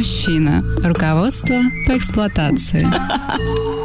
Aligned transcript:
Мужчина. 0.00 0.64
Руководство 0.82 1.56
по 1.86 1.94
эксплуатации. 1.98 2.88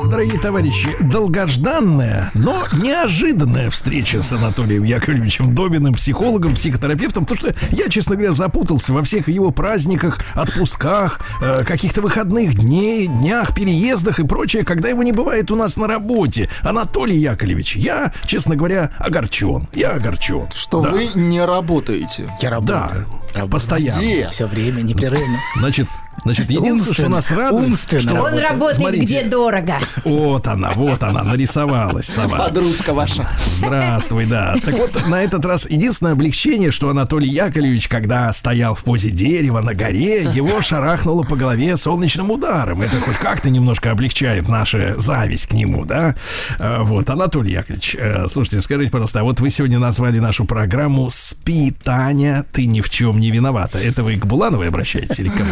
Дорогие 0.09 0.39
товарищи, 0.39 0.95
долгожданная, 1.01 2.31
но 2.33 2.63
неожиданная 2.81 3.69
встреча 3.69 4.21
с 4.21 4.31
Анатолием 4.31 4.83
Яковлевичем 4.83 5.53
Добиным, 5.53 5.93
психологом, 5.95 6.53
психотерапевтом, 6.55 7.25
потому 7.25 7.51
что 7.51 7.75
я, 7.75 7.89
честно 7.89 8.15
говоря, 8.15 8.31
запутался 8.31 8.93
во 8.93 9.03
всех 9.03 9.27
его 9.27 9.51
праздниках, 9.51 10.19
отпусках, 10.35 11.19
э, 11.41 11.65
каких-то 11.65 12.01
выходных 12.01 12.53
дней, 12.55 13.07
днях, 13.07 13.53
переездах 13.53 14.19
и 14.21 14.23
прочее, 14.25 14.63
когда 14.63 14.87
его 14.87 15.03
не 15.03 15.11
бывает 15.11 15.51
у 15.51 15.57
нас 15.57 15.75
на 15.75 15.85
работе. 15.85 16.49
Анатолий 16.61 17.17
Яковлевич, 17.19 17.75
я, 17.75 18.13
честно 18.25 18.55
говоря, 18.55 18.91
огорчен. 18.99 19.67
Я 19.73 19.89
огорчен. 19.89 20.45
Что 20.55 20.81
Да. 20.81 20.91
вы 20.91 21.09
не 21.13 21.43
работаете. 21.43 22.23
Да, 22.27 22.33
Я 22.41 22.49
работаю. 22.51 23.05
постоянно. 23.51 23.99
Где? 23.99 24.29
Все 24.29 24.45
время, 24.45 24.81
непрерывно. 24.81 25.39
Значит, 25.57 25.87
значит, 26.23 26.49
единственное, 26.51 26.93
что 26.93 27.09
нас 27.09 27.31
радует, 27.31 27.69
Умственно 27.69 28.01
что-. 28.01 28.21
Он 28.21 28.37
работает 28.37 28.77
Смотрите. 28.77 29.05
где 29.05 29.23
дорого. 29.29 29.75
Вот 30.03 30.47
она, 30.47 30.71
вот 30.75 31.03
она, 31.03 31.23
нарисовалась 31.23 32.05
сова. 32.07 32.37
Подружка 32.47 32.93
ваша. 32.93 33.27
Здравствуй, 33.57 34.25
да. 34.25 34.55
Так 34.63 34.75
вот, 34.75 35.07
на 35.07 35.23
этот 35.23 35.45
раз 35.45 35.69
единственное 35.69 36.13
облегчение, 36.13 36.71
что 36.71 36.89
Анатолий 36.89 37.29
Яковлевич, 37.29 37.87
когда 37.87 38.31
стоял 38.33 38.75
в 38.75 38.83
позе 38.83 39.11
дерева 39.11 39.61
на 39.61 39.73
горе, 39.73 40.23
его 40.23 40.61
шарахнуло 40.61 41.23
по 41.23 41.35
голове 41.35 41.75
солнечным 41.77 42.31
ударом. 42.31 42.81
Это 42.81 42.99
хоть 42.99 43.17
как-то 43.17 43.49
немножко 43.49 43.91
облегчает 43.91 44.47
нашу 44.47 44.99
зависть 44.99 45.47
к 45.47 45.53
нему, 45.53 45.85
да? 45.85 46.15
Э, 46.59 46.79
Вот, 46.81 47.09
Анатолий 47.09 47.53
Яковлевич, 47.53 47.95
э, 47.99 48.27
слушайте, 48.27 48.61
скажите, 48.61 48.91
пожалуйста, 48.91 49.19
а 49.21 49.23
вот 49.23 49.39
вы 49.39 49.49
сегодня 49.49 49.79
назвали 49.79 50.19
нашу 50.19 50.45
программу 50.45 51.09
«Спи, 51.11 51.71
Таня, 51.71 52.45
ты 52.51 52.65
ни 52.65 52.81
в 52.81 52.89
чем 52.89 53.19
не 53.19 53.31
виновата». 53.31 53.77
Это 53.79 54.03
вы 54.03 54.15
к 54.15 54.25
Булановой 54.25 54.67
обращаетесь 54.67 55.19
или 55.19 55.29
к 55.29 55.33
кому? 55.37 55.49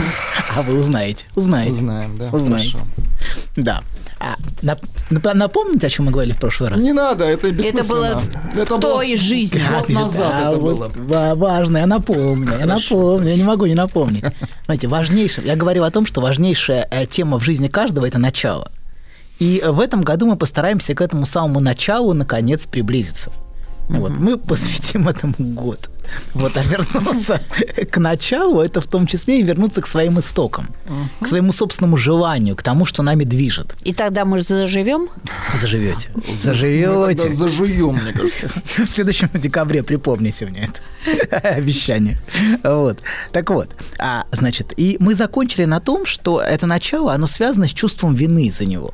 А 0.55 0.61
вы 0.61 0.77
узнаете. 0.77 1.25
Узнаете. 1.35 1.71
Узнаем, 1.71 2.17
да. 2.17 2.29
Узнаете. 2.31 2.71
Хорошо. 2.77 2.87
Да. 3.55 3.83
А, 4.19 4.35
нап- 4.61 4.83
нап- 5.09 5.33
напомните, 5.33 5.87
о 5.87 5.89
чем 5.89 6.05
мы 6.05 6.11
говорили 6.11 6.33
в 6.33 6.37
прошлый 6.37 6.69
раз? 6.69 6.81
Не 6.81 6.93
надо, 6.93 7.25
это 7.25 7.51
бессмысленно. 7.51 8.21
было 8.21 8.21
это 8.61 8.77
в 8.77 8.79
той 8.79 9.17
жизни. 9.17 9.61
Год 9.69 9.89
назад 9.89 10.31
Да, 10.31 10.39
это 10.51 10.57
вот 10.59 10.77
было. 10.77 10.91
ва- 10.95 11.35
важно, 11.35 11.77
я 11.79 11.87
напомню, 11.87 12.57
я 12.57 12.65
напомню, 12.65 13.29
я 13.29 13.35
не 13.35 13.43
могу 13.43 13.65
не 13.65 13.75
напомнить. 13.75 14.23
Знаете, 14.65 14.87
важнейшее, 14.87 15.45
я 15.47 15.55
говорил 15.57 15.83
о 15.83 15.91
том, 15.91 16.05
что 16.05 16.21
важнейшая 16.21 16.87
э, 16.89 17.05
тема 17.05 17.37
в 17.37 17.43
жизни 17.43 17.67
каждого– 17.67 18.05
это 18.07 18.17
начало. 18.17 18.71
И 19.39 19.61
в 19.67 19.79
этом 19.81 20.03
году 20.03 20.25
мы 20.27 20.37
постараемся 20.37 20.95
к 20.95 21.01
этому 21.01 21.25
самому 21.25 21.59
началу, 21.59 22.13
наконец, 22.13 22.65
приблизиться. 22.65 23.31
Вот, 23.93 24.11
мы 24.11 24.37
посвятим 24.37 25.07
этому 25.07 25.33
год. 25.37 25.89
Вот, 26.33 26.57
а 26.57 26.61
вернуться 26.63 27.41
к 27.91 27.97
началу, 27.97 28.61
это 28.61 28.81
в 28.81 28.87
том 28.87 29.07
числе 29.07 29.39
и 29.39 29.43
вернуться 29.43 29.81
к 29.81 29.87
своим 29.87 30.19
истокам, 30.19 30.67
к 31.21 31.27
своему 31.27 31.51
собственному 31.51 31.95
желанию, 31.95 32.55
к 32.55 32.63
тому, 32.63 32.85
что 32.85 33.03
нами 33.03 33.23
движет. 33.23 33.75
И 33.83 33.93
тогда 33.93 34.25
мы 34.25 34.41
заживем? 34.41 35.09
Заживете. 35.59 36.09
Заживете. 36.37 37.29
зажуем, 37.29 37.95
мне 37.95 38.11
кажется. 38.13 38.49
В 38.85 38.91
следующем 38.91 39.29
декабре 39.33 39.83
припомните 39.83 40.45
мне 40.45 40.69
это 41.05 41.37
обещание. 41.49 42.17
Вот. 42.63 42.99
Так 43.31 43.49
вот, 43.49 43.69
а, 43.99 44.25
значит, 44.31 44.73
и 44.75 44.97
мы 44.99 45.15
закончили 45.15 45.65
на 45.65 45.79
том, 45.79 46.05
что 46.05 46.41
это 46.41 46.65
начало, 46.65 47.13
оно 47.13 47.27
связано 47.27 47.67
с 47.67 47.73
чувством 47.73 48.15
вины 48.15 48.51
за 48.51 48.65
него. 48.65 48.93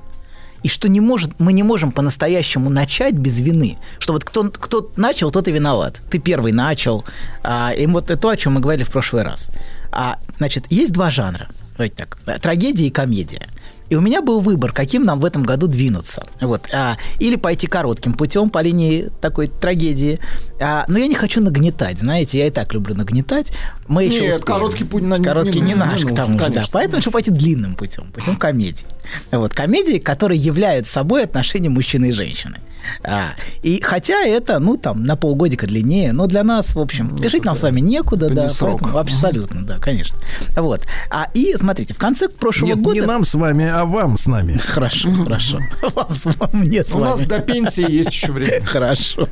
И 0.64 0.68
что 0.68 0.90
не 0.90 1.00
может, 1.00 1.40
мы 1.40 1.54
не 1.54 1.64
можем 1.64 1.92
по-настоящему 1.92 2.70
начать 2.70 3.14
без 3.14 3.40
вины. 3.40 3.78
Что 4.00 4.14
вот 4.14 4.24
кто, 4.24 4.50
кто 4.50 4.92
начал, 4.98 5.32
тот 5.32 5.48
и 5.48 5.52
виноват. 5.52 6.02
Ты 6.10 6.20
первый 6.20 6.52
начал. 6.52 7.06
А, 7.44 7.72
и 7.72 7.86
вот 7.88 8.12
это 8.12 8.20
то, 8.20 8.30
о 8.30 8.38
чем 8.38 8.54
мы 8.54 8.62
говорили 8.62 8.84
в 8.84 8.90
прошлый 8.90 9.24
раз. 9.24 9.50
А, 9.92 10.20
значит, 10.38 10.66
есть 10.70 10.92
два 10.92 11.12
жанра. 11.12 11.48
Давайте 11.78 11.96
так. 11.96 12.42
Трагедия 12.42 12.88
и 12.88 12.90
комедия. 12.90 13.48
И 13.90 13.96
у 13.96 14.02
меня 14.02 14.22
был 14.22 14.40
выбор, 14.40 14.72
каким 14.72 15.04
нам 15.04 15.20
в 15.20 15.26
этом 15.26 15.44
году 15.44 15.68
двинуться. 15.68 16.24
Вот. 16.42 16.70
А, 16.74 16.96
или 17.18 17.36
пойти 17.36 17.66
коротким 17.68 18.14
путем 18.14 18.50
по 18.50 18.62
линии 18.62 19.10
такой 19.20 19.48
трагедии. 19.48 20.20
А, 20.60 20.86
но 20.88 21.00
я 21.00 21.08
не 21.08 21.16
хочу 21.16 21.42
нагнетать, 21.42 22.00
знаете, 22.00 22.38
я 22.38 22.48
и 22.48 22.52
так 22.52 22.74
люблю 22.74 22.94
нагнетать. 22.96 23.52
Мы 23.88 24.04
еще 24.06 24.22
Нет, 24.22 24.44
короткий 24.44 24.84
путь 24.84 25.04
на- 25.04 25.20
Короткий 25.22 25.60
не, 25.60 25.68
не- 25.68 25.74
не 25.74 25.76
наш, 25.76 26.02
к 26.02 26.04
нужен, 26.04 26.16
тому 26.16 26.40
же, 26.40 26.50
да. 26.50 26.66
Поэтому 26.72 26.98
хочу 26.98 27.12
пойти 27.12 27.32
длинным 27.32 27.76
путем, 27.76 28.12
путем 28.14 28.36
комедии. 28.36 28.86
Вот. 29.32 29.54
Комедии, 29.54 29.98
которые 29.98 30.40
являются 30.40 30.94
собой 30.94 31.24
отношения 31.24 31.70
мужчины 31.70 32.10
и 32.10 32.12
женщины. 32.12 32.58
А, 33.04 33.32
и 33.62 33.82
хотя 33.82 34.26
это, 34.26 34.60
ну, 34.60 34.78
там, 34.78 35.04
на 35.04 35.16
полгодика 35.16 35.68
длиннее, 35.68 36.12
но 36.14 36.28
для 36.28 36.44
нас, 36.44 36.76
в 36.76 36.80
общем, 36.80 37.18
жить 37.24 37.46
нам 37.46 37.56
с 37.56 37.64
вами 37.64 37.80
некуда, 37.80 38.28
это 38.28 38.36
да, 38.36 38.44
не 38.44 38.50
срок. 38.50 38.80
поэтому 38.80 38.98
абсолютно, 39.00 39.66
да, 39.66 39.78
конечно. 39.80 40.18
Вот. 40.56 40.86
А, 41.10 41.28
и 41.34 41.56
смотрите, 41.58 41.94
в 41.94 41.98
конце 41.98 42.30
прошлого 42.30 42.70
Нет, 42.70 42.82
года... 42.82 43.00
не 43.00 43.06
нам 43.06 43.24
с 43.24 43.34
вами, 43.34 43.68
а 43.68 43.86
вам 43.86 44.18
с 44.18 44.28
нами. 44.28 44.58
Хорошо, 44.68 45.12
хорошо. 45.12 45.60
Вам 45.96 46.14
с 46.14 46.26
вами, 46.26 46.66
мне 46.66 46.86
с 46.86 46.94
У 46.96 47.00
нас 47.00 47.20
вами. 47.20 47.30
до 47.30 47.40
пенсии 47.40 47.90
есть 47.90 48.12
еще 48.12 48.32
время. 48.32 48.66
Хорошо. 48.66 49.28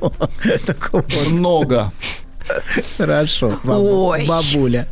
Много. 1.29 1.91
Хорошо. 2.97 3.59
бабу-. 3.63 4.15
Бабуля. 4.27 4.87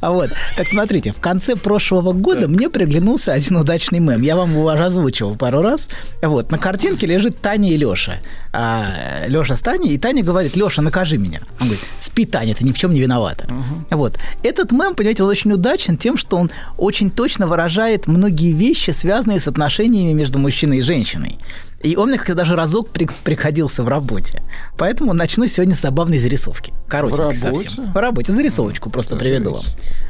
А 0.00 0.10
вот, 0.10 0.30
так 0.56 0.68
смотрите, 0.68 1.12
в 1.12 1.20
конце 1.20 1.56
прошлого 1.56 2.12
года 2.12 2.48
мне 2.48 2.68
приглянулся 2.70 3.32
один 3.32 3.56
удачный 3.56 3.98
мем. 3.98 4.22
Я 4.22 4.36
вам 4.36 4.52
его 4.52 4.68
озвучивал 4.68 5.36
пару 5.36 5.62
раз. 5.62 5.88
Вот, 6.22 6.50
на 6.50 6.58
картинке 6.58 7.06
лежит 7.06 7.40
Таня 7.40 7.70
и 7.70 7.76
Леша. 7.76 8.20
А, 8.52 8.88
Леша 9.26 9.56
с 9.56 9.62
Таней, 9.62 9.94
и 9.94 9.98
Таня 9.98 10.22
говорит, 10.22 10.56
Леша, 10.56 10.82
накажи 10.82 11.18
меня. 11.18 11.40
Он 11.60 11.68
говорит, 11.68 11.84
спи, 11.98 12.24
Таня, 12.24 12.54
ты 12.54 12.64
ни 12.64 12.72
в 12.72 12.78
чем 12.78 12.92
не 12.92 13.00
виновата. 13.00 13.46
Вот. 13.90 14.18
Этот 14.42 14.72
мем, 14.72 14.94
понимаете, 14.94 15.22
он 15.22 15.30
очень 15.30 15.52
удачен 15.52 15.96
тем, 15.96 16.16
что 16.16 16.36
он 16.36 16.50
очень 16.76 17.10
точно 17.10 17.46
выражает 17.46 18.06
многие 18.06 18.52
вещи, 18.52 18.90
связанные 18.90 19.40
с 19.40 19.48
отношениями 19.48 20.12
между 20.12 20.38
мужчиной 20.38 20.78
и 20.78 20.82
женщиной. 20.82 21.38
И 21.82 21.94
он 21.94 22.08
мне 22.08 22.18
как-то 22.18 22.34
даже 22.34 22.56
разок 22.56 22.88
при- 22.88 23.08
приходился 23.22 23.84
в 23.84 23.88
работе. 23.88 24.42
Поэтому 24.76 25.12
начну 25.12 25.46
сегодня 25.46 25.76
с 25.76 25.80
забавной 25.80 26.18
зарисовки. 26.18 26.72
Работе? 27.16 27.38
совсем. 27.38 27.92
В 27.92 27.96
работе. 27.96 28.32
Зарисовочку 28.32 28.90
просто 28.90 29.14
приведу 29.16 29.52
вам. 29.52 29.64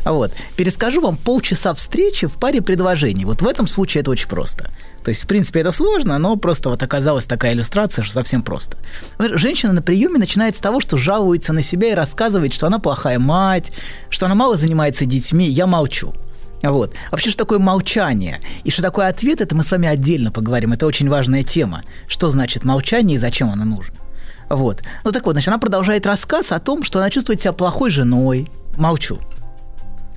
Вот. 0.04 0.32
Перескажу 0.56 1.02
вам 1.02 1.16
полчаса 1.18 1.74
встречи 1.74 2.26
в 2.26 2.34
паре 2.38 2.62
предложений. 2.62 3.26
Вот 3.26 3.42
в 3.42 3.46
этом 3.46 3.66
случае 3.66 4.00
это 4.00 4.10
очень 4.10 4.28
просто. 4.28 4.70
То 5.04 5.10
есть, 5.10 5.24
в 5.24 5.26
принципе, 5.26 5.60
это 5.60 5.72
сложно, 5.72 6.18
но 6.18 6.36
просто 6.36 6.70
вот 6.70 6.82
оказалась 6.82 7.26
такая 7.26 7.52
иллюстрация, 7.52 8.02
что 8.02 8.14
совсем 8.14 8.42
просто. 8.42 8.78
Женщина 9.18 9.72
на 9.72 9.82
приеме 9.82 10.18
начинает 10.18 10.56
с 10.56 10.58
того, 10.60 10.80
что 10.80 10.96
жалуется 10.96 11.52
на 11.52 11.62
себя 11.62 11.90
и 11.90 11.94
рассказывает, 11.94 12.52
что 12.54 12.66
она 12.66 12.78
плохая 12.78 13.18
мать, 13.18 13.72
что 14.08 14.26
она 14.26 14.34
мало 14.34 14.56
занимается 14.56 15.04
детьми. 15.04 15.46
Я 15.48 15.66
молчу. 15.66 16.14
Вот. 16.62 16.94
Вообще, 17.10 17.30
что 17.30 17.44
такое 17.44 17.58
молчание? 17.58 18.40
И 18.64 18.70
что 18.70 18.82
такое 18.82 19.08
ответ, 19.08 19.40
это 19.40 19.54
мы 19.54 19.62
с 19.62 19.70
вами 19.70 19.88
отдельно 19.88 20.30
поговорим. 20.32 20.72
Это 20.72 20.86
очень 20.86 21.08
важная 21.08 21.42
тема. 21.42 21.84
Что 22.08 22.30
значит 22.30 22.64
молчание 22.64 23.16
и 23.16 23.18
зачем 23.18 23.50
оно 23.50 23.64
нужно? 23.64 23.94
Вот. 24.48 24.82
Ну 25.04 25.12
так 25.12 25.24
вот, 25.26 25.32
значит, 25.32 25.48
она 25.48 25.58
продолжает 25.58 26.06
рассказ 26.06 26.52
о 26.52 26.58
том, 26.58 26.82
что 26.82 26.98
она 26.98 27.10
чувствует 27.10 27.40
себя 27.40 27.52
плохой 27.52 27.90
женой. 27.90 28.50
Молчу. 28.76 29.18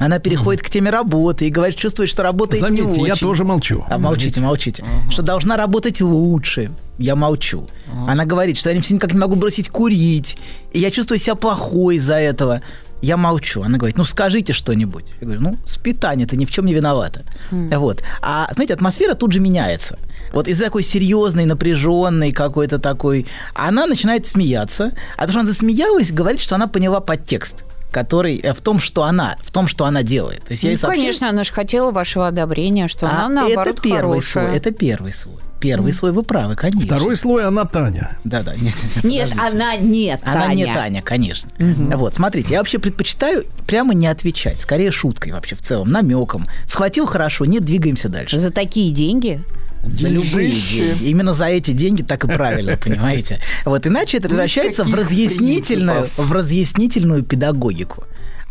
Она 0.02 0.18
переходит 0.18 0.64
к 0.64 0.70
теме 0.70 0.90
работы 0.90 1.46
и 1.46 1.52
говорит, 1.52 1.76
чувствует, 1.76 2.10
что 2.10 2.24
работает 2.24 2.64
не 2.72 2.82
Заметьте, 2.82 3.04
я 3.04 3.14
очень. 3.14 3.22
тоже 3.22 3.44
молчу. 3.44 3.86
А 3.88 4.00
молчите, 4.00 4.42
молчите. 4.42 4.84
Что 5.12 5.22
должна 5.22 5.58
работать 5.58 6.02
лучше. 6.02 6.72
Я 6.98 7.16
молчу. 7.16 7.68
Она 8.08 8.26
говорит, 8.26 8.58
что 8.58 8.72
я 8.72 8.82
все 8.82 8.96
никак 8.96 9.14
не 9.14 9.20
могу 9.20 9.36
бросить 9.36 9.70
курить. 9.70 10.40
И 10.72 10.80
я 10.80 10.90
чувствую 10.90 11.20
себя 11.20 11.36
плохой 11.36 11.98
из-за 11.98 12.16
этого. 12.16 12.64
Я 13.02 13.18
молчу. 13.18 13.64
Она 13.64 13.78
говорит, 13.78 13.98
ну 13.98 14.04
скажите 14.04 14.54
что-нибудь. 14.54 15.14
Я 15.20 15.26
говорю, 15.26 15.42
ну, 15.42 15.58
с 15.66 15.78
питанием 15.78 16.28
ты 16.30 16.38
ни 16.38 16.46
в 16.46 16.52
чем 16.52 16.66
не 16.66 16.74
виновата. 16.74 17.24
Вот. 17.52 18.04
А, 18.22 18.50
знаете, 18.54 18.74
атмосфера 18.74 19.16
тут 19.16 19.32
же 19.32 19.40
меняется. 19.40 19.98
Вот 20.34 20.48
из-за 20.48 20.66
такой 20.66 20.84
серьезной, 20.84 21.46
напряженной 21.46 22.32
какой-то 22.32 22.80
такой, 22.80 23.26
она 23.54 23.86
начинает 23.88 24.28
смеяться. 24.28 24.92
А 25.18 25.26
то, 25.26 25.32
что 25.32 25.42
она 25.42 25.50
засмеялась, 25.50 26.12
говорит, 26.12 26.40
что 26.40 26.56
она 26.56 26.68
поняла 26.68 27.00
подтекст 27.00 27.64
который 27.92 28.38
э, 28.38 28.54
в 28.54 28.62
том, 28.62 28.80
что 28.80 29.04
она, 29.04 29.36
в 29.42 29.52
том, 29.52 29.68
что 29.68 29.84
она 29.84 30.02
делает. 30.02 30.46
То 30.46 30.52
есть 30.52 30.64
я 30.64 30.72
Ну, 30.72 30.78
сообщаю- 30.78 31.02
конечно, 31.02 31.30
она 31.30 31.44
же 31.44 31.52
хотела 31.52 31.92
вашего 31.92 32.26
одобрения, 32.28 32.88
что 32.88 33.06
а 33.06 33.26
она, 33.26 33.42
наоборот, 33.42 33.74
это 33.74 33.82
первый 33.82 34.22
хорошая. 34.22 34.46
слой. 34.48 34.58
Это 34.58 34.72
первый 34.72 35.12
слой. 35.12 35.40
Первый 35.62 35.94
слой 35.94 36.12
вы 36.12 36.24
правы, 36.24 36.56
конечно. 36.56 36.82
Второй 36.82 37.16
слой, 37.16 37.46
она 37.46 37.66
Таня. 37.66 38.18
Да, 38.24 38.42
да, 38.42 38.56
нет, 38.56 38.74
нет, 39.04 39.04
Нет, 39.04 39.34
она 39.38 39.76
нет, 39.78 40.20
Она 40.24 40.48
Таня. 40.48 40.56
не 40.56 40.66
Таня, 40.66 41.02
конечно. 41.02 41.50
Вот, 41.60 42.16
смотрите, 42.16 42.54
я 42.54 42.58
вообще 42.58 42.80
предпочитаю 42.80 43.46
прямо 43.68 43.94
не 43.94 44.08
отвечать, 44.08 44.60
скорее 44.60 44.92
шуткой 44.92 45.34
вообще 45.34 45.56
в 45.56 45.62
целом, 45.62 45.90
намеком. 45.92 46.48
Схватил 46.66 47.06
хорошо, 47.06 47.46
нет, 47.46 47.64
двигаемся 47.64 48.10
дальше. 48.10 48.38
За 48.38 48.50
такие 48.50 48.92
деньги? 48.92 49.44
За 49.84 50.10
любые 50.10 50.52
деньги. 50.52 51.04
Именно 51.10 51.34
за 51.34 51.46
эти 51.46 51.72
деньги 51.72 52.02
так 52.02 52.24
и 52.24 52.28
правильно, 52.28 52.78
понимаете? 52.84 53.40
Вот 53.66 53.86
иначе 53.86 54.18
это 54.18 54.30
превращается 54.30 54.84
в 54.84 54.94
разъяснительную, 54.94 56.08
в 56.18 56.32
разъяснительную 56.32 57.24
педагогику. 57.24 58.04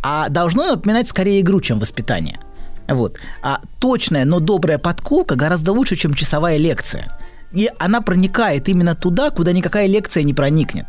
А 0.03 0.29
должно 0.29 0.67
напоминать 0.67 1.09
скорее 1.09 1.41
игру, 1.41 1.61
чем 1.61 1.79
воспитание. 1.79 2.39
Вот. 2.91 3.19
А 3.43 3.61
точная, 3.79 4.25
но 4.25 4.41
добрая 4.41 4.79
подколка 4.79 5.37
гораздо 5.37 5.73
лучше, 5.73 5.97
чем 5.97 6.15
часовая 6.15 6.59
лекция. 6.59 7.17
И 7.53 7.71
она 7.79 8.01
проникает 8.01 8.69
именно 8.69 8.95
туда, 8.95 9.31
куда 9.31 9.53
никакая 9.53 9.87
лекция 9.87 10.23
не 10.23 10.35
проникнет. 10.35 10.87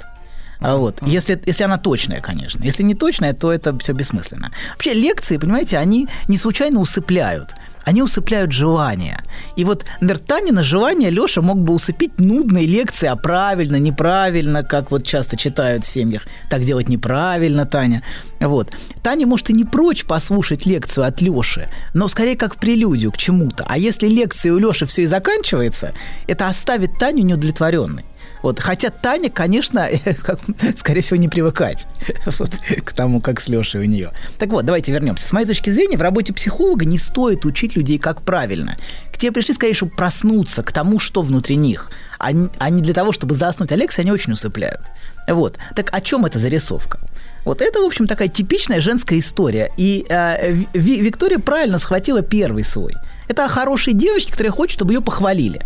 А 0.59 0.75
вот, 0.75 1.00
если, 1.01 1.42
если 1.48 1.63
она 1.63 1.80
точная, 1.80 2.21
конечно. 2.21 2.63
Если 2.63 2.83
не 2.83 2.94
точная, 2.94 3.33
то 3.33 3.51
это 3.51 3.77
все 3.80 3.94
бессмысленно. 3.94 4.51
Вообще 4.74 4.94
лекции, 4.94 5.38
понимаете, 5.38 5.80
они 5.80 6.07
не 6.27 6.38
случайно 6.38 6.80
усыпляют. 6.80 7.56
Они 7.83 8.01
усыпляют 8.01 8.51
желание. 8.51 9.19
И 9.56 9.66
вот, 9.66 9.86
например, 10.00 10.19
Танина 10.19 10.63
желание 10.63 11.10
Леша 11.10 11.42
мог 11.42 11.60
бы 11.60 11.74
усыпить 11.74 12.19
нудной 12.19 12.66
лекции, 12.66 13.07
а 13.07 13.16
правильно, 13.16 13.78
неправильно, 13.78 14.63
как 14.63 14.92
вот 14.92 15.06
часто 15.06 15.38
читают 15.38 15.83
в 15.83 15.88
семьях. 15.88 16.24
Так 16.50 16.62
делать 16.62 16.89
неправильно, 16.89 17.66
Таня. 17.66 18.04
Вот. 18.39 18.72
Таня, 19.01 19.25
может, 19.25 19.50
и 19.50 19.54
не 19.54 19.66
прочь 19.66 20.06
послушать 20.06 20.66
лекцию 20.66 21.07
от 21.07 21.22
Леши, 21.22 21.69
но 21.94 22.07
скорее 22.07 22.36
как 22.36 22.57
прелюдию 22.57 23.12
к 23.12 23.18
чему-то. 23.18 23.66
А 23.68 23.78
если 23.78 24.07
лекция 24.07 24.54
у 24.54 24.57
Леши 24.57 24.86
все 24.86 25.04
и 25.04 25.07
заканчивается, 25.07 25.94
это 26.27 26.48
оставит 26.48 26.98
Таню 27.00 27.24
неудовлетворенной. 27.24 28.06
Вот. 28.42 28.60
Хотя 28.60 28.90
Таня, 28.90 29.30
конечно, 29.30 29.88
скорее 30.76 31.02
всего, 31.02 31.18
не 31.18 31.28
привыкать 31.28 31.88
вот, 32.40 32.52
к 32.84 32.94
тому, 32.94 33.22
как 33.22 33.40
с 33.40 33.48
Лешей 33.48 33.82
у 33.82 33.86
нее. 33.86 34.12
Так 34.38 34.50
вот, 34.50 34.66
давайте 34.66 34.92
вернемся. 34.92 35.28
С 35.28 35.34
моей 35.34 35.48
точки 35.48 35.70
зрения, 35.70 35.98
в 35.98 36.02
работе 36.02 36.34
психолога 36.34 36.86
не 36.86 36.98
стоит 36.98 37.46
учить 37.46 37.76
людей, 37.76 37.98
как 37.98 38.22
правильно. 38.22 38.78
К 39.12 39.18
тебе 39.18 39.32
пришли, 39.32 39.54
скорее, 39.54 39.74
чтобы 39.74 39.92
проснуться 39.94 40.64
к 40.64 40.72
тому, 40.72 41.00
что 41.00 41.22
внутри 41.22 41.56
них, 41.56 41.92
а 42.20 42.32
а 42.60 42.70
не 42.70 42.82
для 42.82 42.94
того, 42.94 43.12
чтобы 43.12 43.36
заснуть. 43.36 43.72
А 43.72 43.76
лекции 43.76 44.02
они 44.02 44.12
очень 44.12 44.34
усыпляют. 44.34 44.82
Вот. 45.28 45.58
Так 45.76 45.90
о 45.94 46.02
чем 46.02 46.26
эта 46.26 46.40
зарисовка? 46.40 47.00
Вот 47.46 47.62
это, 47.62 47.80
в 47.80 47.86
общем, 47.86 48.08
такая 48.08 48.28
типичная 48.28 48.82
женская 48.82 49.18
история. 49.18 49.72
И 49.78 50.06
э, 50.10 50.54
Ви- 50.74 51.02
Виктория 51.02 51.40
правильно 51.40 51.80
схватила 51.80 52.22
первый 52.22 52.64
свой. 52.64 52.94
Это 53.28 53.46
о 53.46 53.50
хорошей 53.50 53.94
девочке, 53.94 54.32
которая 54.32 54.52
хочет, 54.52 54.74
чтобы 54.74 54.94
ее 54.94 55.02
похвалили. 55.02 55.62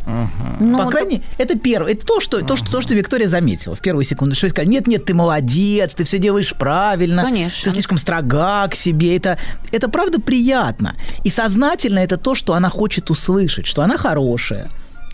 Ну, 0.60 0.78
По 0.78 0.84
так- 0.84 0.92
крайней 0.92 1.12
мере, 1.16 1.24
это 1.40 1.58
первое. 1.58 1.94
Это 1.94 2.06
то, 2.06 2.20
что, 2.22 2.42
то, 2.46 2.56
что, 2.56 2.72
то, 2.72 2.80
что 2.82 2.94
Виктория 2.94 3.28
заметила 3.28 3.76
в 3.76 3.82
первую 3.82 4.04
секунду. 4.04 4.36
Что 4.36 4.48
сказали, 4.50 4.70
нет, 4.70 4.88
нет, 4.88 5.04
ты 5.06 5.14
молодец, 5.16 5.94
ты 5.96 6.04
все 6.04 6.18
делаешь 6.20 6.54
правильно. 6.54 7.24
Конечно. 7.24 7.64
Ты 7.66 7.72
слишком 7.74 7.98
строга 7.98 8.68
к 8.68 8.76
себе. 8.76 9.18
Это, 9.18 9.38
это 9.72 9.90
правда 9.90 10.22
приятно. 10.22 10.96
И 11.24 11.30
сознательно 11.30 12.00
это 12.00 12.18
то, 12.18 12.36
что 12.36 12.54
она 12.54 12.70
хочет 12.70 13.10
услышать, 13.10 13.66
что 13.66 13.82
она 13.82 13.98
хорошая. 13.98 14.70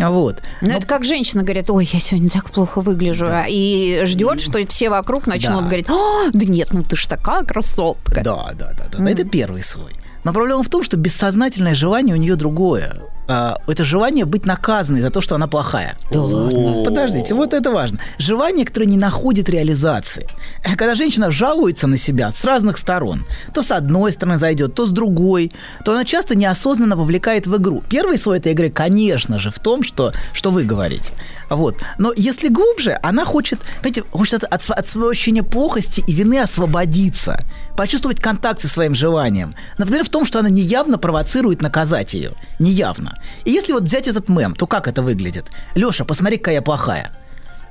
Вот. 0.09 0.41
Ну, 0.61 0.69
это 0.69 0.85
как 0.87 1.03
женщина 1.03 1.43
говорит, 1.43 1.69
ой, 1.69 1.87
я 1.91 1.99
сегодня 1.99 2.29
так 2.29 2.49
плохо 2.51 2.81
выгляжу, 2.81 3.27
а- 3.27 3.45
и 3.47 4.01
ждет, 4.05 4.41
что 4.41 4.65
все 4.67 4.89
вокруг 4.89 5.27
начнут 5.27 5.59
Да. 5.59 5.65
говорить, 5.65 5.87
«А, 5.89 6.29
да 6.33 6.45
нет, 6.45 6.69
ну 6.73 6.83
ты 6.83 6.95
ж 6.95 7.05
такая 7.05 7.43
красотка. 7.43 8.21
Да, 8.23 8.51
да, 8.53 8.73
да, 8.77 8.85
да. 8.97 9.09
Это 9.09 9.23
первый 9.23 9.61
слой. 9.63 9.91
Но 10.23 10.33
проблема 10.33 10.63
в 10.63 10.69
том, 10.69 10.83
что 10.83 10.97
бессознательное 10.97 11.73
желание 11.73 12.15
у 12.15 12.17
нее 12.17 12.35
другое. 12.35 12.95
А, 13.33 13.57
Это 13.67 13.85
желание 13.85 14.25
быть 14.25 14.45
наказанной 14.45 14.99
за 14.99 15.09
то, 15.09 15.21
что 15.21 15.35
она 15.35 15.47
плохая. 15.47 15.95
Да 16.11 16.21
ладно. 16.21 16.83
Подождите, 16.83 17.33
вот 17.33 17.53
это 17.53 17.71
важно. 17.71 17.99
Желание, 18.17 18.65
которое 18.65 18.87
не 18.87 18.97
находит 18.97 19.47
реализации. 19.47 20.27
Э, 20.65 20.75
Когда 20.75 20.95
женщина 20.95 21.31
жалуется 21.31 21.87
на 21.87 21.97
себя 21.97 22.33
с 22.35 22.43
разных 22.43 22.77
сторон, 22.77 23.25
то 23.53 23.63
с 23.63 23.71
одной 23.71 24.11
стороны 24.11 24.37
зайдет, 24.37 24.75
то 24.75 24.85
с 24.85 24.91
другой, 24.91 25.53
то 25.85 25.93
она 25.93 26.03
часто 26.03 26.35
неосознанно 26.35 26.97
вовлекает 26.97 27.47
в 27.47 27.55
игру. 27.55 27.83
Первый 27.89 28.17
слой 28.17 28.39
этой 28.39 28.51
игры, 28.51 28.69
конечно 28.69 29.39
же, 29.39 29.49
в 29.49 29.59
том, 29.59 29.83
что, 29.83 30.11
что 30.33 30.51
вы 30.51 30.65
говорите. 30.65 31.13
Вот. 31.49 31.77
Но 31.97 32.11
если 32.13 32.49
глубже, 32.49 32.99
она 33.01 33.23
хочет, 33.23 33.59
понимаете, 33.81 34.03
хочет 34.11 34.43
от, 34.43 34.53
от 34.53 34.61
сво- 34.61 34.73
от 34.73 34.87
своего 34.89 35.09
ощущения 35.09 35.43
плохости 35.43 36.03
и 36.05 36.13
вины 36.13 36.39
освободиться, 36.39 37.45
почувствовать 37.77 38.19
контакт 38.19 38.59
со 38.59 38.67
своим 38.67 38.93
желанием. 38.93 39.55
Например, 39.77 40.03
в 40.03 40.09
том, 40.09 40.25
что 40.25 40.39
она 40.39 40.49
неявно 40.49 40.97
провоцирует 40.97 41.61
наказать 41.61 42.13
ее. 42.13 42.33
Неявно. 42.59 43.17
И 43.45 43.51
если 43.51 43.73
вот 43.73 43.83
взять 43.83 44.07
этот 44.07 44.29
мем, 44.29 44.55
то 44.55 44.67
как 44.67 44.87
это 44.87 45.01
выглядит? 45.01 45.45
Леша, 45.75 46.05
посмотри, 46.05 46.37
какая 46.37 46.55
я 46.55 46.61
плохая. 46.61 47.11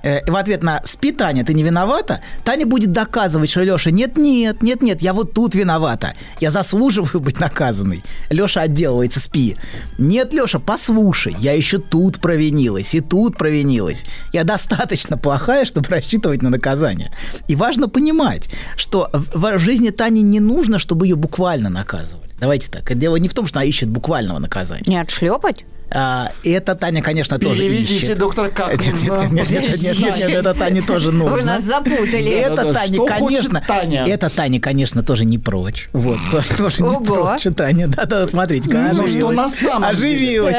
Э, 0.03 0.21
В 0.31 0.37
ответ 0.37 0.63
на 0.63 0.81
«Спи, 0.85 1.13
Таня, 1.13 1.45
ты 1.45 1.55
не 1.55 1.63
виновата», 1.63 2.21
Таня 2.45 2.67
будет 2.67 2.93
доказывать, 2.93 3.51
что 3.51 3.61
Леша 3.63 3.91
«Нет, 3.91 4.17
нет, 4.17 4.63
нет, 4.63 4.83
нет, 4.83 5.03
я 5.03 5.13
вот 5.13 5.35
тут 5.35 5.55
виновата. 5.55 6.15
Я 6.41 6.51
заслуживаю 6.51 7.21
быть 7.21 7.41
наказанной». 7.41 8.03
Леша 8.31 8.63
отделывается 8.63 9.21
«Спи». 9.21 9.57
«Нет, 9.99 10.33
Леша, 10.33 10.59
послушай, 10.59 11.37
я 11.39 11.53
еще 11.53 11.79
тут 11.79 12.19
провинилась 12.21 12.95
и 12.95 13.01
тут 13.01 13.37
провинилась. 13.37 14.05
Я 14.33 14.45
достаточно 14.45 15.19
плохая, 15.19 15.65
чтобы 15.65 15.89
рассчитывать 15.89 16.43
на 16.43 16.51
наказание». 16.51 17.13
И 17.49 17.55
важно 17.57 17.89
понимать, 17.89 18.49
что 18.77 19.11
в 19.13 19.51
в 19.51 19.59
жизни 19.59 19.91
Тани 19.91 20.23
не 20.23 20.41
нужно, 20.41 20.79
чтобы 20.79 21.07
ее 21.07 21.17
буквально 21.17 21.69
наказывали. 21.69 22.30
Давайте 22.41 22.71
так. 22.71 22.97
Дело 22.99 23.17
не 23.17 23.29
в 23.29 23.35
том, 23.35 23.47
что 23.47 23.59
она 23.59 23.67
ищет 23.67 23.89
буквального 23.89 24.39
наказания. 24.39 24.83
Не 24.87 24.97
отшлепать? 24.99 25.65
А, 25.93 26.31
и 26.45 26.51
это 26.51 26.77
Таня, 26.77 27.03
конечно, 27.03 27.39
тоже 27.39 27.63
Переведите, 27.63 28.07
ищет. 28.07 28.19
доктор, 28.19 28.51
как 28.51 28.81
Нет, 28.81 29.03
нет, 29.03 29.33
нет, 29.33 29.51
нет, 29.51 29.83
нет, 29.83 29.99
нет, 29.99 30.17
нет, 30.19 30.31
это 30.31 30.55
Тане 30.55 30.83
тоже 30.83 31.11
нужно. 31.11 31.37
Вы 31.37 31.43
нас 31.43 31.65
запутали. 31.65 32.31
Это 32.31 32.73
Таня, 32.73 32.95
что 32.95 33.07
конечно, 33.07 33.65
Таня? 33.67 34.05
это 34.07 34.31
Таня, 34.31 34.61
конечно, 34.61 35.03
тоже 35.03 35.25
не 35.25 35.39
прочь. 35.39 35.89
Вот, 35.93 36.17
тоже- 36.57 36.83
не 36.83 36.89
Ого. 36.89 37.01
прочь, 37.01 37.47
Таня. 37.57 37.89
Ну, 37.89 37.93
что 37.93 39.29
оживилась. 39.29 39.37
на 39.37 39.49
самом 39.51 39.95
деле. 39.97 40.09
Оживилась. 40.09 40.57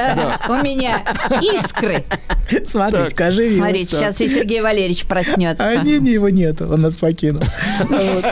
У 0.50 0.54
меня 0.64 1.02
искры. 1.42 2.04
Смотрите-ка, 2.68 3.28
оживилась. 3.28 3.56
Смотрите, 3.56 3.96
сейчас 3.96 4.20
и 4.20 4.28
Сергей 4.28 4.60
Валерьевич 4.62 5.06
проснется. 5.06 5.64
А 5.66 5.76
не, 5.78 6.00
не, 6.00 6.12
его 6.12 6.28
нет, 6.28 6.62
он 6.62 6.82
нас 6.82 6.98
покинул. 6.98 7.44
Вот. 7.90 8.26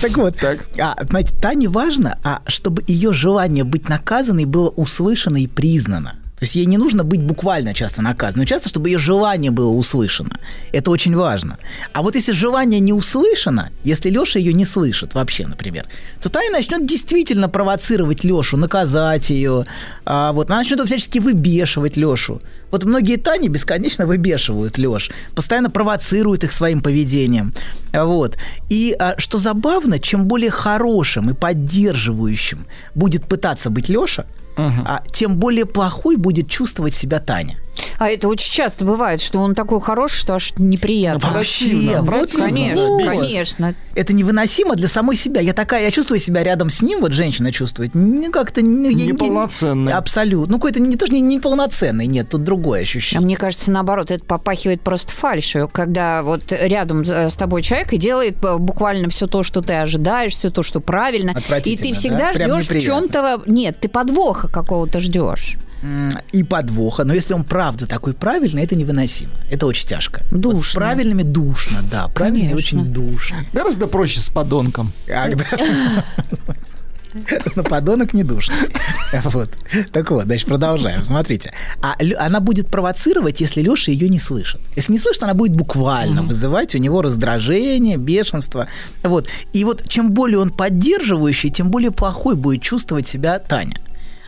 Так 0.00 0.16
вот, 0.16 0.36
а, 0.78 0.96
знаете, 1.08 1.34
Тане 1.40 1.68
важно, 1.68 2.18
а 2.24 2.40
чтобы 2.46 2.81
ее 2.88 3.12
желание 3.12 3.64
быть 3.64 3.88
наказанной 3.88 4.44
было 4.44 4.68
услышано 4.70 5.36
и 5.36 5.46
признано. 5.46 6.21
То 6.42 6.44
есть 6.44 6.56
ей 6.56 6.66
не 6.66 6.76
нужно 6.76 7.04
быть 7.04 7.20
буквально 7.20 7.72
часто 7.72 8.02
наказанной, 8.02 8.42
но 8.42 8.46
часто, 8.46 8.68
чтобы 8.68 8.88
ее 8.88 8.98
желание 8.98 9.52
было 9.52 9.70
услышано. 9.70 10.40
Это 10.72 10.90
очень 10.90 11.14
важно. 11.14 11.56
А 11.92 12.02
вот 12.02 12.16
если 12.16 12.32
желание 12.32 12.80
не 12.80 12.92
услышано, 12.92 13.70
если 13.84 14.10
Леша 14.10 14.40
ее 14.40 14.52
не 14.52 14.64
слышит 14.64 15.14
вообще, 15.14 15.46
например, 15.46 15.86
то 16.20 16.28
Таня 16.30 16.50
начнет 16.50 16.84
действительно 16.84 17.48
провоцировать 17.48 18.24
Лешу, 18.24 18.56
наказать 18.56 19.30
ее. 19.30 19.66
А, 20.04 20.32
вот, 20.32 20.50
она 20.50 20.58
начнет 20.58 20.84
всячески 20.84 21.20
выбешивать 21.20 21.96
Лешу. 21.96 22.42
Вот 22.72 22.82
многие 22.82 23.18
Тани 23.18 23.46
бесконечно 23.46 24.06
выбешивают 24.06 24.78
Леш, 24.78 25.12
постоянно 25.36 25.70
провоцируют 25.70 26.42
их 26.42 26.50
своим 26.50 26.80
поведением. 26.80 27.52
Вот. 27.92 28.36
И 28.68 28.96
а, 28.98 29.14
что 29.16 29.38
забавно, 29.38 30.00
чем 30.00 30.26
более 30.26 30.50
хорошим 30.50 31.30
и 31.30 31.34
поддерживающим 31.34 32.66
будет 32.96 33.26
пытаться 33.26 33.70
быть 33.70 33.88
Леша, 33.88 34.24
а, 34.56 35.02
тем 35.12 35.36
более 35.36 35.66
плохой 35.66 36.16
будет 36.16 36.48
чувствовать 36.48 36.94
себя 36.94 37.20
Таня. 37.20 37.56
А 37.98 38.08
это 38.08 38.28
очень 38.28 38.52
часто 38.52 38.84
бывает, 38.84 39.20
что 39.20 39.38
он 39.38 39.54
такой 39.54 39.80
хороший, 39.80 40.18
что 40.18 40.34
аж 40.34 40.52
неприятно. 40.58 41.30
Вообще, 41.30 42.00
вот 42.00 42.32
Конечно, 42.32 42.86
вот. 42.88 43.06
конечно. 43.08 43.74
Это 43.94 44.12
невыносимо 44.12 44.74
для 44.74 44.88
самой 44.88 45.16
себя. 45.16 45.40
Я 45.40 45.52
такая, 45.52 45.82
я 45.84 45.90
чувствую 45.90 46.18
себя 46.18 46.42
рядом 46.42 46.70
с 46.70 46.82
ним, 46.82 47.00
вот 47.00 47.12
женщина 47.12 47.52
чувствует, 47.52 47.94
не 47.94 48.30
как-то... 48.30 48.62
не- 48.62 48.90
я- 48.92 49.04
я- 49.06 49.12
Неполноценной. 49.12 49.92
Абсолютно. 49.92 50.52
Ну, 50.52 50.58
какой-то 50.58 50.80
не 50.80 50.96
тоже 50.96 51.12
не 51.12 51.20
неполноценный, 51.20 52.06
нет, 52.06 52.28
тут 52.30 52.42
другое 52.44 52.80
А 52.80 52.82
ощущение. 52.82 53.24
мне 53.24 53.36
кажется, 53.36 53.70
наоборот, 53.70 54.10
это 54.10 54.24
попахивает 54.24 54.80
просто 54.80 55.12
фальшью, 55.12 55.68
когда 55.72 56.22
вот 56.22 56.42
рядом 56.50 57.02
э, 57.02 57.30
с 57.30 57.36
тобой 57.36 57.62
человек 57.62 57.92
и 57.92 57.98
делает 57.98 58.42
э, 58.44 58.56
буквально 58.58 59.08
все 59.10 59.26
то, 59.26 59.42
что 59.42 59.60
ты 59.62 59.74
ожидаешь, 59.74 60.32
все 60.32 60.50
то, 60.50 60.62
что 60.62 60.80
правильно, 60.80 61.34
и 61.64 61.76
ты 61.76 61.92
всегда 61.94 62.32
да? 62.32 62.58
Ждешь 62.58 62.68
в 62.68 62.80
чем-то, 62.80 63.42
нет, 63.46 63.78
ты 63.80 63.88
подвоха 63.88 64.48
какого-то 64.48 65.00
ждешь. 65.00 65.56
И 66.32 66.44
подвоха. 66.44 67.04
Но 67.04 67.12
если 67.12 67.34
он 67.34 67.44
правда 67.44 67.86
такой 67.86 68.14
правильный, 68.14 68.62
это 68.62 68.76
невыносимо. 68.76 69.32
Это 69.50 69.66
очень 69.66 69.86
тяжко. 69.88 70.22
Вот 70.30 70.38
с 70.38 70.40
Душно. 70.40 70.80
правильными 70.80 71.22
душно, 71.22 71.78
да. 71.90 72.08
Правильный 72.08 72.50
Конечно. 72.50 72.80
очень 72.80 72.92
душно. 72.92 73.44
Гораздо 73.52 73.86
проще 73.88 74.20
с 74.20 74.28
подонком. 74.28 74.92
Но 77.56 77.62
подонок 77.62 78.14
не 78.14 78.22
душный. 78.24 78.54
Вот. 79.24 79.50
Так 79.92 80.10
вот, 80.10 80.24
значит, 80.24 80.48
продолжаем. 80.48 81.02
Смотрите. 81.04 81.52
А 81.82 81.96
она 82.18 82.40
будет 82.40 82.68
провоцировать, 82.68 83.40
если 83.40 83.60
Леша 83.60 83.92
ее 83.92 84.08
не 84.08 84.18
слышит. 84.18 84.60
Если 84.76 84.92
не 84.92 84.98
слышит, 84.98 85.22
она 85.22 85.34
будет 85.34 85.54
буквально 85.54 86.22
вызывать 86.22 86.74
у 86.74 86.78
него 86.78 87.02
раздражение, 87.02 87.98
бешенство. 87.98 88.66
Вот. 89.02 89.28
И 89.52 89.64
вот 89.64 89.86
чем 89.88 90.12
более 90.12 90.38
он 90.38 90.50
поддерживающий, 90.50 91.50
тем 91.50 91.70
более 91.70 91.90
плохой 91.90 92.34
будет 92.34 92.62
чувствовать 92.62 93.06
себя 93.06 93.38
Таня. 93.38 93.76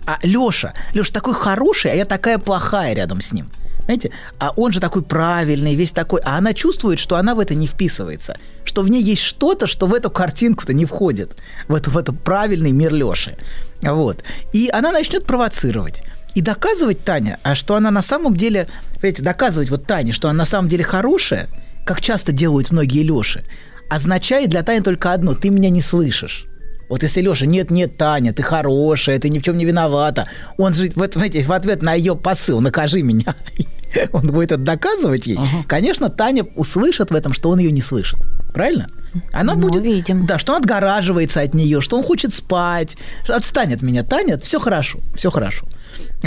А 0.07 0.19
Леша, 0.23 0.75
Леша 0.93 1.13
такой 1.13 1.35
хороший, 1.35 1.93
а 1.93 1.95
я 1.95 2.05
такая 2.05 2.39
плохая 2.39 2.95
рядом 2.95 3.21
с 3.21 3.33
ним. 3.33 3.51
Понимаете? 3.87 4.13
А 4.39 4.53
он 4.57 4.73
же 4.73 4.81
такой 4.81 5.03
правильный, 5.03 5.75
весь 5.75 5.91
такой. 5.91 6.21
А 6.25 6.39
она 6.39 6.55
чувствует, 6.55 6.99
что 6.99 7.17
она 7.17 7.35
в 7.35 7.41
это 7.41 7.55
не 7.55 7.67
вписывается. 7.67 8.39
Что 8.65 8.83
в 8.83 8.89
ней 8.89 9.03
есть 9.03 9.23
что-то, 9.23 9.67
что 9.67 9.87
в 9.87 9.95
эту 9.95 10.11
картинку-то 10.11 10.73
не 10.73 10.87
входит. 10.87 11.37
В, 11.69 11.75
эту, 11.75 11.91
в 11.91 11.99
этот 11.99 12.19
правильный 12.21 12.73
мир 12.73 12.95
Леши. 12.95 13.37
Вот. 13.83 14.25
И 14.53 14.71
она 14.73 14.91
начнет 14.91 15.27
провоцировать. 15.27 16.03
И 16.35 16.41
доказывать 16.41 17.05
Таня, 17.05 17.39
а 17.43 17.55
что 17.55 17.77
она 17.77 17.91
на 17.91 18.03
самом 18.03 18.37
деле, 18.37 18.67
понимаете, 18.95 19.23
доказывать 19.23 19.71
вот 19.71 19.87
Тане, 19.87 20.13
что 20.13 20.29
она 20.29 20.39
на 20.39 20.47
самом 20.47 20.69
деле 20.69 20.83
хорошая, 20.83 21.49
как 21.85 22.01
часто 22.01 22.33
делают 22.33 22.73
многие 22.73 23.03
Леши, 23.03 23.45
означает 23.89 24.51
для 24.51 24.63
Тани 24.63 24.81
только 24.81 25.13
одно– 25.13 25.35
ты 25.35 25.51
меня 25.51 25.71
не 25.71 25.83
слышишь. 25.83 26.47
Вот 26.89 27.03
если 27.03 27.21
Леша, 27.23 27.47
нет, 27.47 27.71
нет, 27.71 27.97
Таня, 27.97 28.33
ты 28.33 28.43
хорошая, 28.43 29.19
ты 29.19 29.29
ни 29.29 29.39
в 29.39 29.43
чем 29.43 29.57
не 29.57 29.65
виновата. 29.65 30.29
Он 30.59 30.75
же, 30.75 30.91
вот, 30.97 31.15
знаете, 31.15 31.43
в 31.43 31.51
ответ 31.53 31.83
на 31.83 31.95
ее 31.95 32.15
посыл, 32.17 32.61
накажи 32.61 33.03
меня, 33.03 33.35
он 34.13 34.27
будет 34.29 34.53
это 34.53 34.61
доказывать 34.61 35.27
ей. 35.27 35.39
Конечно, 35.67 36.11
Таня 36.11 36.45
услышит 36.57 37.11
в 37.11 37.15
этом, 37.15 37.33
что 37.33 37.51
он 37.51 37.59
ее 37.59 37.73
не 37.73 37.81
слышит. 37.81 38.19
Правильно? 38.53 38.87
Она 39.33 39.55
Ну, 39.55 39.61
будет... 39.61 39.83
видим. 39.83 40.27
Да, 40.27 40.39
что 40.39 40.53
он 40.55 40.59
отгораживается 40.63 41.41
от 41.41 41.55
нее, 41.55 41.81
что 41.81 41.97
он 41.97 42.03
хочет 42.05 42.35
спать. 42.35 42.97
что 43.25 43.37
Отстань 43.37 43.73
от 43.75 43.83
меня, 43.83 44.03
Таня, 44.03 44.39
все 44.39 44.59
хорошо, 44.59 44.99
все 45.17 45.31
хорошо. 45.31 45.67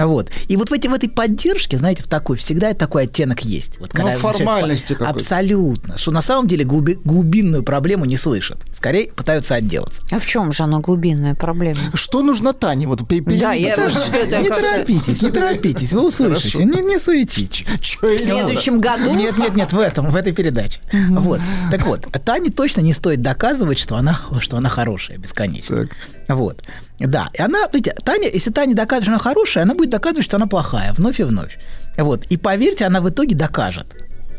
Вот. 0.06 0.30
И 0.48 0.56
вот 0.58 0.70
в, 0.70 0.74
эти, 0.74 0.88
в 0.88 0.94
этой 0.94 1.10
поддержке, 1.10 1.78
знаете, 1.78 2.04
в 2.04 2.08
такой, 2.08 2.38
всегда 2.38 2.74
такой 2.74 3.04
оттенок 3.04 3.42
есть. 3.42 3.80
Вот, 3.80 3.94
Ну, 3.94 4.06
начинают 4.06 4.22
формальности 4.38 4.94
какой-то. 4.94 5.12
Абсолютно. 5.14 5.98
Что 5.98 6.12
на 6.12 6.22
самом 6.22 6.48
деле 6.48 6.64
глуби- 6.66 7.00
глубинную 7.04 7.64
проблему 7.64 8.06
не 8.06 8.16
слышат. 8.18 8.58
Скорее 8.76 9.12
пытаются 9.12 9.56
отделаться. 9.56 10.04
А 10.12 10.20
в 10.20 10.26
чем 10.26 10.52
же 10.54 10.64
она 10.64 10.80
глубинная 10.80 11.36
проблема? 11.36 11.80
Что 11.94 12.22
нужно 12.22 12.54
Тане? 12.54 12.88
Вот 12.88 13.08
пе- 13.08 13.22
Да, 13.22 13.54
я 13.54 13.74
что-то 13.90 14.42
не 14.42 14.50
торопитесь, 14.50 15.22
не 15.22 15.32
торопитесь, 15.32 15.94
вы 15.94 16.08
услышите. 16.08 16.64
Не, 16.64 16.82
не 16.82 17.00
суетитесь. 17.00 17.66
В 18.02 18.18
следующем 18.18 18.80
году 18.80 19.14
Нет, 19.14 19.38
нет, 19.38 19.56
нет, 19.56 19.74
в 19.74 19.80
этом, 19.80 20.10
в 20.10 20.16
этой 20.16 20.34
передаче. 20.34 20.80
Вот. 20.94 21.40
Так 21.72 21.86
вот, 21.86 22.08
Тане 22.26 22.50
точно 22.50 22.82
не 22.82 22.94
стоит 22.94 23.22
доказывать, 23.22 23.80
что 23.80 23.96
она, 23.96 24.20
что 24.40 24.58
она 24.58 24.70
хорошая 24.70 25.18
бесконечно. 25.18 25.88
Вот. 26.28 26.64
Да. 27.00 27.30
И 27.34 27.42
она, 27.42 27.60
видите, 27.74 27.96
Таня, 28.04 28.30
если 28.34 28.52
Таня 28.52 28.76
докажет, 28.76 29.04
что 29.06 29.12
она 29.14 29.20
хорошая, 29.20 29.64
она 29.64 29.74
будет 29.76 29.90
доказывать, 29.92 30.26
что 30.26 30.38
она 30.38 30.48
плохая, 30.48 30.94
вновь 30.94 31.20
и 31.20 31.24
вновь. 31.24 31.58
Вот. 31.98 32.26
И 32.26 32.38
поверьте, 32.38 32.86
она 32.86 33.02
в 33.02 33.10
итоге 33.10 33.36
докажет. 33.36 33.88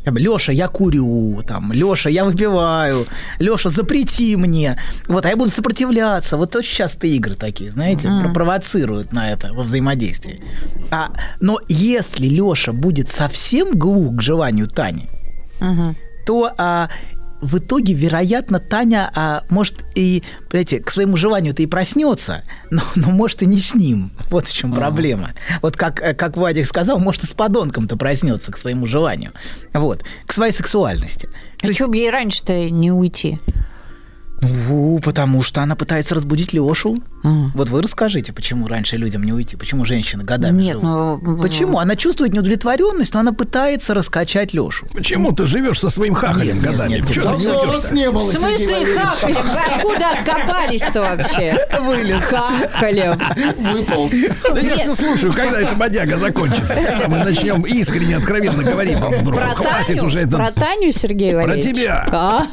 Леша, 0.06 0.52
я 0.52 0.68
курю, 0.68 1.42
там, 1.46 1.70
Леша, 1.72 2.08
я 2.08 2.24
выпиваю, 2.24 3.06
Леша, 3.38 3.68
запрети 3.68 4.36
мне. 4.36 4.80
Вот, 5.06 5.26
а 5.26 5.28
я 5.28 5.36
буду 5.36 5.50
сопротивляться. 5.50 6.36
Вот 6.38 6.56
очень 6.56 6.76
часто 6.76 7.06
игры 7.06 7.34
такие, 7.34 7.70
знаете, 7.70 8.08
про- 8.22 8.32
провоцируют 8.32 9.12
на 9.12 9.30
это 9.30 9.52
во 9.52 9.62
взаимодействии. 9.64 10.40
А, 10.90 11.10
но 11.40 11.58
если 11.68 12.26
Леша 12.26 12.72
будет 12.72 13.10
совсем 13.10 13.72
глух 13.78 14.16
к 14.16 14.22
желанию 14.22 14.68
Тани, 14.68 15.08
то 16.24 16.52
а, 16.56 16.88
в 17.40 17.58
итоге, 17.58 17.94
вероятно, 17.94 18.58
Таня, 18.58 19.10
а, 19.14 19.44
может, 19.48 19.84
и, 19.94 20.22
понимаете, 20.50 20.80
к 20.80 20.90
своему 20.90 21.16
желанию-то 21.16 21.62
и 21.62 21.66
проснется, 21.66 22.42
но, 22.70 22.82
но 22.96 23.10
может 23.10 23.42
и 23.42 23.46
не 23.46 23.58
с 23.58 23.74
ним. 23.74 24.10
Вот 24.30 24.48
в 24.48 24.52
чем 24.52 24.72
проблема. 24.72 25.30
Вот 25.62 25.76
как, 25.76 26.00
э, 26.00 26.14
как 26.14 26.36
Вадик 26.36 26.66
сказал, 26.66 26.98
может 26.98 27.24
и 27.24 27.26
с 27.26 27.34
подонком-то 27.34 27.96
проснется 27.96 28.52
к 28.52 28.58
своему 28.58 28.86
желанию. 28.86 29.32
Вот. 29.72 30.04
К 30.26 30.32
своей 30.32 30.52
сексуальности. 30.52 31.28
А 31.62 31.72
что 31.72 31.88
бы 31.88 31.96
ей 31.96 32.10
раньше-то 32.10 32.70
не 32.70 32.90
уйти? 32.90 33.38
Ну, 34.40 35.00
потому 35.02 35.42
что 35.42 35.62
она 35.62 35.74
пытается 35.74 36.14
разбудить 36.14 36.52
Лешу. 36.52 37.02
Вот 37.22 37.68
вы 37.68 37.82
расскажите, 37.82 38.32
почему 38.32 38.68
раньше 38.68 38.96
людям 38.96 39.22
не 39.22 39.32
уйти, 39.32 39.56
почему 39.56 39.84
женщины 39.84 40.24
годами 40.24 40.62
Нет, 40.62 40.72
живут. 40.80 41.22
ну... 41.22 41.38
Почему? 41.38 41.78
Она 41.78 41.96
чувствует 41.96 42.32
неудовлетворенность, 42.32 43.14
но 43.14 43.20
она 43.20 43.32
пытается 43.32 43.94
раскачать 43.94 44.54
Лешу. 44.54 44.86
Почему 44.92 45.32
ты 45.32 45.46
живешь 45.46 45.80
со 45.80 45.90
своим 45.90 46.14
хахалем 46.14 46.56
Нет, 46.56 46.64
нет, 46.64 46.72
годами? 46.72 46.90
нет, 46.90 47.00
нет, 47.00 47.08
ты 47.08 47.20
несёшься? 47.20 47.66
вас 47.66 47.92
не 47.92 48.10
было, 48.10 48.30
В 48.30 48.36
смысле 48.36 48.94
хахалем? 48.94 49.36
Откуда 49.74 50.10
откопались-то 50.10 51.00
вообще? 51.00 51.66
Вылез. 51.80 52.20
Хахалем. 52.24 53.20
Выполз. 53.58 54.10
Да 54.52 54.60
я 54.60 54.76
все 54.76 54.94
слушаю, 54.94 55.32
когда 55.32 55.60
эта 55.60 55.74
бодяга 55.74 56.16
закончится. 56.18 56.74
Когда 56.74 57.08
мы 57.08 57.18
начнем 57.18 57.62
искренне, 57.62 58.16
откровенно 58.16 58.62
говорить 58.62 58.98
друг 59.00 59.16
другу. 59.22 59.36
Про 59.38 59.46
Хватит 59.48 59.86
Таню? 59.98 60.04
уже 60.04 60.26
Про 60.26 60.48
это... 60.48 60.60
Таню, 60.60 60.92
Сергей 60.92 61.32
Про 61.32 61.42
Валерьевич? 61.42 61.76
тебя. 61.76 62.06
А? 62.10 62.46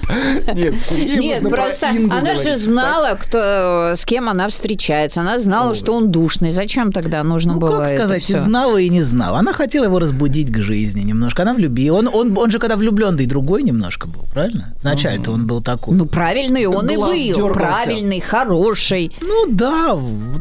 Нет, 0.54 0.76
Сергею 0.80 1.22
Нет, 1.22 1.42
про 1.42 1.50
просто 1.50 1.90
Ингу 1.92 2.16
она 2.16 2.36
же 2.36 2.58
знала, 2.58 3.18
кто, 3.20 3.94
с 3.96 4.06
кем 4.06 4.30
она 4.30 4.48
встречается. 4.66 5.22
Она 5.22 5.38
знала, 5.38 5.76
что 5.76 5.94
он 5.94 6.12
душный. 6.12 6.52
Зачем 6.52 6.92
тогда 6.92 7.24
нужно 7.24 7.54
Ну, 7.54 7.60
было 7.60 7.78
как 7.78 7.88
это 7.88 7.96
сказать, 7.98 8.30
и 8.30 8.34
знала, 8.36 8.78
и 8.78 8.90
не 8.90 9.04
знала. 9.04 9.38
Она 9.38 9.54
хотела 9.54 9.86
его 9.86 10.00
разбудить 10.00 10.52
к 10.52 10.58
жизни 10.58 11.02
немножко. 11.02 11.44
Она 11.44 11.54
влюбила. 11.54 12.00
Он, 12.00 12.08
он, 12.12 12.38
он 12.38 12.50
же 12.52 12.58
когда 12.58 12.76
влюблен, 12.76 13.16
да 13.16 13.24
и 13.24 13.28
другой 13.28 13.62
немножко 13.62 14.08
был, 14.08 14.24
правильно? 14.34 14.74
Вначале-то 14.82 15.32
он 15.32 15.46
был 15.46 15.62
такой. 15.62 15.96
Ну, 15.96 16.06
правильный 16.08 16.66
он 16.66 16.90
и 16.90 16.96
был. 16.98 17.14
дергался. 17.14 17.54
Правильный, 17.54 18.20
хороший. 18.22 19.12
Ну 19.22 19.46
да, 19.52 19.96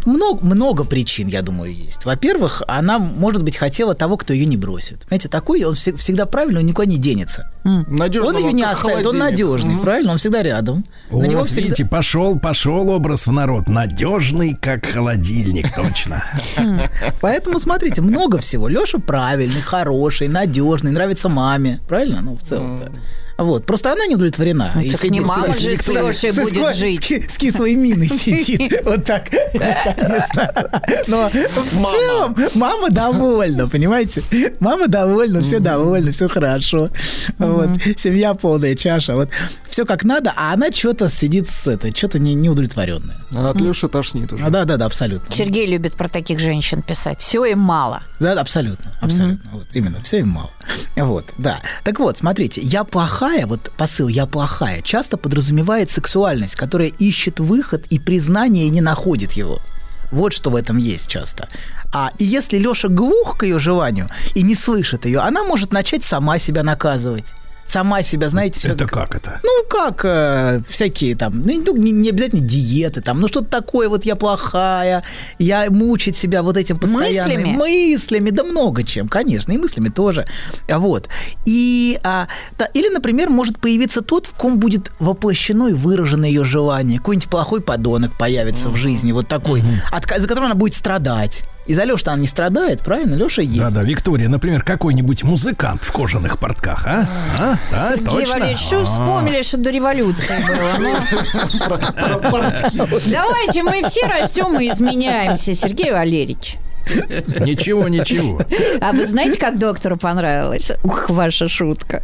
много, 0.06 0.44
много 0.44 0.84
причин, 0.84 1.28
я 1.28 1.42
думаю, 1.42 1.74
есть. 1.74 2.06
Во-первых, 2.06 2.62
она, 2.66 2.98
может 2.98 3.42
быть, 3.44 3.58
хотела 3.58 3.94
того, 3.94 4.16
кто 4.16 4.32
ее 4.32 4.46
не 4.46 4.56
бросит. 4.56 5.04
Знаете, 5.08 5.28
такой, 5.28 5.62
он 5.64 5.74
всег- 5.74 5.98
всегда 5.98 6.24
правильный, 6.24 6.60
он 6.60 6.66
никуда 6.66 6.86
не 6.86 6.96
денется. 6.96 7.50
Надежного, 7.64 8.36
он 8.36 8.42
ее 8.42 8.52
не 8.52 8.62
оставит, 8.62 9.06
он 9.06 9.12
холодильник. 9.18 9.30
надежный, 9.30 9.78
правильно? 9.78 10.12
Он 10.12 10.18
всегда 10.18 10.42
рядом. 10.42 10.84
Вот, 11.10 11.22
На 11.22 11.26
него 11.26 11.44
всегда... 11.44 11.62
видите, 11.62 11.84
пошел, 11.86 12.38
пошел 12.38 12.88
образ 12.90 13.26
в 13.26 13.32
народ. 13.32 13.68
Надежный, 13.68 14.03
как 14.60 14.84
холодильник, 14.84 15.74
точно. 15.74 16.22
Поэтому 17.22 17.58
смотрите, 17.58 18.02
много 18.02 18.38
всего. 18.38 18.68
Леша 18.68 18.98
правильный, 18.98 19.62
хороший, 19.62 20.28
надежный, 20.28 20.90
нравится 20.90 21.28
маме. 21.28 21.80
Правильно? 21.88 22.20
Ну, 22.20 22.36
в 22.36 22.42
целом-то. 22.42 22.92
Вот. 23.36 23.66
Просто 23.66 23.92
она 23.92 24.06
не 24.06 24.14
удовлетворена. 24.14 24.72
Ну, 24.76 24.80
И 24.82 24.90
так 24.90 25.00
сидит 25.00 25.12
не 25.12 25.20
мама 25.20 25.52
с- 25.54 25.58
же 25.58 25.76
с 25.76 25.88
Лешей 25.88 26.32
с- 26.32 26.36
будет 26.36 26.66
с- 26.72 26.76
жить. 26.76 27.02
С, 27.02 27.06
ки- 27.06 27.26
с 27.28 27.36
кислой 27.36 27.74
миной 27.74 28.08
сидит. 28.08 28.72
Вот 28.84 29.04
так. 29.04 29.28
Но 31.06 31.28
в 31.30 31.72
целом 31.72 32.36
мама 32.54 32.90
довольна, 32.90 33.68
понимаете? 33.68 34.22
Мама 34.60 34.88
довольна, 34.88 35.42
все 35.42 35.58
довольны, 35.58 36.12
все 36.12 36.28
хорошо. 36.28 36.90
Вот. 37.38 37.70
Семья 37.96 38.34
полная 38.34 38.74
чаша. 38.74 39.14
Вот. 39.14 39.28
Все 39.68 39.84
как 39.84 40.04
надо, 40.04 40.32
а 40.36 40.52
она 40.52 40.70
что-то 40.72 41.10
сидит 41.10 41.48
с 41.48 41.66
это, 41.66 41.94
что-то 41.96 42.18
не, 42.18 42.34
неудовлетворенное. 42.34 43.16
А 43.36 43.50
от 43.50 43.60
Леши 43.60 43.88
тошнит 43.88 44.32
уже. 44.32 44.48
Да, 44.48 44.64
да, 44.64 44.76
да, 44.76 44.86
абсолютно. 44.86 45.34
Сергей 45.34 45.66
любит 45.66 45.94
про 45.94 46.08
таких 46.08 46.38
женщин 46.38 46.82
писать. 46.82 47.20
Все 47.20 47.44
им 47.46 47.58
мало. 47.58 48.02
Да, 48.20 48.32
абсолютно, 48.40 48.92
абсолютно. 49.00 49.50
Вот, 49.52 49.66
именно, 49.72 50.00
все 50.02 50.20
им 50.20 50.28
мало. 50.28 50.50
Вот, 50.96 51.24
да. 51.38 51.58
Так 51.82 51.98
вот, 51.98 52.16
смотрите, 52.18 52.60
я 52.60 52.84
плохая, 52.84 53.23
вот 53.46 53.70
посыл 53.76 54.08
«я 54.08 54.26
плохая» 54.26 54.82
часто 54.82 55.16
подразумевает 55.16 55.90
сексуальность, 55.90 56.56
которая 56.56 56.88
ищет 56.88 57.40
выход 57.40 57.86
и 57.90 57.98
признание 57.98 58.66
и 58.66 58.70
не 58.70 58.80
находит 58.80 59.32
его. 59.32 59.60
Вот 60.12 60.32
что 60.32 60.50
в 60.50 60.56
этом 60.56 60.76
есть 60.76 61.08
часто. 61.08 61.48
А 61.92 62.12
и 62.18 62.24
если 62.24 62.58
Леша 62.58 62.88
глух 62.88 63.38
к 63.38 63.42
ее 63.44 63.58
желанию 63.58 64.08
и 64.34 64.42
не 64.42 64.54
слышит 64.54 65.06
ее, 65.06 65.20
она 65.20 65.42
может 65.42 65.72
начать 65.72 66.04
сама 66.04 66.38
себя 66.38 66.62
наказывать. 66.62 67.24
Сама 67.66 68.02
себя, 68.02 68.28
знаете, 68.28 68.60
всё 68.60 68.72
Это 68.72 68.86
как 68.86 69.14
это? 69.14 69.40
ну, 69.42 69.50
как 69.68 70.04
э, 70.04 70.60
всякие 70.68 71.16
там, 71.16 71.40
ну, 71.44 71.74
не- 71.76 71.90
не, 71.90 72.10
обязательно 72.10 72.46
диеты, 72.46 73.00
там, 73.00 73.20
ну, 73.20 73.28
что-то 73.28 73.46
такое, 73.46 73.88
вот 73.88 74.04
я 74.04 74.16
плохая, 74.16 75.02
я 75.38 75.70
мучить 75.70 76.16
себя 76.16 76.42
вот 76.42 76.56
этим 76.56 76.78
постоянно. 76.78 77.34
Мыслями? 77.34 77.56
Мыслями, 77.56 78.30
да 78.30 78.44
много 78.44 78.84
чем, 78.84 79.08
конечно, 79.08 79.52
и 79.52 79.56
мыслями 79.58 79.88
тоже. 79.88 80.26
А 80.68 80.78
Вот. 80.78 81.08
И, 81.46 81.98
а, 82.02 82.28
да, 82.58 82.66
или, 82.74 82.88
например, 82.90 83.30
может 83.30 83.58
появиться 83.58 84.02
тот, 84.02 84.26
в 84.26 84.34
ком 84.34 84.58
будет 84.58 84.90
воплощено 85.00 85.68
и 85.68 85.72
выражено 85.72 86.24
ее 86.26 86.44
желание. 86.44 86.98
Какой-нибудь 86.98 87.28
плохой 87.30 87.60
подонок 87.60 88.16
появится 88.18 88.68
в 88.68 88.76
жизни, 88.76 89.12
вот 89.12 89.26
такой, 89.28 89.62
от, 89.90 90.06
ко- 90.06 90.20
за 90.20 90.28
которым 90.28 90.46
она 90.50 90.54
будет 90.54 90.74
страдать. 90.74 91.44
И 91.66 91.74
за 91.74 91.84
Лешу 91.84 92.04
она 92.10 92.18
не 92.20 92.26
страдает, 92.26 92.82
правильно? 92.82 93.14
Леша 93.14 93.40
есть. 93.40 93.56
Да-да, 93.58 93.82
Виктория, 93.82 94.28
например, 94.28 94.62
какой-нибудь 94.62 95.22
музыкант 95.24 95.82
в 95.82 95.92
кожаных 95.92 96.38
портках, 96.38 96.86
а? 96.86 97.08
А? 97.38 97.56
Да, 97.70 97.88
Сергей 97.90 98.04
точно? 98.06 98.32
Валерьевич, 98.34 98.58
что 98.60 98.80
А. 98.80 98.84
вспомнили, 98.84 99.42
что 99.42 99.56
до 99.56 99.70
революции 99.70 100.34
было? 100.46 100.78
Ну, 100.78 100.94
давайте 103.06 103.62
мы 103.62 103.82
все 103.88 104.06
растем 104.06 104.60
и 104.60 104.68
изменяемся, 104.70 105.54
Сергей 105.54 105.90
Валерьевич. 105.92 106.56
Ничего, 107.40 107.88
ничего. 107.88 108.42
А 108.82 108.92
вы 108.92 109.06
знаете, 109.06 109.38
как 109.38 109.58
доктору 109.58 109.96
понравилось? 109.96 110.70
Ух, 110.82 111.08
ваша 111.08 111.48
шутка. 111.48 112.02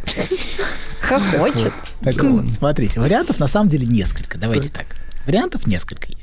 Хохочет. 1.01 1.73
Так 2.03 2.15
вот, 2.23 2.51
смотрите, 2.53 2.99
вариантов 2.99 3.39
на 3.39 3.47
самом 3.47 3.69
деле 3.69 3.85
несколько. 3.85 4.39
Давайте 4.39 4.69
так. 4.69 4.87
Вариантов 5.27 5.67
несколько 5.67 6.07
есть. 6.07 6.20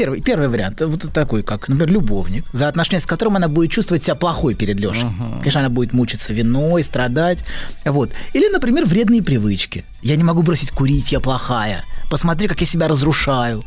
Первый, 0.00 0.22
первый 0.22 0.48
вариант, 0.48 0.80
вот 0.80 1.12
такой, 1.12 1.42
как, 1.42 1.68
например, 1.68 1.92
любовник, 1.92 2.46
за 2.54 2.68
отношения 2.68 3.00
с 3.00 3.06
которым 3.06 3.36
она 3.36 3.48
будет 3.48 3.70
чувствовать 3.70 4.02
себя 4.02 4.14
плохой 4.14 4.54
перед 4.54 4.80
Лешей. 4.80 5.04
Конечно, 5.40 5.60
она 5.60 5.68
будет 5.68 5.92
мучиться 5.92 6.32
виной, 6.32 6.82
страдать. 6.84 7.44
Вот. 7.84 8.10
Или, 8.32 8.50
например, 8.50 8.86
вредные 8.86 9.22
привычки. 9.22 9.84
Я 10.00 10.16
не 10.16 10.24
могу 10.24 10.40
бросить 10.40 10.70
курить, 10.70 11.12
я 11.12 11.20
плохая. 11.20 11.84
Посмотри, 12.10 12.48
как 12.48 12.58
я 12.62 12.66
себя 12.66 12.88
разрушаю. 12.88 13.62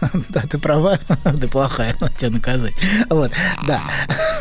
Да, 0.30 0.42
ты 0.50 0.58
права, 0.58 0.98
ты 1.40 1.46
плохая, 1.46 1.96
надо 2.00 2.14
тебя 2.14 2.30
наказать. 2.30 2.74
Вот, 3.08 3.30
да. 3.64 3.80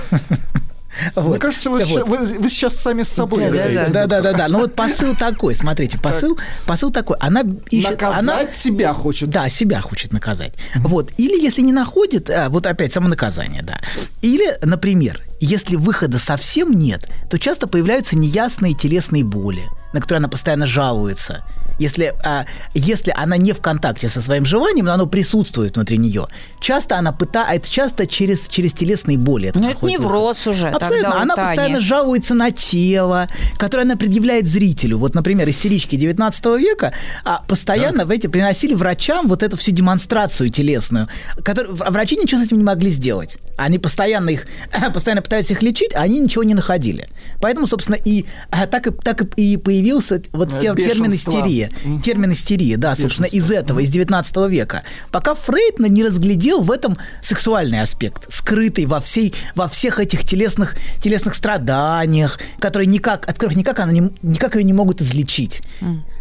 Мне 1.16 1.24
Вот. 1.26 1.40
кажется, 1.40 1.70
вы, 1.70 1.80
Вот. 1.80 1.88
ща- 1.88 2.06
вы- 2.06 2.18
вы 2.40 2.50
сейчас 2.50 2.76
сами 2.76 3.04
с 3.04 3.10
собой 3.10 3.40
Да, 3.42 3.46
да, 3.50 3.52
говорите. 3.58 3.92
Да, 3.92 4.08
да, 4.08 4.22
да, 4.22 4.34
да. 4.34 4.48
Ну 4.48 4.60
вот 4.60 4.74
посыл 4.76 5.16
такой, 5.16 5.56
смотрите, 5.56 5.98
посыл, 5.98 6.38
посыл 6.66 6.92
такой. 6.92 7.18
Она 7.20 7.44
ищет, 7.70 7.92
Наказать 7.92 8.20
она, 8.20 8.48
себя 8.48 8.94
хочет. 8.94 9.30
да, 9.30 9.50
себя 9.50 9.82
хочет 9.82 10.14
наказать. 10.14 10.54
Вот. 10.76 11.12
Или 11.18 11.40
если 11.42 11.62
не 11.62 11.74
находит, 11.74 12.30
а, 12.30 12.50
вот 12.50 12.66
опять 12.66 12.94
самонаказание, 12.94 13.62
да. 13.62 13.80
Или, 14.22 14.58
например, 14.64 15.22
если 15.40 15.76
выхода 15.76 16.20
совсем 16.20 16.72
нет, 16.72 17.08
то 17.30 17.38
часто 17.38 17.68
появляются 17.68 18.16
неясные 18.18 18.74
телесные 18.74 19.24
боли, 19.24 19.64
на 19.94 20.02
которые 20.02 20.18
она 20.20 20.28
постоянно 20.30 20.66
жалуется. 20.68 21.44
Если, 21.80 22.14
а, 22.24 22.46
если 22.74 23.14
она 23.16 23.38
не 23.38 23.54
в 23.54 23.62
контакте 23.62 24.10
со 24.10 24.22
своим 24.22 24.46
желанием, 24.46 24.86
но 24.86 24.94
оно 24.94 25.06
присутствует 25.06 25.76
внутри 25.76 25.98
нее, 25.98 26.28
часто 26.60 26.98
она 26.98 27.12
пытается, 27.12 27.56
это 27.56 27.70
часто 27.70 28.08
через, 28.08 28.48
через 28.48 28.74
телесные 28.74 29.18
боли. 29.18 29.50
Это 29.50 29.60
Ну, 29.60 29.70
это 29.70 29.80
выход. 29.80 30.00
невроз 30.00 30.48
уже 30.48 30.70
Абсолютно. 30.70 31.22
она 31.22 31.36
Тани. 31.36 31.48
постоянно 31.48 31.80
жалуется 31.80 32.34
на 32.34 32.52
тело, 32.52 33.28
которое 33.58 33.84
она 33.84 33.96
предъявляет 33.96 34.48
зрителю. 34.48 34.98
Вот, 34.98 35.16
например, 35.16 35.50
истерички 35.50 35.96
19 35.96 36.46
века 36.60 36.94
а, 37.24 37.42
постоянно 37.48 38.06
в 38.06 38.12
эти 38.12 38.28
приносили 38.28 38.74
врачам 38.74 39.28
вот 39.28 39.44
эту 39.44 39.58
всю 39.58 39.72
демонстрацию 39.72 40.50
телесную, 40.50 41.08
которую 41.44 41.78
а 41.80 41.92
врачи 41.92 42.16
ничего 42.18 42.42
с 42.42 42.46
этим 42.46 42.58
не 42.58 42.64
могли 42.64 42.90
сделать. 42.90 43.38
Они 43.58 43.80
постоянно 43.80 44.30
их 44.30 44.48
постоянно 44.94 45.22
пытались 45.22 45.52
их 45.52 45.62
лечить, 45.62 45.94
а 45.94 46.02
они 46.02 46.20
ничего 46.20 46.44
не 46.44 46.54
находили. 46.54 47.10
Поэтому, 47.42 47.68
собственно, 47.68 47.96
и 47.96 48.26
а, 48.50 48.68
так 48.68 48.88
и 48.88 48.92
так 48.92 49.22
и 49.36 49.58
появился 49.58 50.22
вот 50.32 50.50
те- 50.60 50.74
термин 50.76 51.12
бешенство. 51.12 51.32
истерия. 51.32 51.72
Термин 52.04 52.32
истерия, 52.32 52.78
да, 52.78 52.96
собственно, 52.96 53.26
из 53.26 53.52
этого, 53.52 53.80
из 53.80 53.90
19 53.90 54.36
века. 54.50 54.84
Пока 55.12 55.36
Фрейд 55.36 55.80
не 55.80 56.04
разглядел 56.04 56.62
в 56.62 56.72
этом 56.72 56.98
сексуальный 57.22 57.82
аспект, 57.82 58.32
скрытый 58.32 58.86
во, 58.86 59.02
всей, 59.02 59.34
во 59.56 59.68
всех 59.68 60.00
этих 60.00 60.24
телесных, 60.24 60.76
телесных 61.02 61.36
страданиях, 61.36 62.40
которые 62.60 62.88
никак, 62.88 63.28
от 63.28 63.34
которых 63.36 63.56
никак, 63.58 63.80
она 63.80 63.92
не, 63.92 64.12
никак 64.22 64.56
ее 64.56 64.64
не 64.64 64.74
могут 64.74 65.02
излечить. 65.02 65.62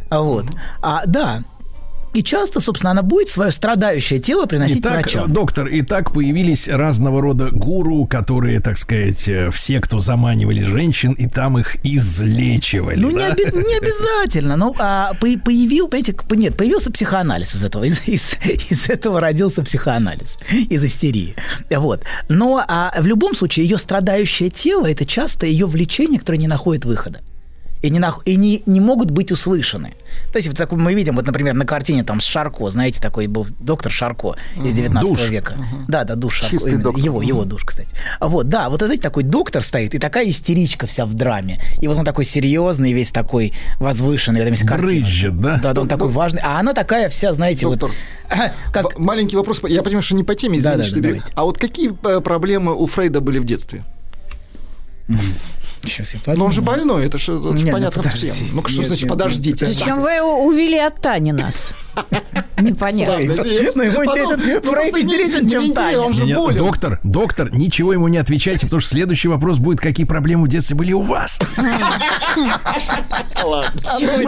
А 0.09 0.21
Вот. 0.23 0.47
А, 0.83 1.03
да. 1.07 1.43
И 2.17 2.23
часто, 2.23 2.61
собственно, 2.61 2.93
она 2.93 3.03
будет 3.03 3.29
свое 3.29 3.51
страдающее 3.53 4.19
тело 4.21 4.47
приносить 4.47 4.81
Итак, 4.81 5.03
врачам. 5.03 5.31
доктор, 5.31 5.67
и 5.67 5.83
так 5.83 6.13
появились 6.15 6.67
разного 6.67 7.21
рода 7.21 7.51
гуру, 7.51 8.07
которые, 8.07 8.61
так 8.61 8.79
сказать, 8.79 9.29
э, 9.29 9.51
все, 9.51 9.81
кто 9.83 10.01
заманивали 10.01 10.63
женщин, 10.63 11.13
и 11.13 11.27
там 11.29 11.59
их 11.59 11.77
излечивали. 11.85 12.99
Ну, 12.99 13.11
не, 13.11 13.19
да? 13.19 13.33
оби- 13.33 13.43
не 13.69 13.77
обязательно. 13.77 14.57
Ну, 14.57 14.75
а, 14.79 15.13
по- 15.21 15.39
появил, 15.45 15.89
понимаете, 15.89 16.17
нет, 16.37 16.57
появился 16.57 16.91
психоанализ 16.91 17.55
из 17.55 17.63
этого. 17.63 17.85
Из, 17.85 18.01
из- 18.07 18.39
из 18.71 18.89
этого 18.89 19.21
родился 19.21 19.63
психоанализ, 19.63 20.39
из 20.71 20.83
истерии. 20.85 21.35
Вот. 21.71 22.03
Но 22.31 22.65
а, 22.67 22.95
в 22.99 23.07
любом 23.07 23.35
случае 23.35 23.67
ее 23.67 23.77
страдающее 23.77 24.49
тело– 24.49 24.87
это 24.91 25.05
часто 25.05 25.45
ее 25.45 25.67
влечение, 25.67 26.19
которое 26.19 26.39
не 26.39 26.49
находит 26.49 26.87
выхода. 26.87 27.21
И, 27.83 27.91
не, 27.91 27.99
нах- 27.99 28.23
и 28.25 28.37
не, 28.37 28.63
не 28.67 28.81
могут 28.81 29.11
быть 29.11 29.31
услышаны. 29.31 29.95
То 30.33 30.39
есть 30.39 30.49
вот 30.49 30.57
такой 30.57 30.79
мы 30.79 30.95
видим, 30.95 31.15
вот, 31.15 31.27
например, 31.27 31.55
на 31.55 31.65
картине 31.67 32.03
там 32.05 32.21
с 32.21 32.25
Шарко, 32.25 32.69
знаете, 32.71 33.01
такой 33.01 33.27
был 33.27 33.47
доктор 33.61 33.93
Шарко 33.93 34.35
из 34.63 34.73
19 34.73 35.09
Душ. 35.09 35.29
века. 35.29 35.55
Да, 35.87 36.05
да, 36.05 36.15
душ 36.15 36.35
Шарко. 36.37 36.51
Чистый 36.57 36.69
именно. 36.71 36.83
доктор. 36.85 37.05
Его, 37.05 37.23
его 37.23 37.45
душ, 37.45 37.65
кстати. 37.65 37.89
Вот, 38.21 38.49
да, 38.49 38.69
вот 38.71 38.81
знаете, 38.81 39.03
такой 39.03 39.23
доктор 39.23 39.63
стоит, 39.63 39.95
и 39.95 39.99
такая 39.99 40.29
истеричка 40.29 40.87
вся 40.87 41.07
в 41.07 41.15
драме. 41.15 41.61
И 41.81 41.87
вот 41.89 41.97
он 41.99 42.05
такой 42.05 42.25
серьезный, 42.25 42.93
весь 42.93 43.11
такой 43.11 43.53
возвышенный, 43.79 44.41
этом 44.41 44.53
есть 44.53 44.67
картина. 44.67 45.03
Брызжет, 45.03 45.41
да? 45.41 45.61
Да, 45.63 45.73
да, 45.73 45.81
он 45.83 45.89
такой 45.89 46.09
важный. 46.09 46.41
А 46.43 46.59
она 46.59 46.73
такая 46.73 47.09
вся, 47.09 47.33
знаете, 47.33 47.67
Доктор, 47.67 47.91
вот... 48.31 48.51
Как... 48.73 48.99
Маленький 48.99 49.37
вопрос. 49.37 49.63
Я 49.69 49.83
понимаю, 49.83 50.03
что 50.03 50.15
не 50.15 50.25
по 50.25 50.35
теме, 50.35 50.61
Да, 50.61 50.75
извините, 50.75 50.79
да, 50.79 50.85
что 50.85 50.97
да, 50.97 51.03
перебью. 51.03 51.21
давайте. 51.21 51.33
А 51.37 51.45
вот 51.45 51.59
какие 51.59 51.93
э, 52.05 52.21
проблемы 52.21 52.75
у 52.75 52.87
Фрейда 52.87 53.21
были 53.21 53.39
в 53.39 53.45
детстве? 53.45 53.85
Сейчас 55.85 56.15
я 56.15 56.35
Ну, 56.35 56.47
он 56.47 56.53
же 56.53 56.63
больной, 56.63 57.07
это 57.07 57.19
же 57.19 57.35
это 57.35 57.53
ну, 57.53 57.73
понятно 57.73 58.03
всем. 58.11 58.35
Ну, 58.55 58.67
что 58.67 58.79
нет, 58.81 58.89
значит, 58.89 59.05
нет, 59.05 59.13
подождите? 59.13 59.67
Зачем 59.67 60.01
вы 60.01 60.21
увели 60.21 60.79
от 60.79 61.01
Тани 61.01 61.33
нас? 61.33 61.71
Непонятно. 62.61 63.17
Ну, 63.17 63.23
ему 63.83 64.05
интересен, 64.05 64.41
ну, 64.65 64.73
Фрейд 64.73 64.97
интересен, 64.97 65.49
чем 65.49 65.73
Таня. 65.75 66.01
Он 66.01 66.13
же 66.13 66.23
Не-не, 66.23 66.35
болен. 66.35 66.59
доктор, 66.59 67.01
доктор, 67.05 67.55
ничего 67.55 67.93
ему 67.93 68.09
не 68.09 68.19
отвечайте, 68.19 68.67
потому 68.67 68.81
что 68.81 68.91
следующий 68.91 69.29
вопрос 69.29 69.59
будет, 69.59 69.81
какие 69.81 70.07
проблемы 70.07 70.47
в 70.47 70.49
детстве 70.49 70.75
были 70.75 70.93
у 70.93 71.03
вас. 71.03 71.39
Мы 71.57 71.73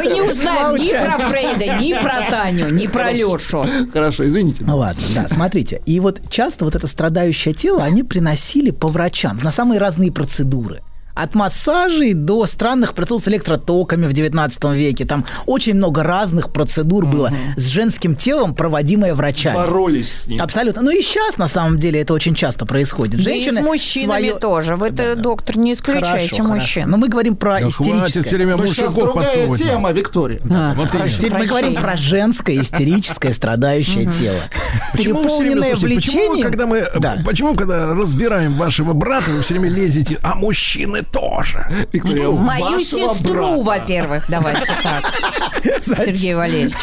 не 0.07 0.21
узнаем 0.23 0.77
ни 0.77 0.91
про 0.91 1.19
Фрейда, 1.29 1.83
ни 1.83 1.95
про 1.95 2.31
Таню, 2.31 2.71
ни 2.71 2.87
про 2.87 3.13
Лешу. 3.13 3.67
Хорошо, 3.93 4.27
извините. 4.27 4.65
Ну 4.67 4.77
ладно, 4.77 5.03
да, 5.15 5.29
смотрите. 5.29 5.81
И 5.87 6.01
вот 6.01 6.21
часто 6.29 6.65
вот 6.65 6.75
это 6.75 6.87
страдающее 6.87 7.55
тело 7.55 7.83
они 7.83 8.03
приносили 8.03 8.71
по 8.71 8.89
врачам 8.89 9.39
на 9.43 9.51
самые 9.51 9.81
разные 9.81 10.13
процедуры. 10.13 10.83
От 11.21 11.35
массажей 11.35 12.15
до 12.15 12.47
странных 12.47 12.95
процедур 12.95 13.21
с 13.21 13.27
электротоками 13.29 14.07
в 14.07 14.13
19 14.13 14.65
веке. 14.75 15.05
Там 15.05 15.25
очень 15.47 15.75
много 15.75 16.03
разных 16.05 16.53
процедур 16.53 17.07
было 17.07 17.33
с 17.57 17.67
женским 17.67 18.15
телом, 18.15 18.55
проводимое 18.55 19.15
врачами. 19.15 19.57
Боролись 19.57 20.13
с 20.23 20.27
ним. 20.29 20.41
Абсолютно. 20.41 20.83
Ну 20.83 20.91
и 20.91 21.03
сейчас, 21.03 21.37
на 21.39 21.49
самом 21.49 21.79
деле, 21.79 22.01
это 22.01 22.15
очень 22.15 22.35
часто 22.35 22.67
происходит. 22.67 23.23
Да 23.25 23.31
и 23.33 23.41
с 23.41 23.45
Женщины 23.45 23.63
мужчинами 23.63 24.21
своё- 24.29 24.39
тоже. 24.39 24.77
Вы 24.77 24.89
это, 24.89 25.17
доктор, 25.17 25.57
не 25.59 25.73
исключаете 25.73 26.07
Хорошо, 26.07 26.37
хорошо. 26.37 26.55
мужчин. 26.55 26.91
Но 26.91 26.97
мы 26.99 27.09
говорим 27.09 27.37
про 27.37 27.61
Да 27.61 27.71
хватит 27.71 27.75
все 27.75 28.21
истерическое. 28.21 28.37
время 28.37 28.57
сейчас 28.69 28.79
мужиков 28.95 28.95
другая 28.95 29.25
подсовывать. 29.27 29.63
тема, 29.63 29.93
Виктория. 29.93 30.41
А, 30.51 30.75
Вот 30.75 30.89
хорошо, 30.89 31.15
мы 31.31 31.47
говорим 31.47 31.75
про 31.75 31.97
женское, 31.97 32.61
истерическое, 32.61 33.33
страдающее 33.33 34.05
тело. 34.07 34.37
Почему 34.93 35.23
Переполненное 35.23 35.71
слушайте, 35.77 35.95
почему, 35.97 36.43
когда 36.43 36.67
мы, 36.67 36.79
э, 36.79 36.99
Да. 37.01 37.19
почему, 37.25 37.55
когда 37.55 37.87
разбираем 37.95 38.55
вашего 38.55 38.93
брата, 38.93 39.31
вы 39.31 39.43
все 39.43 39.55
время 39.55 39.69
лезете, 39.75 40.19
а 40.23 40.35
мужчины 40.35 41.03
тоже? 41.13 41.67
Виктория, 41.93 42.29
Мою 42.29 42.79
сестру, 42.81 43.63
брата. 43.63 43.63
во-первых, 43.81 44.25
давайте 44.29 44.73
так. 44.83 45.83
Сергей 45.83 46.35
Валерьевич. 46.35 46.75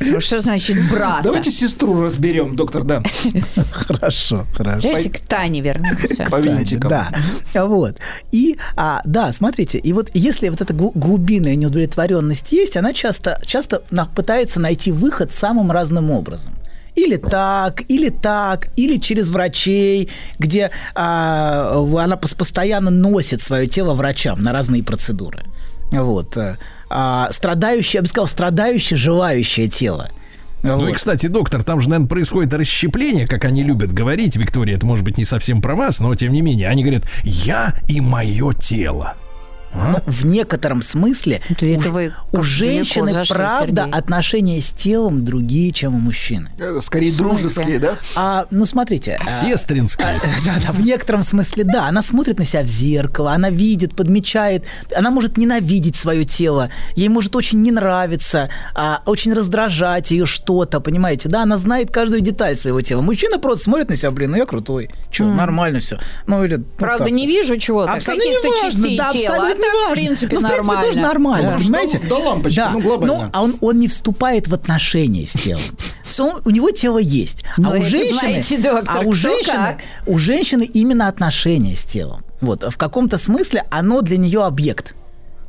Ну, 0.00 0.20
Что 0.20 0.40
значит 0.40 0.76
брата? 0.90 1.22
Давайте 1.22 1.50
сестру 1.50 2.02
разберем, 2.02 2.56
доктор, 2.56 2.82
да. 2.82 3.02
Хорошо, 3.72 4.44
хорошо. 4.54 4.82
Давайте 4.82 5.08
к 5.08 5.18
Тане 5.20 5.60
вернемся. 5.62 6.26
По 6.30 6.40
винтикам. 6.40 6.90
Да, 6.90 7.08
вот. 7.54 7.96
И, 8.30 8.58
а, 8.76 9.00
да, 9.04 9.32
смотрите, 9.32 9.78
и 9.78 9.92
вот 9.94 10.10
если 10.12 10.50
вот 10.50 10.60
эта 10.60 10.74
глу- 10.74 10.92
глубинная 10.94 11.54
неудовлетворенность 11.54 12.52
есть, 12.52 12.76
она 12.76 12.92
часто, 12.92 13.40
часто 13.46 13.82
пытается 14.14 14.60
найти 14.60 14.92
выход 14.92 15.32
самым 15.32 15.70
разным 15.70 16.10
образом. 16.10 16.52
Или 16.94 17.16
так, 17.16 17.82
или 17.88 18.08
так, 18.08 18.68
или 18.76 18.98
через 18.98 19.28
врачей, 19.30 20.08
где 20.38 20.70
а, 20.94 21.74
она 21.98 22.14
пос- 22.16 22.36
постоянно 22.36 22.90
носит 22.90 23.40
свое 23.42 23.66
тело 23.66 23.94
врачам 23.94 24.40
на 24.40 24.52
разные 24.52 24.82
процедуры. 24.82 25.44
Вот. 25.90 26.36
э, 26.36 26.56
А, 26.90 27.28
страдающее, 27.32 27.98
я 27.98 28.02
бы 28.02 28.08
сказал, 28.08 28.26
страдающее, 28.28 28.96
желающее 28.96 29.68
тело. 29.68 30.10
Ну 30.62 30.88
и, 30.88 30.92
кстати, 30.92 31.26
доктор, 31.26 31.62
там 31.62 31.80
же, 31.80 31.88
наверное, 31.90 32.08
происходит 32.08 32.54
расщепление, 32.54 33.26
как 33.26 33.44
они 33.44 33.62
любят 33.62 33.92
говорить. 33.92 34.36
Виктория, 34.36 34.76
это 34.76 34.86
может 34.86 35.04
быть 35.04 35.18
не 35.18 35.24
совсем 35.26 35.60
про 35.60 35.74
вас, 35.76 36.00
но 36.00 36.14
тем 36.14 36.32
не 36.32 36.40
менее. 36.40 36.68
Они 36.68 36.82
говорят, 36.82 37.04
я 37.22 37.74
и 37.86 38.00
мое 38.00 38.54
тело. 38.54 39.14
Ну, 39.74 40.00
в 40.06 40.24
некотором 40.24 40.82
смысле 40.82 41.40
вы 41.60 42.12
у 42.32 42.36
как 42.36 42.44
женщины, 42.44 43.12
зашли, 43.12 43.34
правда, 43.34 43.82
Сергей. 43.82 43.98
отношения 43.98 44.60
с 44.60 44.70
телом 44.70 45.24
другие, 45.24 45.72
чем 45.72 45.94
у 45.94 45.98
мужчины. 45.98 46.50
Скорее 46.82 47.12
дружеские, 47.12 47.78
да? 47.78 47.98
А, 48.14 48.46
ну, 48.50 48.64
смотрите. 48.66 49.18
а, 49.24 49.28
Сестринские. 49.28 50.06
да, 50.44 50.54
да, 50.64 50.72
в 50.72 50.80
некотором 50.80 51.22
смысле, 51.22 51.64
да. 51.64 51.86
Она 51.88 52.02
смотрит 52.02 52.38
на 52.38 52.44
себя 52.44 52.62
в 52.62 52.66
зеркало, 52.66 53.32
она 53.32 53.50
видит, 53.50 53.96
подмечает. 53.96 54.64
Она 54.94 55.10
может 55.10 55.36
ненавидеть 55.36 55.96
свое 55.96 56.24
тело. 56.24 56.70
Ей 56.94 57.08
может 57.08 57.34
очень 57.36 57.60
не 57.62 57.70
нравиться, 57.72 58.50
а, 58.74 59.02
очень 59.06 59.32
раздражать 59.34 60.10
ее 60.10 60.26
что-то, 60.26 60.80
понимаете? 60.80 61.28
Да, 61.28 61.42
она 61.42 61.58
знает 61.58 61.90
каждую 61.90 62.20
деталь 62.20 62.56
своего 62.56 62.80
тела. 62.80 63.00
Мужчина 63.02 63.38
просто 63.38 63.64
смотрит 63.64 63.88
на 63.88 63.96
себя, 63.96 64.10
блин, 64.10 64.30
ну 64.32 64.36
я 64.36 64.46
крутой. 64.46 64.90
Че, 65.10 65.24
нормально 65.24 65.80
все. 65.80 65.98
Ну, 66.26 66.44
или, 66.44 66.56
ну, 66.56 66.64
Правда, 66.78 67.04
так. 67.04 67.12
не 67.12 67.26
вижу 67.26 67.56
чего-то. 67.56 67.92
Абсолютно 67.92 68.24
Каких-то 68.26 68.48
не 68.48 68.52
важно, 68.62 68.70
частей 68.82 68.98
да, 68.98 69.10
тела. 69.12 69.34
абсолютно 69.36 69.63
А 69.64 69.70
так, 69.70 69.74
не 69.74 69.78
важно. 69.80 69.90
в 69.90 69.98
принципе, 69.98 70.34
ну, 70.36 70.40
в 70.40 70.44
принципе, 70.44 70.62
нормально. 70.62 70.82
тоже 70.86 71.00
нормально, 71.00 71.50
Да, 71.50 71.58
понимаете? 71.58 71.98
до- 71.98 72.06
до 72.08 72.18
лампочки, 72.18 72.62
ну, 72.72 72.80
глобально. 72.80 73.14
Ну, 73.14 73.30
а 73.32 73.42
он, 73.42 73.56
он 73.60 73.78
не 73.80 73.88
вступает 73.88 74.48
в 74.48 74.54
отношения 74.54 75.26
с 75.26 75.32
телом. 75.32 75.62
У 76.44 76.50
него 76.50 76.70
тело 76.70 76.98
есть. 76.98 77.44
Ну, 77.56 77.68
а 77.68 77.72
у 77.72 77.74
это 77.76 77.86
женщины, 77.86 78.18
знаете, 78.20 78.58
доктор, 78.58 78.96
а 78.96 79.00
у 79.06 79.12
женщины, 79.12 79.76
у 80.06 80.18
женщины 80.18 80.62
именно 80.62 81.08
отношения 81.08 81.74
с 81.76 81.84
телом. 81.84 82.22
Вот, 82.40 82.62
в 82.62 82.76
каком-то 82.76 83.18
смысле 83.18 83.64
оно 83.70 84.00
для 84.02 84.16
нее 84.18 84.44
объект 84.44 84.94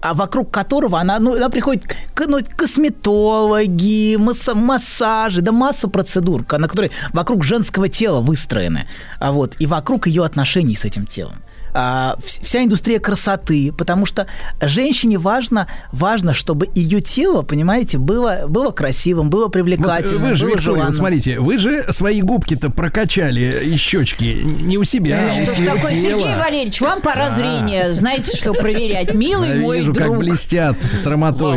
а 0.01 0.13
вокруг 0.13 0.51
которого 0.51 0.99
она, 0.99 1.17
ну, 1.17 1.35
она 1.35 1.49
приходит 1.49 1.83
к, 2.13 2.27
ну, 2.27 2.37
косметологи, 2.55 4.17
масса- 4.17 4.53
массажи, 4.53 5.41
да 5.41 5.51
масса 5.51 5.87
процедур, 5.87 6.45
на 6.51 6.67
которые 6.67 6.91
вокруг 7.13 7.43
женского 7.43 7.89
тела 7.89 8.19
выстроены, 8.21 8.87
а 9.19 9.31
вот, 9.31 9.55
и 9.59 9.65
вокруг 9.65 10.05
ее 10.07 10.23
отношений 10.23 10.75
с 10.75 10.85
этим 10.85 11.05
телом. 11.07 11.35
А, 11.77 12.15
вс- 12.25 12.39
вся 12.43 12.63
индустрия 12.63 12.99
красоты, 12.99 13.73
потому 13.77 14.05
что 14.05 14.27
женщине 14.61 15.17
важно, 15.17 15.67
важно, 15.91 16.33
чтобы 16.33 16.69
ее 16.73 17.01
тело, 17.01 17.41
понимаете, 17.41 17.97
было, 17.97 18.45
было 18.47 18.71
красивым, 18.71 19.29
было 19.29 19.43
Вот 19.43 19.51
привлекательным, 19.53 20.21
вы 20.29 20.35
же, 20.35 20.45
было 20.45 20.55
Виктория, 20.55 20.83
вот 20.85 20.95
смотрите, 20.95 21.39
вы 21.39 21.57
же 21.57 21.91
свои 21.91 22.21
губки-то 22.21 22.69
прокачали 22.69 23.61
и 23.65 23.75
щечки 23.77 24.41
не 24.43 24.77
у 24.77 24.83
себя, 24.85 25.19
а 25.21 25.27
у 25.27 25.31
Что 25.45 25.53
ж 25.53 25.57
своего 25.57 25.75
такое, 25.75 25.91
тела. 25.95 26.19
Сергей 26.19 26.35
Валерьевич, 26.35 26.81
вам 26.81 27.01
пора 27.01 27.29
зрения. 27.31 27.93
Знаете, 27.93 28.37
что 28.37 28.53
проверять, 28.53 29.13
милый 29.13 29.49
Я 29.49 29.55
мой 29.55 29.79
вижу, 29.79 29.93
как 29.93 30.03
друг. 30.05 30.17
блестят 30.19 30.77
с 30.81 31.05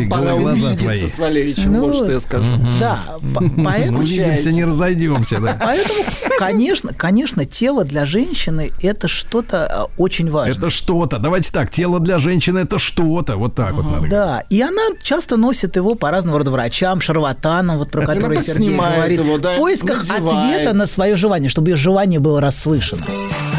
пора 0.09 0.35
глаза 0.37 0.75
твои. 0.77 1.07
с 1.07 1.19
Валерьевичем, 1.19 1.73
Ну 1.73 1.85
вот 1.87 1.95
что 1.95 2.11
я 2.11 2.21
скажу. 2.21 2.49
Да, 2.81 2.99
по- 3.35 3.45
поэтому 3.65 3.99
Увидимся, 4.01 4.51
не 4.51 4.65
разойдемся, 4.65 5.39
да. 5.41 5.57
Поэтому, 5.61 6.05
конечно, 6.39 6.93
конечно, 6.93 7.45
тело 7.45 7.85
для 7.85 8.05
женщины 8.05 8.73
это 8.83 9.07
что-то 9.09 9.67
а, 9.67 9.87
очень 10.09 10.31
важное. 10.31 10.57
Это 10.57 10.71
что-то. 10.71 11.19
Давайте 11.19 11.53
так, 11.53 11.71
тело 11.71 12.01
для 12.01 12.19
женщины 12.19 12.61
это 12.61 12.79
что-то. 12.79 13.37
Вот 13.37 13.55
так 13.55 13.75
вот 13.75 13.85
надо 13.85 13.97
говорить. 13.97 14.11
Да, 14.11 14.43
и 14.49 14.61
она 14.63 14.83
часто 15.03 15.37
носит 15.37 15.77
его 15.77 15.95
по 15.95 16.11
разного 16.11 16.39
рода 16.39 16.51
врачам, 16.51 17.01
шарлатанам, 17.01 17.79
вот 17.79 17.91
про 17.91 18.05
Она 18.05 18.15
которые 18.15 18.43
Сергей 18.43 18.77
говорит, 18.77 19.21
его, 19.21 19.39
да, 19.39 19.55
в 19.55 19.57
поисках 19.59 20.09
надевает. 20.09 20.55
ответа 20.55 20.73
на 20.73 20.87
свое 20.87 21.17
желание, 21.17 21.51
чтобы 21.51 21.71
ее 21.71 21.77
желание 21.77 22.21
было 22.21 22.41
расслышано. 22.41 23.05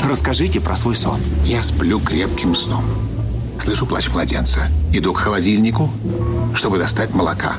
Расскажите 0.10 0.60
про 0.60 0.76
свой 0.76 0.96
сон. 0.96 1.20
Я 1.46 1.62
сплю 1.62 2.00
крепким 2.00 2.56
сном. 2.56 2.84
Слышу 3.60 3.86
плач 3.86 4.10
младенца. 4.10 4.62
Иду 4.92 5.14
к 5.14 5.18
холодильнику, 5.20 5.92
чтобы 6.56 6.80
достать 6.80 7.14
молока. 7.14 7.54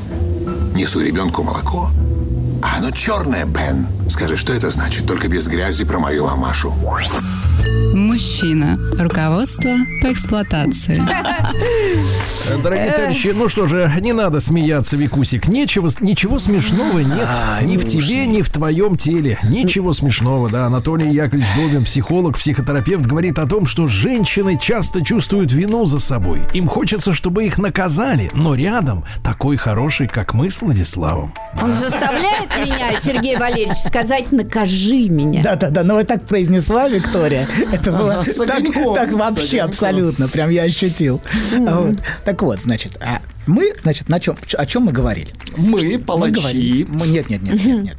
Несу 0.75 1.01
ребенку 1.01 1.45
молоко. 1.45 1.91
А 2.63 2.79
оно 2.79 2.91
черное, 2.91 3.45
Бен. 3.45 3.87
Скажи, 4.09 4.37
что 4.37 4.53
это 4.53 4.71
значит? 4.71 5.07
Только 5.07 5.29
без 5.29 5.49
грязи 5.49 5.85
про 5.85 5.99
мою 5.99 6.27
мамашу. 6.27 6.75
Мужчина. 7.95 8.79
Руководство 8.99 9.71
по 10.01 10.13
эксплуатации. 10.13 11.03
Дорогие 12.63 12.93
товарищи, 12.93 13.33
ну 13.35 13.49
что 13.49 13.67
же, 13.67 13.91
не 14.01 14.13
надо 14.13 14.41
смеяться, 14.41 14.97
Викусик. 14.97 15.49
Нечего, 15.49 15.91
ничего 16.01 16.39
смешного 16.39 17.01
нет. 17.01 17.29
ни 17.63 17.77
в 17.77 17.87
тебе, 17.87 18.27
ни 18.27 18.43
в 18.43 18.51
твоем 18.51 18.97
теле. 18.97 19.39
Ничего 19.43 19.93
смешного, 19.93 20.49
да. 20.49 20.67
Анатолий 20.67 21.11
Яковлевич 21.11 21.49
Добин, 21.57 21.85
психолог, 21.85 22.39
психотерапевт, 22.39 23.07
говорит 23.07 23.39
о 23.39 23.47
том, 23.47 23.67
что 23.67 23.89
женщины 23.89 24.57
часто 24.59 25.05
чувствуют 25.05 25.53
вину 25.53 25.85
за 25.85 25.99
собой. 25.99 26.43
Им 26.53 26.69
хочется, 26.69 27.13
чтобы 27.13 27.45
их 27.45 27.59
наказали, 27.59 28.31
но 28.35 28.55
рядом 28.55 29.05
такой 29.25 29.57
хороший, 29.57 30.07
как 30.07 30.35
мы 30.35 30.51
с 30.51 30.63
Владиславом. 30.63 31.35
Он 31.61 31.75
заставляет 31.75 32.50
меня, 32.59 33.01
Сергей 33.01 33.37
Валерьевич, 33.37 33.79
сказать 33.79 34.33
«накажи 34.33 35.09
меня». 35.09 35.43
Да-да-да, 35.43 35.83
ну 35.83 35.95
вы 35.95 36.05
так 36.05 36.27
произнесла, 36.27 36.89
Виктория. 36.89 37.47
Это 37.73 37.93
было 37.93 38.25
так, 38.95 39.13
вообще 39.13 39.61
абсолютно, 39.61 40.29
прям 40.29 40.51
я 40.51 40.63
ощутил. 40.65 41.21
Так 42.25 42.43
вот, 42.43 42.61
значит, 42.61 42.97
а 43.01 43.21
мы, 43.47 43.73
значит, 43.83 44.09
на 44.09 44.21
чем, 44.21 44.37
о 44.57 44.67
чем 44.67 44.85
мы 44.85 44.93
говорили? 44.93 45.29
Мы, 45.57 45.81
Мы 45.83 45.99
палачи. 45.99 46.33
говорили- 46.33 46.85
мы- 46.89 47.07
Нет, 47.09 47.31
нет, 47.31 47.43
нет, 47.43 47.65
нет, 47.65 47.83
нет. 47.85 47.97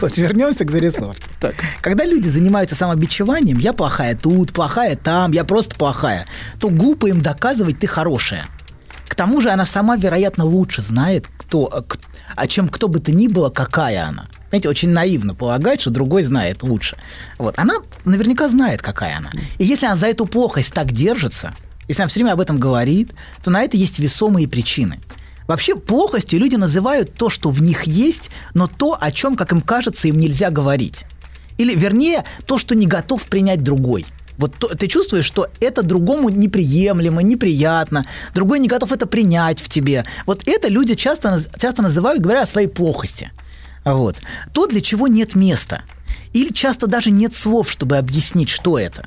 Вот, 0.00 0.16
вернемся 0.16 0.64
к 0.64 0.70
зарисовке. 0.70 1.22
Так. 1.40 1.54
Когда 1.80 2.04
люди 2.04 2.28
занимаются 2.28 2.74
самобичеванием, 2.76 3.58
я 3.58 3.72
плохая 3.72 4.16
тут, 4.16 4.52
плохая 4.52 4.96
там, 4.96 5.32
я 5.32 5.44
просто 5.44 5.74
плохая, 5.76 6.26
то 6.60 6.68
глупо 6.68 7.06
им 7.06 7.20
доказывать, 7.20 7.78
ты 7.78 7.86
хорошая. 7.86 8.44
К 9.06 9.14
тому 9.14 9.40
же 9.40 9.50
она 9.50 9.64
сама, 9.64 9.96
вероятно, 9.96 10.44
лучше 10.44 10.82
знает, 10.82 11.26
кто, 11.48 11.70
э, 11.72 11.82
к- 11.82 11.98
о 12.36 12.46
чем 12.46 12.68
кто 12.68 12.88
бы 12.88 13.00
то 13.00 13.10
ни 13.10 13.26
было, 13.26 13.48
какая 13.48 14.06
она. 14.06 14.28
Знаете, 14.50 14.68
очень 14.68 14.90
наивно 14.90 15.34
полагать, 15.34 15.80
что 15.80 15.90
другой 15.90 16.22
знает 16.22 16.62
лучше. 16.62 16.96
Вот. 17.38 17.58
Она 17.58 17.74
наверняка 18.04 18.48
знает, 18.48 18.82
какая 18.82 19.16
она. 19.16 19.30
И 19.58 19.64
если 19.64 19.86
она 19.86 19.96
за 19.96 20.06
эту 20.08 20.26
плохость 20.26 20.72
так 20.74 20.92
держится, 20.92 21.54
если 21.88 22.02
она 22.02 22.08
все 22.08 22.20
время 22.20 22.32
об 22.32 22.40
этом 22.40 22.58
говорит, 22.58 23.12
то 23.42 23.50
на 23.50 23.62
это 23.62 23.76
есть 23.78 23.98
весомые 23.98 24.46
причины. 24.46 25.00
Вообще 25.46 25.74
плохостью 25.74 26.38
люди 26.38 26.56
называют 26.56 27.14
то, 27.14 27.30
что 27.30 27.48
в 27.48 27.62
них 27.62 27.84
есть, 27.84 28.28
но 28.52 28.66
то, 28.66 28.96
о 29.00 29.10
чем, 29.10 29.34
как 29.34 29.52
им 29.52 29.62
кажется, 29.62 30.06
им 30.08 30.18
нельзя 30.18 30.50
говорить. 30.50 31.06
Или, 31.56 31.74
вернее, 31.74 32.24
то, 32.46 32.58
что 32.58 32.74
не 32.74 32.86
готов 32.86 33.24
принять 33.24 33.62
другой. 33.62 34.04
Вот 34.38 34.54
то- 34.54 34.68
ты 34.68 34.86
чувствуешь, 34.86 35.24
что 35.24 35.48
это 35.60 35.82
другому 35.82 36.28
неприемлемо, 36.28 37.22
неприятно, 37.22 38.06
другой 38.34 38.60
не 38.60 38.68
готов 38.68 38.92
это 38.92 39.06
принять 39.06 39.60
в 39.60 39.68
тебе. 39.68 40.04
Вот 40.26 40.42
это 40.46 40.68
люди 40.68 40.94
часто, 40.94 41.40
часто 41.58 41.82
называют, 41.82 42.22
говоря 42.22 42.42
о 42.42 42.46
своей 42.46 42.68
плохости. 42.68 43.32
Вот. 43.84 44.16
То, 44.52 44.66
для 44.66 44.80
чего 44.80 45.08
нет 45.08 45.34
места. 45.34 45.82
Или 46.32 46.52
часто 46.52 46.86
даже 46.86 47.10
нет 47.10 47.34
слов, 47.34 47.70
чтобы 47.70 47.96
объяснить, 47.96 48.48
что 48.48 48.78
это. 48.78 49.06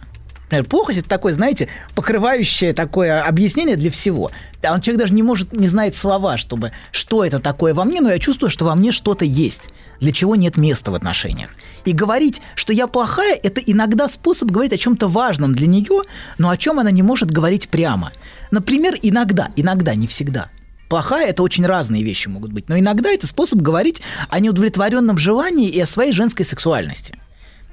Например, 0.51 0.65
плохость 0.65 0.99
это 0.99 1.07
такое, 1.07 1.31
знаете, 1.31 1.69
покрывающее 1.95 2.73
такое 2.73 3.23
объяснение 3.23 3.77
для 3.77 3.89
всего. 3.89 4.31
Да, 4.61 4.73
он 4.73 4.81
человек 4.81 4.99
даже 5.03 5.13
не 5.13 5.23
может, 5.23 5.53
не 5.53 5.69
знает 5.69 5.95
слова, 5.95 6.35
чтобы 6.35 6.73
что 6.91 7.23
это 7.23 7.39
такое 7.39 7.73
во 7.73 7.85
мне, 7.85 8.01
но 8.01 8.09
я 8.09 8.19
чувствую, 8.19 8.49
что 8.49 8.65
во 8.65 8.75
мне 8.75 8.91
что-то 8.91 9.23
есть, 9.23 9.69
для 10.01 10.11
чего 10.11 10.35
нет 10.35 10.57
места 10.57 10.91
в 10.91 10.95
отношениях. 10.95 11.51
И 11.85 11.93
говорить, 11.93 12.41
что 12.55 12.73
я 12.73 12.87
плохая, 12.87 13.39
это 13.41 13.61
иногда 13.61 14.07
способ 14.07 14.49
говорить 14.51 14.73
о 14.73 14.77
чем-то 14.77 15.07
важном 15.07 15.53
для 15.53 15.67
нее, 15.67 16.03
но 16.37 16.49
о 16.49 16.57
чем 16.57 16.79
она 16.79 16.91
не 16.91 17.03
может 17.03 17.31
говорить 17.31 17.69
прямо. 17.69 18.11
Например, 18.51 18.95
иногда, 19.01 19.49
иногда, 19.55 19.95
не 19.95 20.07
всегда. 20.07 20.49
Плохая 20.89 21.29
это 21.29 21.41
очень 21.41 21.65
разные 21.65 22.03
вещи 22.03 22.27
могут 22.27 22.51
быть, 22.51 22.67
но 22.67 22.77
иногда 22.77 23.09
это 23.09 23.25
способ 23.25 23.59
говорить 23.59 24.01
о 24.29 24.39
неудовлетворенном 24.39 25.17
желании 25.17 25.69
и 25.69 25.79
о 25.79 25.85
своей 25.85 26.11
женской 26.11 26.45
сексуальности. 26.45 27.15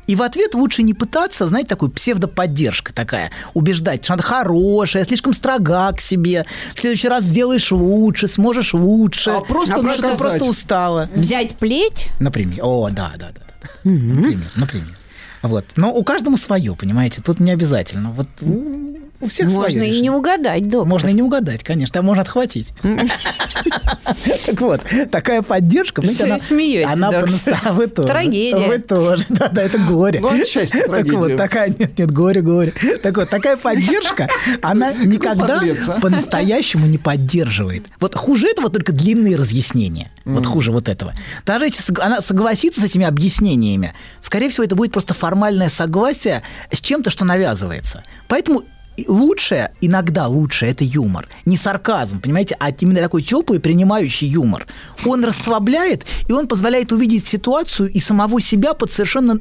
И 0.09 0.14
в 0.14 0.23
ответ 0.23 0.55
лучше 0.55 0.83
не 0.83 0.94
пытаться, 0.94 1.47
знаете, 1.47 1.68
такую 1.68 1.90
псевдоподдержка 1.90 2.94
такая, 2.94 3.31
убеждать, 3.53 4.05
что 4.05 4.14
она 4.14 4.23
хорошая, 4.23 5.05
слишком 5.05 5.35
строга 5.35 5.92
к 5.92 6.01
себе, 6.01 6.47
в 6.75 6.81
следующий 6.81 7.09
раз 7.09 7.25
сделаешь 7.25 7.71
лучше, 7.71 8.27
сможешь 8.27 8.73
лучше. 8.73 9.33
А 9.33 9.40
просто 9.42 9.75
ты 9.75 9.83
наказать. 9.83 10.18
просто 10.18 10.44
устала. 10.44 11.11
Взять 11.14 11.57
плеть? 11.59 12.09
Например. 12.21 12.61
О, 12.62 12.88
да, 12.88 13.12
да, 13.18 13.29
да. 13.35 13.47
Например, 13.85 14.50
например. 14.57 14.98
Вот. 15.42 15.64
Но 15.76 15.92
у 15.92 16.02
каждого 16.04 16.37
свое, 16.37 16.74
понимаете, 16.74 17.22
тут 17.22 17.40
не 17.40 17.52
обязательно. 17.52 18.11
Вот 18.11 18.28
у, 19.20 19.28
всех 19.28 19.48
Можно 19.48 19.83
и 19.83 20.00
не 20.00 20.11
угадать, 20.11 20.62
доктор. 20.68 20.87
Можно 20.87 21.09
и 21.09 21.12
не 21.12 21.22
угадать, 21.22 21.64
конечно, 21.64 22.00
а 22.00 22.02
можно 22.02 22.22
отхватить. 22.22 22.68
Так 24.46 24.61
вот, 24.61 24.81
такая 25.11 25.42
поддержка, 25.42 26.02
понимаете, 26.02 26.44
смеетесь, 26.44 26.87
она 26.87 27.11
вы 27.72 27.87
тоже. 27.87 28.09
Трагедия. 28.09 28.68
Вы 28.68 28.78
тоже, 28.78 29.24
да-да, 29.28 29.62
это 29.62 29.78
горе. 29.78 30.20
Ну, 30.20 30.28
отчасти 30.28 30.87
Так 30.87 31.07
вот, 31.12 31.37
такая, 31.37 31.74
нет, 31.78 31.98
нет, 31.98 32.11
горе, 32.11 32.40
горе. 32.40 32.72
Так 33.02 33.16
вот, 33.16 33.28
такая 33.28 33.57
поддержка, 33.57 34.28
она 34.62 34.92
никогда 34.92 35.61
а? 35.61 36.00
по-настоящему 36.00 36.87
не 36.87 36.98
поддерживает. 36.98 37.87
Вот 38.00 38.14
хуже 38.14 38.48
этого 38.48 38.70
только 38.70 38.92
длинные 38.92 39.37
разъяснения. 39.37 40.11
Вот 40.24 40.46
хуже 40.46 40.72
вот 40.72 40.88
этого. 40.88 41.14
Даже 41.44 41.66
если 41.66 41.94
она 42.00 42.20
согласится 42.20 42.81
с 42.81 42.85
этими 42.85 43.07
объяснениями, 43.07 43.94
скорее 44.20 44.48
всего, 44.50 44.64
это 44.64 44.76
будет 44.76 44.92
просто 44.92 45.14
формальное 45.14 45.70
согласие 45.70 46.42
с 46.70 46.81
чем-то, 46.81 47.11
что 47.11 47.24
навязывается. 47.24 48.04
Поэтому 48.28 48.64
лучшее, 49.06 49.72
иногда 49.80 50.26
лучшее, 50.26 50.72
это 50.72 50.84
юмор. 50.84 51.28
Не 51.44 51.56
сарказм, 51.56 52.20
понимаете, 52.20 52.56
а 52.58 52.70
именно 52.70 53.00
такой 53.00 53.22
теплый, 53.22 53.61
принимающий 53.61 54.26
юмор. 54.26 54.66
Он 55.04 55.24
расслабляет, 55.24 56.04
и 56.28 56.32
он 56.32 56.48
позволяет 56.48 56.92
увидеть 56.92 57.26
ситуацию 57.26 57.90
и 57.90 58.00
самого 58.00 58.40
себя 58.40 58.74
под 58.74 58.90
совершенно, 58.90 59.38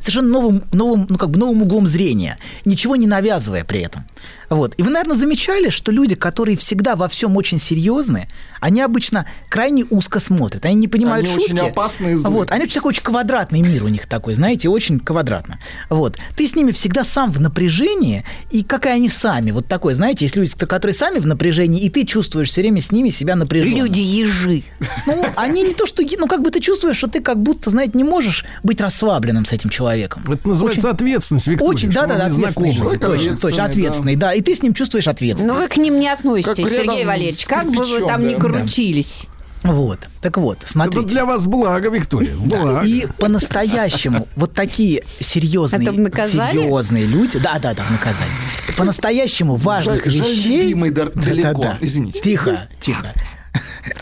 совершенно 0.00 0.28
новым, 0.28 0.62
новым, 0.72 1.06
ну, 1.08 1.18
как 1.18 1.30
бы 1.30 1.38
новым 1.38 1.62
углом 1.62 1.86
зрения, 1.86 2.36
ничего 2.64 2.96
не 2.96 3.06
навязывая 3.06 3.64
при 3.64 3.80
этом. 3.80 4.04
Вот. 4.50 4.74
И 4.78 4.82
вы, 4.82 4.90
наверное, 4.90 5.16
замечали, 5.16 5.70
что 5.70 5.92
люди, 5.92 6.16
которые 6.16 6.56
всегда 6.56 6.96
во 6.96 7.08
всем 7.08 7.36
очень 7.36 7.60
серьезны, 7.60 8.28
они 8.60 8.82
обычно 8.82 9.26
крайне 9.48 9.84
узко 9.88 10.18
смотрят. 10.18 10.64
Они 10.64 10.74
не 10.74 10.88
понимают 10.88 11.26
Они 11.26 11.36
шутки. 11.36 11.54
очень 11.54 11.68
опасные 11.68 12.18
злые. 12.18 12.36
Вот. 12.36 12.50
Они 12.50 12.66
такой 12.66 12.90
очень 12.90 13.02
квадратный 13.02 13.60
мир 13.60 13.84
у 13.84 13.88
них 13.88 14.06
такой, 14.06 14.34
знаете, 14.34 14.68
очень 14.68 14.98
квадратно. 14.98 15.60
Вот. 15.88 16.18
Ты 16.36 16.48
с 16.48 16.56
ними 16.56 16.72
всегда 16.72 17.04
сам 17.04 17.30
в 17.30 17.40
напряжении, 17.40 18.24
и 18.50 18.64
как 18.64 18.86
и 18.86 18.88
они 19.00 19.08
сами. 19.08 19.50
Вот 19.50 19.66
такой, 19.66 19.94
знаете, 19.94 20.24
есть 20.26 20.36
люди, 20.36 20.52
которые 20.54 20.94
сами 20.94 21.18
в 21.18 21.26
напряжении, 21.26 21.80
и 21.80 21.88
ты 21.88 22.04
чувствуешь 22.04 22.50
все 22.50 22.60
время 22.60 22.80
с 22.80 22.92
ними 22.92 23.10
себя 23.10 23.34
напряженно. 23.34 23.76
Люди-ежи. 23.76 24.62
Ну, 25.06 25.24
они 25.36 25.62
не 25.62 25.74
то, 25.74 25.86
что... 25.86 26.04
Ну, 26.18 26.26
как 26.26 26.42
бы 26.42 26.50
ты 26.50 26.60
чувствуешь, 26.60 26.96
что 26.96 27.08
ты 27.08 27.20
как 27.20 27.42
будто, 27.42 27.70
знаете, 27.70 27.92
не 27.94 28.04
можешь 28.04 28.44
быть 28.62 28.80
расслабленным 28.80 29.44
с 29.44 29.52
этим 29.52 29.70
человеком. 29.70 30.22
Это 30.30 30.46
называется 30.46 30.90
ответственность, 30.90 31.46
Виктория. 31.46 31.70
Очень, 31.70 31.90
да, 31.92 32.06
да, 32.06 32.18
да, 32.18 32.28
не 32.28 32.44
ответственный 32.44 32.72
же, 32.72 32.98
точно, 32.98 33.36
точно, 33.36 33.64
ответственный, 33.64 34.16
да. 34.16 34.34
И 34.34 34.42
ты 34.42 34.54
с 34.54 34.62
ним 34.62 34.74
чувствуешь 34.74 35.06
Но 35.06 35.12
ответственность. 35.12 35.58
Ну, 35.58 35.62
вы 35.62 35.68
к 35.68 35.76
ним 35.76 35.98
не 35.98 36.08
относитесь, 36.08 36.64
Как 36.64 36.68
Сергей 36.68 37.04
с 37.32 37.46
Как 37.46 37.66
бы 37.70 37.84
вы 37.84 38.00
там 38.00 38.26
ни 38.26 38.34
да. 38.34 38.40
крутились. 38.40 39.26
Вот. 39.62 39.98
Так 40.22 40.38
вот, 40.38 40.58
Это 40.62 40.72
смотрите. 40.72 41.06
для 41.08 41.24
вас 41.26 41.46
благо, 41.46 41.90
Виктория. 41.90 42.34
Благо. 42.34 42.80
И 42.86 43.06
по-настоящему 43.18 44.26
вот 44.36 44.54
такие 44.54 45.02
серьезные, 45.20 45.86
Это 45.88 46.28
серьезные 46.28 47.04
люди, 47.06 47.38
да, 47.38 47.58
да, 47.58 47.74
да, 47.74 47.82
в 47.82 47.90
наказание. 47.90 48.34
По-настоящему 48.76 49.56
важных 49.56 50.04
Жаль- 50.06 50.12
жаль, 50.14 50.30
вещей. 50.30 50.62
любимый 50.62 50.90
дар- 50.90 51.10
далеко. 51.14 51.74
Извините. 51.80 52.20
Тихо, 52.22 52.68
тихо. 52.80 53.12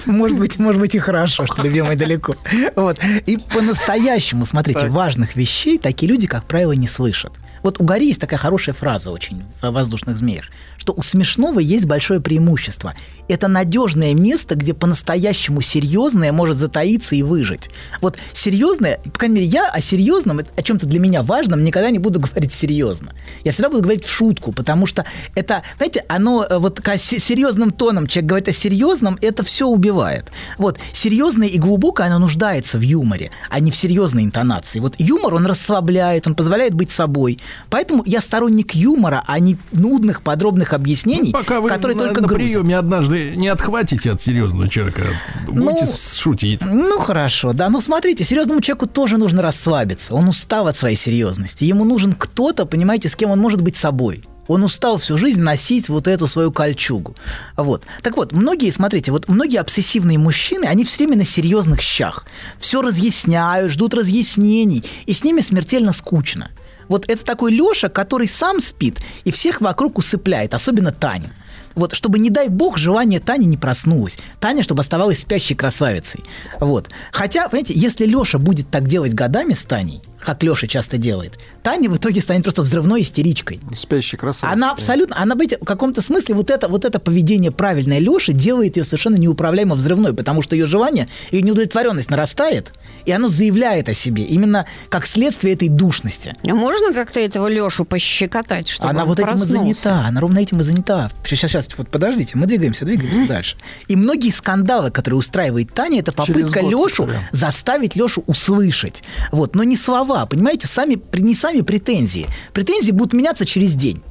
Может 0.07 0.39
быть, 0.39 0.59
может 0.59 0.81
быть 0.81 0.95
и 0.95 0.99
хорошо, 0.99 1.47
что 1.47 1.63
любимый 1.63 1.97
далеко. 1.97 2.37
Вот. 2.77 2.99
И 3.27 3.39
по-настоящему, 3.39 4.45
смотрите, 4.45 4.89
важных 4.89 5.37
вещей 5.37 5.79
такие 5.79 6.09
люди, 6.11 6.27
как 6.27 6.45
правило, 6.45 6.73
не 6.73 6.87
слышат. 6.87 7.33
Вот 7.63 7.81
у 7.81 7.85
Гори 7.85 8.07
есть 8.09 8.21
такая 8.21 8.39
хорошая 8.39 8.75
фраза 8.75 9.11
очень 9.11 9.45
в 9.61 9.71
«Воздушных 9.71 10.17
змеях», 10.17 10.47
что 10.77 10.93
у 10.93 11.03
смешного 11.03 11.61
есть 11.61 11.87
большое 11.87 12.21
преимущество. 12.21 12.95
Это 13.29 13.49
надежное 13.49 14.15
место, 14.15 14.55
где 14.55 14.75
по-настоящему 14.75 15.61
серьезное 15.61 16.33
может 16.33 16.57
затаиться 16.57 17.15
и 17.15 17.23
выжить. 17.23 17.71
Вот 18.01 18.17
серьезное, 18.33 18.99
по 19.05 19.19
крайней 19.19 19.37
мере, 19.37 19.47
я 19.47 19.69
о 19.69 19.81
серьезном, 19.81 20.41
о 20.41 20.63
чем-то 20.63 20.87
для 20.87 21.01
меня 21.01 21.23
важном, 21.23 21.65
никогда 21.65 21.91
не 21.91 21.99
буду 21.99 22.21
говорить 22.21 22.53
серьезно. 22.53 23.15
Я 23.45 23.53
всегда 23.53 23.69
буду 23.71 23.83
говорить 23.83 24.05
в 24.05 24.11
шутку, 24.11 24.53
потому 24.53 24.87
что 24.87 25.05
это, 25.35 25.63
знаете, 25.77 26.05
оно 26.09 26.45
э, 26.45 26.59
вот 26.59 26.81
серьезным 26.99 27.71
тоном 27.71 28.07
человек 28.07 28.29
говорит 28.29 28.49
о 28.49 28.53
серьезном, 28.53 29.19
это 29.21 29.43
все 29.45 29.67
убивает. 29.67 30.27
Вот 30.57 30.79
серьезное 30.93 31.49
и 31.49 31.59
глубокое, 31.59 32.07
оно 32.07 32.19
нуждается 32.19 32.79
в 32.79 32.83
юморе, 32.83 33.31
а 33.51 33.61
не 33.61 33.71
в 33.71 33.77
серьезной 33.77 34.25
интонации. 34.25 34.81
Вот 34.81 34.95
юмор, 34.99 35.35
он 35.35 35.47
расслабляет, 35.47 36.27
он 36.27 36.35
позволяет 36.35 36.75
быть 36.75 36.91
собой. 36.91 37.39
Поэтому 37.71 38.03
я 38.07 38.21
сторонник 38.21 38.75
юмора, 38.75 39.23
а 39.27 39.39
не 39.39 39.57
нудных, 39.73 40.23
подробных 40.23 40.73
объяснений, 40.73 41.31
Ну, 41.33 41.39
Пока 41.39 41.61
вы 41.61 41.69
которые 41.69 41.97
на, 41.97 42.05
только 42.05 42.21
на 42.23 42.29
грузят. 42.29 42.47
приеме 42.53 42.77
однажды 42.79 43.37
не 43.37 43.49
отхватите 43.49 44.11
от 44.13 44.21
серьезного 44.23 44.69
человека, 44.69 45.03
будете 45.47 45.85
Ну, 45.85 45.93
шутить. 46.17 46.61
Ну, 46.63 46.99
хорошо, 46.99 47.53
да. 47.53 47.69
Ну, 47.69 47.81
смотрите, 47.81 48.25
серьезному 48.25 48.61
человеку 48.61 48.87
тоже 48.87 49.17
нужно 49.19 49.43
расслабиться. 49.43 50.15
Он 50.15 50.29
устал 50.29 50.67
от 50.69 50.77
своей 50.77 50.97
серьезности. 50.97 51.65
Ему 51.65 51.85
нужен 51.85 52.13
кто-то, 52.13 52.67
понимаете, 52.67 53.09
с 53.09 53.17
кем 53.17 53.31
он 53.31 53.39
может 53.39 53.61
быть 53.61 53.77
собой. 53.77 54.25
Он 54.47 54.63
устал 54.63 54.97
всю 54.97 55.19
жизнь 55.19 55.43
носить 55.43 55.91
вот 55.91 56.09
эту 56.09 56.27
свою 56.27 56.51
кольчугу. 56.51 57.15
Вот. 57.57 57.83
Так 58.03 58.17
вот, 58.17 58.33
многие, 58.33 58.71
смотрите, 58.71 59.13
вот 59.13 59.29
многие 59.29 59.59
обсессивные 59.59 60.17
мужчины, 60.19 60.65
они 60.65 60.85
все 60.85 60.97
время 61.05 61.19
на 61.19 61.25
серьезных 61.25 61.83
щах. 61.83 62.25
Все 62.59 62.81
разъясняют, 62.81 63.71
ждут 63.71 63.93
разъяснений, 63.93 64.83
и 65.05 65.13
с 65.13 65.23
ними 65.23 65.43
смертельно 65.43 65.93
скучно. 65.93 66.51
Вот 66.89 67.09
это 67.09 67.25
такой 67.25 67.53
Леша, 67.53 67.89
который 67.89 68.27
сам 68.27 68.61
спит 68.61 68.99
и 69.25 69.31
всех 69.31 69.61
вокруг 69.61 69.99
усыпляет, 69.99 70.55
особенно 70.55 70.93
Таню. 70.93 71.31
Вот, 71.75 71.95
чтобы, 71.95 72.19
не 72.19 72.29
дай 72.29 72.49
бог, 72.49 72.77
желание 72.77 73.21
Тани 73.21 73.47
не 73.47 73.57
проснулось. 73.57 74.19
Таня, 74.41 74.65
чтобы 74.65 74.81
оставалась 74.81 75.21
спящей 75.21 75.55
красавицей. 75.55 76.25
Вот. 76.59 76.89
Хотя, 77.13 77.49
понимаете, 77.49 77.75
если 77.75 78.05
Леша 78.05 78.39
будет 78.39 78.69
так 78.69 78.89
делать 78.89 79.15
годами 79.15 79.53
с 79.53 79.63
Таней, 79.63 80.03
как 80.25 80.43
Леша 80.43 80.67
часто 80.67 80.99
делает, 80.99 81.39
Таня 81.63 81.89
в 81.91 81.97
итоге 81.97 82.21
станет 82.21 82.43
просто 82.43 82.63
взрывной 82.63 83.03
истеричкой. 83.03 83.61
Спящий 83.75 84.17
красавец. 84.17 84.53
Она 84.53 84.73
абсолютно, 84.73 85.21
она, 85.21 85.35
знаете, 85.35 85.59
в 85.61 85.65
каком-то 85.65 86.03
смысле 86.03 86.35
вот 86.35 86.51
это, 86.51 86.69
вот 86.69 86.85
это 86.85 86.99
поведение 86.99 87.51
правильное 87.51 87.99
Леши 87.99 88.33
делает 88.33 88.77
ее 88.77 88.85
совершенно 88.85 89.17
неуправляемо 89.17 89.75
взрывной, 89.75 90.15
потому 90.15 90.43
что 90.43 90.55
ее 90.55 90.67
желание, 90.67 91.09
ее 91.31 91.43
неудовлетворенность 91.43 92.11
нарастает, 92.11 92.73
и 93.05 93.13
оно 93.13 93.29
заявляет 93.29 93.89
о 93.89 93.95
себе 93.95 94.23
именно 94.25 94.67
как 94.89 95.07
следствие 95.07 95.55
этой 95.55 95.69
душности. 95.69 96.37
А 96.43 96.55
можно 96.55 96.93
как-то 96.93 97.21
этого 97.21 97.49
Лешу 97.49 97.85
пощекотать, 97.85 98.69
чтобы 98.69 98.91
она 98.91 99.03
он 99.03 99.09
вот 99.09 99.19
этим 99.19 99.29
и 99.29 99.31
проснулся? 99.33 99.83
занята, 99.83 100.07
она 100.07 100.21
ровно 100.21 100.39
этим 100.39 100.61
и 100.61 100.65
занята. 100.65 101.11
Сейчас, 101.25 101.51
сейчас, 101.51 101.69
вот 101.77 101.89
подождите, 101.89 102.37
мы 102.37 102.47
двигаемся, 102.47 102.85
двигаемся 102.85 103.27
дальше. 103.27 103.57
И 103.87 103.97
многие 103.97 104.31
скандалы, 104.31 104.91
которые 104.91 105.19
устраивает 105.19 105.73
Таня, 105.73 106.01
это 106.01 106.13
попытка 106.13 106.61
Лешу 106.61 107.09
заставить 107.33 107.97
Лешу 107.97 108.25
услышать. 108.27 109.03
Вот, 109.33 109.55
но 109.55 109.65
не 109.65 109.77
слова, 109.77 110.08
понимаете, 110.27 110.67
сами, 110.67 111.01
не 111.15 111.35
сами 111.35 111.61
претензии. 111.61 112.27
Претензии 112.53 112.93
будут 112.93 113.13
меняться 113.13 113.45
через 113.47 113.75
день. 113.75 114.03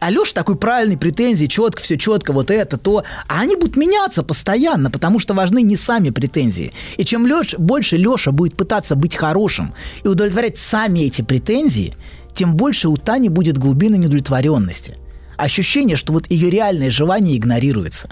А 0.00 0.10
Леша 0.10 0.32
такой 0.32 0.56
правильный, 0.56 0.96
претензии, 0.96 1.46
четко, 1.46 1.82
все 1.82 1.98
четко, 1.98 2.32
вот 2.32 2.50
это, 2.50 2.76
то. 2.76 3.02
А 3.26 3.40
они 3.40 3.56
будут 3.56 3.76
меняться 3.76 4.22
постоянно, 4.22 4.90
потому 4.90 5.18
что 5.18 5.34
важны 5.34 5.62
не 5.62 5.76
сами 5.76 6.10
претензии. 6.10 6.72
И 6.96 7.04
чем 7.04 7.26
Леш, 7.26 7.54
больше 7.58 7.96
Леша 7.96 8.30
будет 8.30 8.56
пытаться 8.56 8.94
быть 8.94 9.16
хорошим 9.16 9.74
и 10.04 10.08
удовлетворять 10.08 10.56
сами 10.56 11.00
эти 11.00 11.22
претензии, 11.22 11.94
тем 12.32 12.54
больше 12.54 12.88
у 12.88 12.96
Тани 12.96 13.28
будет 13.28 13.58
глубина 13.58 13.96
неудовлетворенности. 13.96 14.96
Ощущение, 15.36 15.96
что 15.96 16.12
вот 16.12 16.30
ее 16.30 16.50
реальное 16.50 16.90
желание 16.90 17.36
игнорируется. 17.36 18.08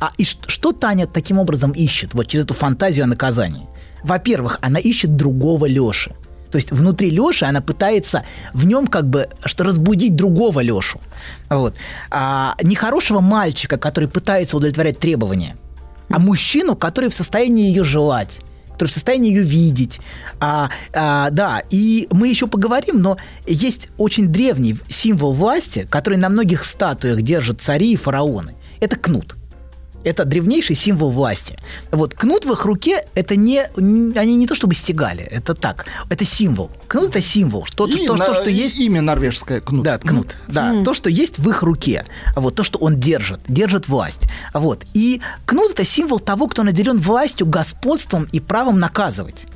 А 0.00 0.12
и 0.18 0.24
что 0.24 0.72
Таня 0.72 1.06
таким 1.06 1.38
образом 1.38 1.72
ищет, 1.72 2.12
вот 2.12 2.26
через 2.26 2.44
эту 2.44 2.54
фантазию 2.54 3.04
о 3.04 3.08
наказании? 3.08 3.68
Во-первых, 4.02 4.58
она 4.60 4.78
ищет 4.78 5.16
другого 5.16 5.66
Леши. 5.66 6.14
То 6.52 6.56
есть 6.56 6.70
внутри 6.70 7.10
Леши 7.10 7.46
она 7.46 7.60
пытается 7.60 8.24
в 8.52 8.66
нем 8.66 8.86
как 8.86 9.08
бы 9.08 9.28
что 9.44 9.64
разбудить 9.64 10.14
другого 10.14 10.60
Лешу. 10.60 11.00
Вот. 11.48 11.74
А, 12.10 12.54
нехорошего 12.62 13.20
мальчика, 13.20 13.78
который 13.78 14.08
пытается 14.08 14.56
удовлетворять 14.56 14.98
требования, 14.98 15.56
а 16.10 16.18
мужчину, 16.18 16.76
который 16.76 17.08
в 17.08 17.14
состоянии 17.14 17.66
ее 17.66 17.84
желать 17.84 18.40
который 18.72 18.88
в 18.88 18.94
состоянии 18.94 19.30
ее 19.30 19.42
видеть. 19.42 20.00
А, 20.40 20.68
а, 20.92 21.30
да, 21.30 21.62
и 21.70 22.08
мы 22.10 22.26
еще 22.26 22.48
поговорим, 22.48 23.00
но 23.00 23.16
есть 23.46 23.90
очень 23.96 24.26
древний 24.26 24.76
символ 24.88 25.34
власти, 25.34 25.86
который 25.88 26.18
на 26.18 26.28
многих 26.28 26.64
статуях 26.64 27.22
держат 27.22 27.60
цари 27.60 27.92
и 27.92 27.96
фараоны. 27.96 28.54
Это 28.80 28.96
кнут. 28.96 29.36
Это 30.04 30.24
древнейший 30.24 30.74
символ 30.76 31.10
власти. 31.10 31.58
Вот 31.90 32.14
кнут 32.14 32.44
в 32.44 32.52
их 32.52 32.64
руке 32.64 33.04
это 33.14 33.36
не 33.36 33.62
они 34.16 34.36
не 34.36 34.46
то 34.46 34.54
чтобы 34.54 34.74
стегали, 34.74 35.22
это 35.22 35.54
так, 35.54 35.86
это 36.10 36.24
символ. 36.24 36.70
Кнут 36.88 37.10
это 37.10 37.20
символ, 37.20 37.64
что 37.64 37.86
то, 37.86 37.92
И 37.98 38.06
то, 38.06 38.14
на- 38.16 38.26
то, 38.26 38.34
что 38.34 38.50
и 38.50 38.54
есть. 38.54 38.76
Имя 38.76 39.00
норвежское 39.02 39.60
кнут. 39.60 39.84
Да, 39.84 39.98
кнут. 39.98 40.36
Да, 40.48 40.82
то, 40.84 40.94
что 40.94 41.08
есть 41.10 41.38
в 41.38 41.48
их 41.48 41.62
руке. 41.62 42.04
А 42.34 42.40
Вот 42.40 42.54
то, 42.54 42.64
что 42.64 42.78
он 42.78 42.98
держит, 43.00 43.40
держит 43.48 43.88
власть. 43.88 44.22
А 44.52 44.60
Вот. 44.60 44.84
И 44.94 45.20
кнут 45.46 45.72
это 45.72 45.84
символ 45.84 46.20
того, 46.20 46.46
кто 46.48 46.62
наделен 46.62 46.98
властью, 46.98 47.46
господством 47.46 48.28
и 48.32 48.40
правом 48.40 48.78
наказывать. 48.78 49.46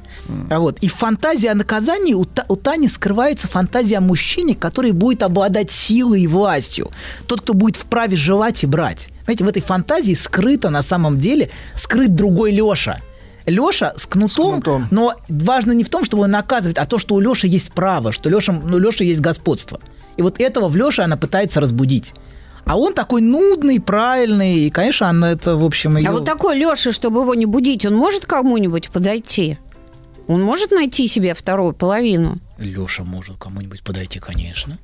А 0.50 0.58
Вот. 0.60 0.78
И 0.80 0.88
в 0.88 0.94
фантазии 0.94 1.46
о 1.48 1.54
наказании 1.54 2.14
у, 2.14 2.24
Та- 2.24 2.44
у 2.48 2.56
Тани 2.56 2.88
скрывается 2.88 3.48
фантазия 3.48 3.98
о 3.98 4.00
мужчине, 4.00 4.54
который 4.54 4.92
будет 4.92 5.22
обладать 5.22 5.70
силой 5.70 6.22
и 6.22 6.26
властью. 6.26 6.90
Тот, 7.26 7.40
кто 7.42 7.54
будет 7.54 7.76
вправе 7.76 8.16
желать 8.16 8.62
и 8.64 8.66
брать. 8.66 9.08
Знаете, 9.26 9.44
в 9.44 9.48
этой 9.48 9.60
фантазии 9.60 10.14
скрыто 10.14 10.70
на 10.70 10.82
самом 10.82 11.18
деле, 11.18 11.50
скрыт 11.74 12.14
другой 12.14 12.52
Леша. 12.52 13.00
Леша 13.44 13.92
с 13.96 14.06
кнутом, 14.06 14.62
кнутом. 14.62 14.88
но 14.90 15.14
важно 15.28 15.72
не 15.72 15.84
в 15.84 15.88
том, 15.88 16.04
чтобы 16.04 16.24
он 16.24 16.30
наказывает, 16.30 16.78
а 16.78 16.86
то, 16.86 16.98
что 16.98 17.14
у 17.14 17.20
Леши 17.20 17.46
есть 17.46 17.72
право, 17.72 18.12
что 18.12 18.30
Леша, 18.30 18.52
ну, 18.52 18.78
Леша 18.78 19.04
есть 19.04 19.20
господство. 19.20 19.80
И 20.16 20.22
вот 20.22 20.40
этого 20.40 20.68
в 20.68 20.76
Леше 20.76 21.02
она 21.02 21.16
пытается 21.16 21.60
разбудить. 21.60 22.14
А 22.64 22.76
он 22.76 22.94
такой 22.94 23.20
нудный, 23.20 23.80
правильный, 23.80 24.60
и, 24.60 24.70
конечно, 24.70 25.08
она 25.08 25.30
это, 25.32 25.56
в 25.56 25.64
общем, 25.64 25.96
ее... 25.96 26.08
А 26.08 26.12
вот 26.12 26.24
такой 26.24 26.56
Леша, 26.56 26.92
чтобы 26.92 27.20
его 27.20 27.34
не 27.34 27.46
будить, 27.46 27.84
он 27.86 27.94
может 27.94 28.26
кому-нибудь 28.26 28.90
подойти? 28.90 29.58
Он 30.26 30.42
может 30.42 30.72
найти 30.72 31.06
себе 31.06 31.34
вторую 31.34 31.74
половину? 31.74 32.38
Леша 32.58 33.04
может 33.04 33.36
кому-нибудь 33.36 33.82
подойти, 33.82 34.18
конечно. 34.18 34.78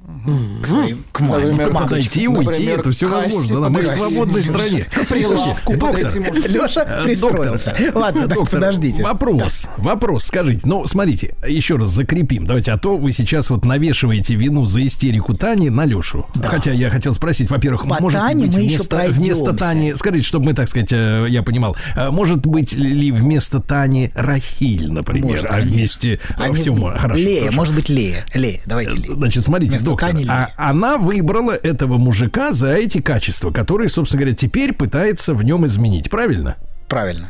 К 0.62 0.66
своим, 0.66 1.04
к 1.10 1.20
маме, 1.20 1.46
Например, 1.46 1.70
к. 1.70 1.72
Подойти 1.72 2.22
и 2.24 2.26
уйти, 2.26 2.44
Например, 2.50 2.80
это 2.80 2.90
все 2.90 3.06
возможно. 3.08 3.60
да, 3.62 3.68
Мы 3.70 3.80
в 3.82 3.88
свободной 3.88 4.42
стране. 4.42 4.84
К 4.84 5.06
прилавку 5.06 5.78
подойти 5.78 6.18
можешь. 6.18 6.44
Леша 6.46 6.82
Э, 6.82 7.04
пристроился. 7.04 7.70
доктор, 7.78 7.96
Ладно, 7.96 8.28
так 8.28 8.34
доктор, 8.36 8.60
подождите. 8.60 9.02
Вопрос, 9.02 9.68
вопрос, 9.78 10.24
скажите. 10.24 10.60
Ну, 10.64 10.86
смотрите, 10.86 11.34
еще 11.48 11.76
раз 11.76 11.90
закрепим. 11.90 12.44
Давайте, 12.46 12.72
а 12.72 12.78
то 12.78 12.96
вы 12.96 13.12
сейчас 13.12 13.48
вот 13.50 13.64
навешиваете 13.64 14.34
вину 14.34 14.66
за 14.66 14.86
истерику 14.86 15.34
Тани 15.34 15.70
на 15.70 15.84
Лешу. 15.84 16.26
Хотя 16.44 16.72
я 16.72 16.90
хотел 16.90 17.14
спросить, 17.14 17.48
во-первых, 17.50 17.88
По 17.88 17.96
может 18.00 18.20
Тане 18.20 18.46
быть 18.46 18.54
вместо. 18.54 19.52
Тани, 19.54 19.94
скажите, 19.94 20.24
чтобы 20.26 20.46
мы, 20.46 20.52
так 20.54 20.68
сказать, 20.68 20.92
э, 20.92 21.26
я 21.28 21.42
понимал, 21.42 21.76
э, 21.96 22.10
может 22.10 22.44
быть 22.46 22.74
ли 22.74 23.10
вместо 23.10 23.60
Тани 23.60 24.10
Рахиль, 24.14 24.92
например, 24.92 25.22
Может, 25.42 25.46
а 25.50 25.60
вместе 25.60 26.20
А 26.36 26.52
все 26.52 26.74
хорошо. 26.74 27.14
Лея, 27.20 27.40
хорошо. 27.42 27.56
Может 27.62 27.74
быть, 27.76 27.88
Лея. 27.88 28.24
Лея, 28.34 28.60
давайте 28.66 28.96
Лея. 28.96 29.14
Значит, 29.14 29.44
смотрите, 29.44 29.70
Вместо 29.70 29.86
доктор, 29.86 30.10
Тани 30.10 30.26
а 30.28 30.50
она 30.56 30.96
выбрала 30.98 31.52
этого 31.52 31.96
мужика 31.98 32.52
за 32.52 32.72
эти 32.72 33.00
качества, 33.00 33.50
которые, 33.52 33.88
собственно 33.88 34.22
говоря, 34.22 34.36
теперь 34.36 34.72
пытается 34.72 35.32
в 35.34 35.42
нем 35.44 35.64
изменить, 35.66 36.10
правильно? 36.10 36.56
Правильно, 36.88 37.28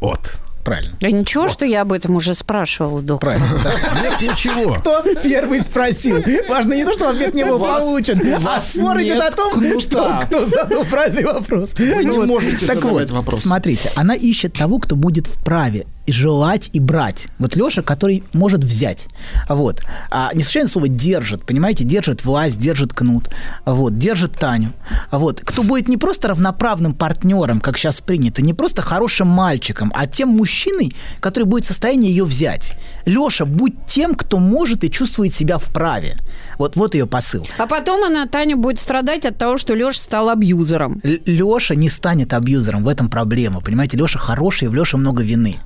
Вот. 0.00 0.34
правильно. 0.64 0.96
Да 1.00 1.10
ничего, 1.10 1.48
что 1.48 1.64
я 1.64 1.82
об 1.82 1.92
этом 1.92 2.16
уже 2.16 2.34
спрашивала, 2.34 3.00
доктор. 3.00 3.36
Правильно, 3.38 3.60
да. 3.64 4.00
Нет 4.02 4.20
ничего. 4.20 4.74
Кто 4.74 5.02
первый 5.22 5.60
спросил? 5.60 6.22
Важно 6.48 6.74
не 6.74 6.84
то, 6.84 6.92
что 6.94 7.08
ответ 7.08 7.32
не 7.34 7.44
был 7.44 7.58
вас- 7.58 7.80
получен, 7.82 8.20
а 8.46 8.60
спор 8.60 9.00
идет 9.00 9.22
о 9.22 9.30
том, 9.30 9.52
кнута. 9.54 9.80
что, 9.80 10.20
кто 10.26 10.46
задал 10.46 10.84
правильный 10.84 11.24
вопрос. 11.24 11.72
Вы 11.78 12.04
не 12.04 12.18
можете 12.18 12.66
так 12.66 12.76
задавать 12.76 13.10
вот, 13.10 13.16
вопрос. 13.16 13.42
Смотрите, 13.42 13.90
она 13.96 14.14
ищет 14.14 14.52
того, 14.52 14.78
кто 14.78 14.96
будет 14.96 15.26
вправе 15.28 15.86
и 16.06 16.12
желать 16.12 16.70
и 16.72 16.80
брать. 16.80 17.28
Вот 17.38 17.56
Леша, 17.56 17.82
который 17.82 18.24
может 18.32 18.64
взять. 18.64 19.08
Вот. 19.48 19.82
А 20.10 20.32
не 20.34 20.42
случайно 20.42 20.68
слово 20.68 20.88
держит, 20.88 21.44
понимаете, 21.44 21.84
держит 21.84 22.24
власть, 22.24 22.58
держит 22.58 22.94
кнут, 22.94 23.30
вот, 23.64 23.98
держит 23.98 24.34
Таню. 24.38 24.72
Вот. 25.10 25.40
Кто 25.40 25.62
будет 25.62 25.88
не 25.88 25.96
просто 25.96 26.28
равноправным 26.28 26.94
партнером, 26.94 27.60
как 27.60 27.76
сейчас 27.76 28.00
принято, 28.00 28.42
не 28.42 28.54
просто 28.54 28.82
хорошим 28.82 29.26
мальчиком, 29.28 29.92
а 29.94 30.06
тем 30.06 30.28
мужчиной, 30.30 30.92
который 31.20 31.44
будет 31.44 31.64
в 31.64 31.68
состоянии 31.68 32.08
ее 32.08 32.24
взять. 32.24 32.74
Леша, 33.04 33.44
будь 33.44 33.74
тем, 33.88 34.14
кто 34.14 34.38
может 34.38 34.84
и 34.84 34.90
чувствует 34.90 35.34
себя 35.34 35.58
вправе. 35.58 36.16
Вот, 36.58 36.76
вот 36.76 36.94
ее 36.94 37.06
посыл. 37.06 37.46
А 37.58 37.66
потом 37.66 38.04
она, 38.04 38.26
Таня, 38.26 38.56
будет 38.56 38.78
страдать 38.78 39.24
от 39.24 39.38
того, 39.38 39.58
что 39.58 39.74
Леша 39.74 40.00
стал 40.00 40.28
абьюзером. 40.28 41.00
Леша 41.02 41.74
не 41.74 41.88
станет 41.88 42.32
абьюзером, 42.32 42.84
в 42.84 42.88
этом 42.88 43.08
проблема. 43.08 43.60
Понимаете, 43.60 43.96
Леша 43.96 44.18
хороший, 44.18 44.66
и 44.66 44.68
в 44.68 44.74
Леше 44.74 44.96
много 44.96 45.22
вины. 45.22 45.56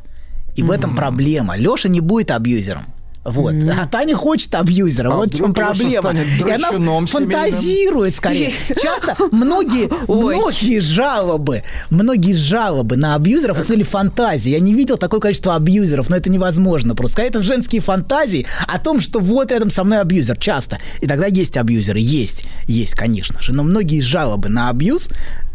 И 0.60 0.62
в 0.62 0.70
этом 0.70 0.94
проблема. 0.94 1.56
Леша 1.56 1.88
не 1.88 2.00
будет 2.00 2.30
абьюзером. 2.30 2.86
Вот. 3.22 3.54
А 3.70 3.86
Таня 3.86 4.16
хочет 4.16 4.54
абьюзера. 4.54 5.12
А 5.12 5.16
вот 5.16 5.34
в 5.34 5.36
чем 5.36 5.52
проблема. 5.52 6.12
И 6.12 6.50
она 6.50 7.06
фантазирует 7.06 8.14
скорее. 8.16 8.52
Часто 8.82 9.14
многие, 9.30 9.90
Ой. 10.06 10.36
многие 10.36 10.80
жалобы, 10.80 11.62
многие 11.90 12.32
жалобы 12.32 12.96
на 12.96 13.14
абьюзеров 13.14 13.58
отсюда 13.60 13.84
фантазии. 13.84 14.50
Я 14.50 14.60
не 14.60 14.72
видел 14.72 14.96
такое 14.96 15.20
количество 15.20 15.54
абьюзеров, 15.54 16.08
но 16.08 16.16
это 16.16 16.30
невозможно 16.30 16.94
просто. 16.94 17.22
Это 17.22 17.42
женские 17.42 17.82
фантазии 17.82 18.46
о 18.66 18.78
том, 18.78 19.00
что 19.00 19.20
вот 19.20 19.50
рядом 19.50 19.70
со 19.70 19.84
мной 19.84 20.00
абьюзер. 20.00 20.38
Часто. 20.38 20.78
И 21.00 21.06
тогда 21.06 21.26
есть 21.26 21.58
абьюзеры. 21.58 22.00
Есть. 22.00 22.44
Есть, 22.66 22.94
конечно 22.94 23.42
же. 23.42 23.52
Но 23.52 23.62
многие 23.64 24.00
жалобы 24.00 24.48
на 24.48 24.70
абьюз 24.70 25.08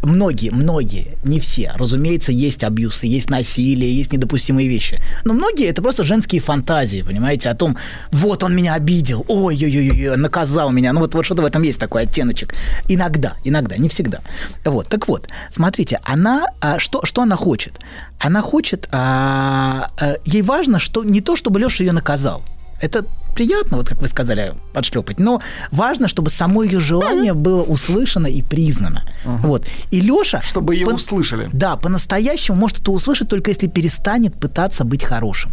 Многие, 0.03 0.51
многие, 0.51 1.17
не 1.23 1.39
все. 1.39 1.73
Разумеется, 1.75 2.31
есть 2.31 2.63
абьюсы, 2.63 3.07
есть 3.07 3.29
насилие, 3.29 3.95
есть 3.95 4.13
недопустимые 4.13 4.67
вещи. 4.67 5.01
Но 5.23 5.33
многие 5.33 5.67
это 5.67 5.81
просто 5.81 6.03
женские 6.03 6.41
фантазии, 6.41 7.01
понимаете, 7.01 7.49
о 7.49 7.55
том, 7.55 7.77
вот 8.11 8.43
он 8.43 8.55
меня 8.55 8.75
обидел, 8.75 9.25
ой-ой-ой, 9.27 10.15
наказал 10.17 10.71
меня. 10.71 10.93
Ну 10.93 10.99
вот, 10.99 11.15
вот 11.15 11.25
что-то 11.25 11.41
в 11.41 11.45
этом 11.45 11.63
есть 11.63 11.79
такой 11.79 12.03
оттеночек. 12.03 12.53
Иногда, 12.87 13.33
иногда, 13.43 13.77
не 13.77 13.89
всегда. 13.89 14.21
Вот, 14.63 14.87
так 14.89 15.07
вот, 15.07 15.27
смотрите, 15.51 15.99
она, 16.03 16.45
а, 16.61 16.77
что, 16.77 17.03
что 17.05 17.21
она 17.23 17.35
хочет? 17.35 17.79
Она 18.19 18.41
хочет, 18.41 18.87
а, 18.91 19.89
а, 19.99 20.15
ей 20.25 20.43
важно, 20.43 20.79
что 20.79 21.03
не 21.03 21.21
то, 21.21 21.35
чтобы 21.35 21.59
Леша 21.59 21.83
ее 21.83 21.93
наказал. 21.93 22.43
Это 22.81 23.05
приятно, 23.35 23.77
вот 23.77 23.89
как 23.89 24.01
вы 24.01 24.07
сказали, 24.07 24.53
подшлепать, 24.73 25.19
но 25.19 25.41
важно, 25.71 26.07
чтобы 26.07 26.29
само 26.29 26.63
ее 26.63 26.79
желание 26.79 27.33
было 27.33 27.63
услышано 27.63 28.27
и 28.27 28.41
признано. 28.41 29.03
Вот. 29.25 29.65
И 29.91 29.99
Леша... 29.99 30.41
Чтобы 30.41 30.75
ее 30.75 30.87
услышали. 30.87 31.49
Да, 31.53 31.75
по-настоящему 31.75 32.57
может 32.57 32.79
это 32.79 32.91
услышать 32.91 33.29
только 33.29 33.51
если 33.51 33.67
перестанет 33.67 34.35
пытаться 34.35 34.83
быть 34.83 35.03
хорошим. 35.03 35.51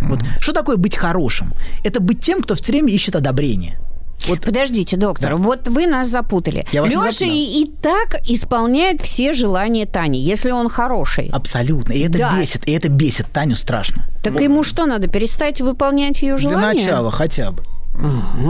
Вот. 0.00 0.20
Что 0.40 0.52
такое 0.52 0.76
быть 0.76 0.96
хорошим? 0.96 1.52
Это 1.84 2.00
быть 2.00 2.20
тем, 2.20 2.42
кто 2.42 2.54
все 2.54 2.72
время 2.72 2.92
ищет 2.92 3.16
одобрение. 3.16 3.78
Вот 4.26 4.40
Подождите, 4.40 4.96
доктор, 4.96 5.36
вот 5.36 5.68
вы 5.68 5.86
нас 5.86 6.08
запутали. 6.08 6.66
Я 6.72 6.84
Леша 6.84 7.24
и, 7.24 7.62
и 7.62 7.70
так 7.80 8.16
исполняет 8.28 9.00
все 9.02 9.32
желания 9.32 9.86
Тани, 9.86 10.20
если 10.20 10.50
он 10.50 10.68
хороший. 10.68 11.28
абсолютно. 11.28 11.92
И 11.92 12.00
это 12.00 12.18
Да. 12.18 12.36
бесит, 12.38 12.66
и 12.68 12.72
это 12.72 12.88
бесит 12.88 13.26
Таню 13.32 13.56
страшно. 13.56 14.06
Так 14.22 14.40
ему 14.40 14.64
что, 14.64 14.86
надо 14.86 15.08
перестать 15.08 15.60
выполнять 15.60 16.22
ее 16.22 16.36
желания? 16.36 16.72
Для 16.72 16.82
начала 16.84 17.10
хотя 17.10 17.52
бы. 17.52 17.62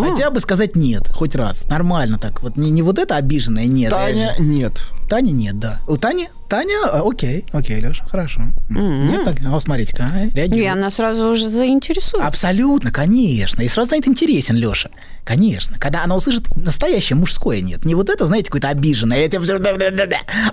Хотя 0.02 0.30
бы 0.30 0.40
сказать 0.40 0.76
нет, 0.76 1.08
хоть 1.08 1.34
раз. 1.34 1.64
Нормально 1.68 2.18
так. 2.18 2.42
Вот 2.42 2.56
не, 2.56 2.70
не 2.70 2.82
вот 2.82 2.98
это 2.98 3.16
обиженное 3.16 3.66
нет. 3.66 3.90
Таня 3.90 4.34
нет. 4.38 4.82
Таня 5.08 5.30
нет, 5.30 5.58
да. 5.58 5.80
У 5.86 5.96
Тани, 5.96 6.28
Таня, 6.48 6.76
а, 6.84 7.02
окей, 7.06 7.44
окей, 7.52 7.80
Леша, 7.80 8.04
хорошо. 8.06 8.40
Нет, 8.70 9.24
так, 9.24 9.36
а, 9.46 9.60
смотрите-ка, 9.60 10.10
а, 10.12 10.24
И 10.24 10.30
реагирует. 10.30 10.72
она 10.72 10.90
сразу 10.90 11.28
уже 11.28 11.48
заинтересует. 11.48 12.24
Абсолютно, 12.24 12.90
конечно. 12.90 13.62
И 13.62 13.68
сразу 13.68 13.88
станет 13.88 14.08
интересен 14.08 14.56
Леша. 14.56 14.90
Конечно. 15.28 15.76
Когда 15.78 16.04
она 16.04 16.16
услышит 16.16 16.44
настоящее 16.56 17.16
мужское 17.16 17.60
нет. 17.60 17.84
Не 17.84 17.94
вот 17.94 18.08
это, 18.08 18.26
знаете, 18.26 18.46
какое-то 18.46 18.70
обиженное, 18.70 19.18
это 19.26 19.36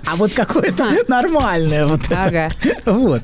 а 0.04 0.16
вот 0.16 0.34
какое-то 0.34 0.90
нормальное. 1.08 1.86
Вот 1.86 2.04
это. 2.04 2.24
Ага. 2.24 2.48
Вот. 2.84 3.22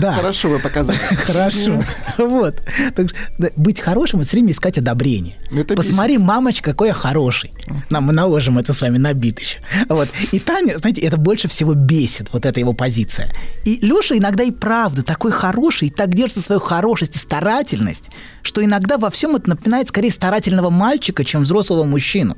Да. 0.00 0.12
Хорошо 0.12 0.48
вы 0.48 0.58
показали. 0.60 0.98
Хорошо. 1.26 1.82
Вот. 2.18 2.62
Так 2.94 3.08
быть 3.56 3.80
хорошим 3.80 4.20
и 4.20 4.24
все 4.24 4.36
время 4.36 4.52
искать 4.52 4.78
одобрение. 4.78 5.34
Это 5.52 5.74
Посмотри, 5.74 6.18
мамочка, 6.18 6.70
какой 6.70 6.88
я 6.88 6.94
хороший. 6.94 7.52
Нам 7.90 8.04
мы 8.04 8.12
наложим 8.12 8.58
это 8.58 8.72
с 8.72 8.80
вами 8.80 8.98
на 8.98 9.12
бит 9.12 9.40
еще. 9.40 9.58
Вот. 9.88 10.08
И 10.30 10.38
Таня, 10.38 10.71
знаете, 10.78 11.00
это 11.02 11.16
больше 11.16 11.48
всего 11.48 11.74
бесит, 11.74 12.28
вот 12.32 12.46
эта 12.46 12.60
его 12.60 12.72
позиция. 12.72 13.32
И 13.64 13.78
Леша 13.82 14.16
иногда 14.16 14.44
и 14.44 14.50
правда 14.50 15.02
такой 15.02 15.32
хороший, 15.32 15.88
и 15.88 15.90
так 15.90 16.14
держит 16.14 16.44
свою 16.44 16.60
хорошесть 16.60 17.16
и 17.16 17.18
старательность, 17.18 18.04
что 18.42 18.64
иногда 18.64 18.98
во 18.98 19.10
всем 19.10 19.36
это 19.36 19.50
напоминает 19.50 19.88
скорее 19.88 20.10
старательного 20.10 20.70
мальчика, 20.70 21.24
чем 21.24 21.42
взрослого 21.42 21.84
мужчину. 21.84 22.36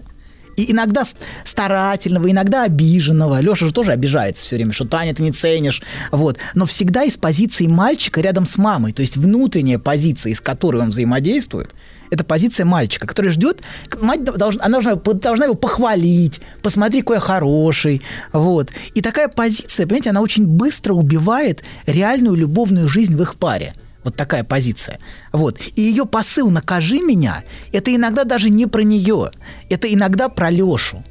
И 0.57 0.71
иногда 0.71 1.05
старательного, 1.45 2.31
иногда 2.31 2.65
обиженного. 2.65 3.41
Леша 3.41 3.67
же 3.67 3.73
тоже 3.73 3.93
обижается 3.93 4.45
все 4.45 4.57
время, 4.57 4.73
что 4.73 4.85
Таня, 4.85 5.15
ты 5.15 5.23
не 5.23 5.33
ценишь. 5.33 5.83
Вот. 6.13 6.39
Но 6.55 6.67
всегда 6.67 7.03
из 7.05 7.17
позиции 7.17 7.67
мальчика 7.67 8.21
рядом 8.21 8.47
с 8.47 8.57
мамой. 8.57 8.93
То 8.93 9.01
есть 9.01 9.17
внутренняя 9.17 9.79
позиция, 9.79 10.31
из 10.31 10.41
которой 10.41 10.83
он 10.83 10.91
взаимодействует, 10.91 11.71
это 12.15 12.25
позиция 12.25 12.65
мальчика, 12.65 13.07
который 13.07 13.31
ждет, 13.31 13.61
мать 14.01 14.25
должна, 14.25 14.65
она 14.65 14.81
должна, 14.81 14.95
должна 15.15 15.45
его 15.47 15.55
похвалить, 15.55 16.41
посмотри, 16.63 17.01
какой 17.01 17.17
я 17.17 17.21
хороший. 17.21 18.03
Вот. 18.33 18.71
И 18.95 19.01
такая 19.01 19.29
позиция, 19.29 19.87
понимаете, 19.87 20.11
она 20.11 20.21
очень 20.21 20.47
быстро 20.47 20.95
убивает 20.95 21.63
реальную 21.87 22.37
любовную 22.37 22.89
жизнь 22.89 23.17
в 23.17 23.23
их 23.23 23.37
паре. 23.37 23.75
Вот 24.05 24.17
такая 24.17 24.45
позиция. 24.45 24.99
Вот. 25.33 25.59
И 25.77 25.81
ее 25.81 26.05
посыл 26.05 26.51
«накажи 26.51 27.01
меня»– 27.01 27.43
это 27.73 27.95
иногда 27.95 28.25
даже 28.25 28.51
не 28.51 28.67
про 28.67 28.83
нее. 28.83 29.31
Это 29.71 29.93
иногда 29.93 30.29
про 30.29 30.51
Лешу. 30.51 31.03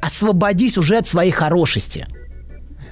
Освободись 0.00 0.78
уже 0.78 0.96
от 0.96 1.08
своей 1.08 1.32
хорошести. 1.32 2.06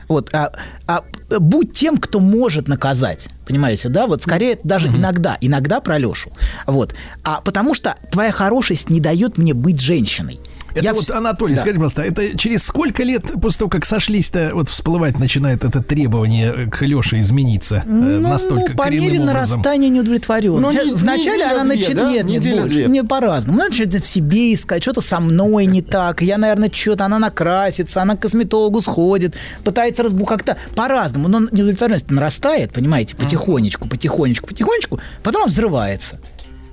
Вот, 0.08 0.34
а, 0.34 0.52
а 0.86 1.04
будь 1.38 1.72
тем, 1.72 1.98
кто 1.98 2.20
может 2.20 2.68
наказать. 2.68 3.28
Понимаете, 3.46 3.88
да? 3.88 4.06
Вот 4.06 4.22
скорее 4.22 4.52
это 4.52 4.66
даже 4.66 4.88
иногда, 4.88 5.36
иногда 5.40 5.80
про 5.80 5.98
Лешу. 5.98 6.32
Вот. 6.66 6.94
А 7.24 7.40
потому 7.40 7.74
что 7.74 7.94
твоя 8.10 8.32
хорошесть 8.32 8.90
не 8.90 9.00
дает 9.00 9.38
мне 9.38 9.54
быть 9.54 9.80
женщиной. 9.80 10.40
Это 10.74 10.84
Я 10.84 10.94
вот, 10.94 11.04
вс- 11.04 11.12
Анатолий, 11.12 11.54
Да. 11.54 11.60
скажите, 11.60 11.78
пожалуйста, 11.80 12.02
это 12.02 12.36
через 12.36 12.64
сколько 12.64 13.02
лет 13.02 13.24
после 13.40 13.58
того, 13.60 13.68
как 13.70 13.84
сошлись-то, 13.84 14.50
вот 14.54 14.68
всплывать 14.68 15.18
начинает 15.18 15.64
это 15.64 15.82
требование 15.82 16.68
к 16.70 16.82
Леше 16.82 17.20
измениться 17.20 17.82
э, 17.86 17.88
Ну, 17.88 18.20
настолько 18.28 18.76
по 18.76 18.90
мере 18.90 19.06
образом? 19.20 19.26
нарастания 19.26 19.88
неудовлетворенности. 19.88 20.76
Ну, 20.76 20.84
не- 20.86 20.92
Вначале 20.94 21.44
она 21.44 21.64
начинает... 21.64 21.96
да? 21.96 22.10
Нет, 22.10 22.24
нет, 22.26 22.40
Неделя 22.40 22.60
больше. 22.62 22.74
две. 22.74 22.86
Не 22.88 23.04
по-разному. 23.04 23.58
Она 23.58 23.68
начинает 23.68 24.04
в 24.04 24.06
себе 24.06 24.52
искать, 24.52 24.82
что-то 24.82 25.00
со 25.00 25.20
мной 25.20 25.66
не 25.66 25.80
так. 25.82 26.22
Я, 26.22 26.38
наверное, 26.38 26.70
что-то, 26.72 27.04
она 27.04 27.18
накрасится, 27.18 28.02
она 28.02 28.16
к 28.16 28.20
косметологу 28.22 28.80
сходит, 28.80 29.34
пытается 29.64 30.02
разбу 30.02 30.24
как-то 30.26 30.56
по-разному. 30.74 31.28
Но 31.28 31.40
неудовлетворенность 31.40 32.10
нарастает, 32.10 32.72
понимаете, 32.72 33.14
потихонечку, 33.16 33.88
потихонечку, 33.88 34.48
потихонечку, 34.48 34.98
потом 35.22 35.42
она 35.42 35.48
взрывается. 35.48 36.18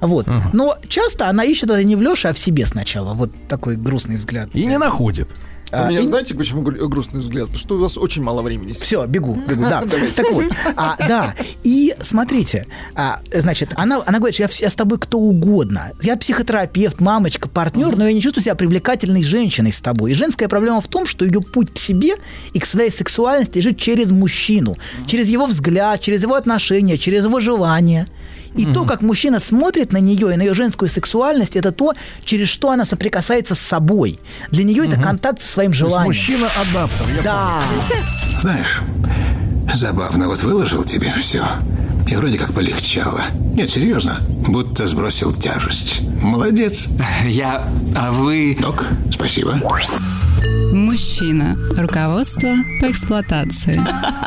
Вот. 0.02 0.28
Но 0.54 0.78
часто 0.88 1.30
она 1.30 1.44
ищет 1.44 1.70
это 1.70 1.84
не 1.84 1.96
в 1.96 2.02
Леше, 2.02 2.28
а 2.30 2.34
в 2.34 2.38
себе 2.38 2.66
сначала. 2.66 3.14
Вот 3.14 3.32
такой 3.48 3.76
грустный 3.78 4.18
взгляд. 4.18 4.50
И 4.54 4.66
не 4.66 4.78
находит. 4.78 5.30
У 5.74 5.74
А, 5.74 5.88
меня, 5.90 6.02
и- 6.02 6.06
знаете, 6.06 6.36
почему 6.36 6.64
гру- 6.64 6.90
грустный 6.90 7.22
взгляд? 7.22 7.44
Потому 7.46 7.60
что 7.60 7.76
у 7.76 7.80
вас 7.80 7.98
очень 7.98 8.22
мало 8.22 8.42
времени. 8.42 8.74
Все, 8.74 9.06
бегу, 9.06 9.36
бегу, 9.48 9.62
да. 9.62 9.82
Так 10.16 10.30
вот, 10.34 10.44
а, 10.76 10.98
да. 11.08 11.34
И 11.64 11.96
смотрите, 12.02 12.68
а, 12.94 13.22
значит, 13.34 13.70
она, 13.78 14.02
она 14.06 14.18
говорит, 14.18 14.34
что 14.34 14.44
я, 14.44 14.50
я 14.60 14.70
с 14.70 14.76
тобой 14.76 15.00
кто 15.00 15.18
угодно. 15.18 15.92
Я 16.02 16.18
психотерапевт, 16.18 17.00
мамочка, 17.00 17.48
партнер, 17.48 17.96
но 17.96 18.06
я 18.06 18.12
не 18.12 18.20
чувствую 18.22 18.44
себя 18.44 18.56
привлекательной 18.56 19.24
женщиной 19.24 19.72
с 19.72 19.80
тобой. 19.80 20.12
И 20.12 20.14
женская 20.14 20.50
проблема 20.50 20.82
в 20.82 20.90
том, 20.90 21.06
что 21.08 21.24
ее 21.24 21.40
путь 21.40 21.74
к 21.74 21.78
себе 21.78 22.16
и 22.52 22.60
к 22.60 22.66
своей 22.66 22.90
сексуальности 22.92 23.60
лежит 23.60 23.78
через 23.78 24.12
мужчину, 24.12 24.76
через 25.08 25.30
его 25.30 25.46
взгляд, 25.46 26.02
через 26.02 26.24
его 26.24 26.36
отношения, 26.36 26.98
через 26.98 27.24
его 27.24 27.40
желания. 27.40 28.08
И 28.56 28.66
то, 28.66 28.86
как 28.86 29.02
мужчина 29.02 29.40
смотрит 29.40 29.94
на 29.94 29.98
нее 29.98 30.34
и 30.34 30.38
на 30.38 30.42
ее 30.42 30.54
женскую 30.54 30.90
сексуальность, 30.90 31.56
это 31.56 31.72
то, 31.72 31.94
через 32.24 32.50
что 32.50 32.72
она 32.72 32.86
соприкасается 32.86 33.56
с 33.56 33.60
собой. 33.60 34.20
Для 34.50 34.64
нее 34.64 34.88
это 34.88 34.98
контакт 34.98 35.42
со 35.42 35.48
своим 35.48 35.72
То 35.72 35.78
есть 35.78 35.80
желанием. 35.80 36.08
мужчина-адаптер. 36.08 37.06
я 37.18 37.22
Да. 37.24 37.64
Знаешь, 38.40 38.82
забавно, 39.74 40.28
вот 40.28 40.42
выложил 40.44 40.84
тебе 40.84 41.14
все. 41.14 41.46
И 42.08 42.16
вроде 42.16 42.38
как 42.38 42.54
полегчало. 42.54 43.22
Нет, 43.54 43.70
серьезно, 43.70 44.20
будто 44.48 44.86
сбросил 44.88 45.32
тяжесть. 45.34 46.02
Молодец. 46.22 46.88
Я... 47.26 47.70
А 47.96 48.12
вы... 48.12 48.58
Док, 48.60 48.86
спасибо. 49.12 49.58
Мужчина. 50.72 51.58
Руководство 51.78 52.50
по 52.80 52.90
эксплуатации. 52.90 53.82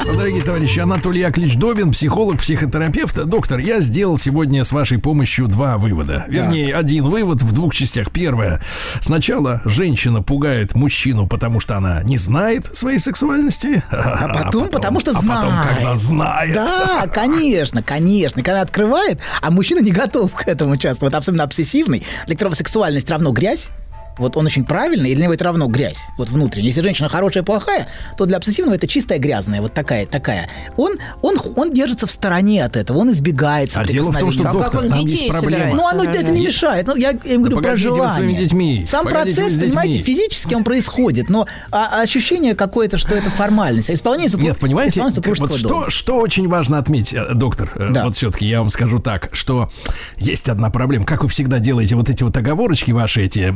Дорогие 0.04 0.42
товарищи, 0.42 0.78
Анатолий 0.78 1.22
Яковлевич 1.22 1.57
Добин, 1.57 1.90
психолог, 1.90 2.40
психотерапевт. 2.40 3.24
Доктор, 3.24 3.61
я 3.61 3.80
сделал 3.80 4.18
сегодня 4.18 4.62
с 4.62 4.72
вашей 4.72 4.98
помощью 4.98 5.48
два 5.48 5.78
вывода. 5.78 6.26
Вернее, 6.28 6.74
один 6.74 7.04
вывод 7.04 7.40
в 7.40 7.52
двух 7.52 7.74
частях. 7.74 8.11
Первое. 8.11 8.61
Сначала 9.00 9.62
женщина 9.64 10.22
пугает 10.22 10.74
мужчину, 10.74 11.26
потому 11.26 11.61
что 11.61 11.76
она 11.78 12.02
не 12.02 12.18
знает 12.18 12.76
своей 12.76 12.98
сексуальности. 12.98 13.83
А 13.90 14.28
потом, 14.28 14.68
потому 14.68 15.00
что 15.00 15.12
а 15.12 15.14
потом, 15.14 15.50
знает. 15.50 15.68
когда 15.68 15.96
знает. 15.96 16.54
Да, 16.54 17.07
конечно, 17.07 17.83
конечно. 17.83 18.42
Когда 18.42 18.61
открывает, 18.61 19.18
а 19.40 19.50
мужчина 19.50 19.80
не 19.80 19.92
готов 19.92 20.33
к 20.33 20.46
этому 20.46 20.76
часто. 20.76 21.07
Вот 21.07 21.14
особенно 21.14 21.44
обсессивный, 21.44 22.04
для 22.26 22.37
которого 22.37 22.54
сексуальность 22.54 23.11
равно 23.11 23.33
грязь. 23.33 23.70
Вот 24.18 24.37
он 24.37 24.46
очень 24.46 24.64
правильный, 24.64 25.11
и 25.11 25.14
для 25.14 25.24
него 25.24 25.35
это 25.35 25.44
равно 25.44 25.66
грязь, 25.66 26.07
вот 26.18 26.29
внутренняя. 26.29 26.68
Если 26.68 26.81
женщина 26.83 27.09
хорошая 27.09 27.42
и 27.42 27.46
плохая, 27.46 27.88
то 28.16 28.27
для 28.27 28.37
обсессивного 28.37 28.77
это 28.77 28.87
чистая 28.87 29.18
грязная, 29.18 29.61
вот 29.61 29.74
такая, 29.74 30.07
такая. 30.07 30.48
Он, 30.77 30.96
он, 31.22 31.37
он 31.57 31.72
держится 31.72 32.07
в 32.07 32.11
стороне 32.11 32.64
от 32.64 32.77
этого, 32.77 32.98
он 32.98 33.11
избегает 33.12 33.70
А 33.74 33.85
дело 33.85 34.12
в 34.12 34.18
том, 34.18 34.31
что, 34.33 34.42
А 34.42 34.46
как 34.46 34.53
доктор, 34.55 34.81
он 34.85 34.90
там 34.90 35.05
детей 35.07 35.27
есть 35.27 35.31
проблема. 35.31 35.75
ну, 35.75 35.87
оно 35.87 36.04
это 36.04 36.23
не 36.31 36.46
мешает. 36.46 36.87
Ну, 36.87 36.96
я 36.96 37.10
им 37.10 37.42
говорю 37.42 37.56
про 37.56 37.62
погодите 37.62 37.88
вы 37.90 37.94
желание. 37.96 38.15
своими 38.19 38.33
детьми. 38.38 38.85
Сам 38.87 39.04
Погодите 39.04 39.40
процесс, 39.42 39.60
понимаете, 39.60 39.98
физически 39.98 40.54
он 40.54 40.65
происходит, 40.65 41.29
но 41.29 41.46
а- 41.71 42.00
ощущение 42.00 42.54
какое-то, 42.54 42.98
что 42.98 43.15
это 43.15 43.31
формальность. 43.31 43.90
А 43.90 43.94
исполнение 43.94 44.29
супруг- 44.29 44.48
Нет, 44.48 44.58
понимаете, 44.60 45.00
исполнение 45.00 45.21
вот 45.40 45.62
дома. 45.62 45.90
что, 45.90 45.90
что 45.90 46.17
очень 46.19 46.48
важно 46.48 46.79
отметить, 46.79 47.15
э, 47.15 47.35
доктор, 47.35 47.73
э, 47.75 47.88
Да. 47.90 48.04
вот 48.04 48.17
все-таки 48.17 48.46
я 48.46 48.60
вам 48.60 48.71
скажу 48.71 48.98
так, 48.98 49.31
что 49.33 49.71
есть 50.19 50.48
одна 50.48 50.71
проблема. 50.71 51.04
Как 51.04 51.23
вы 51.23 51.29
всегда 51.29 51.58
делаете 51.58 51.96
вот 51.96 52.08
эти 52.08 52.23
вот 52.23 52.37
оговорочки 52.37 52.90
ваши 52.92 53.23
эти 53.25 53.50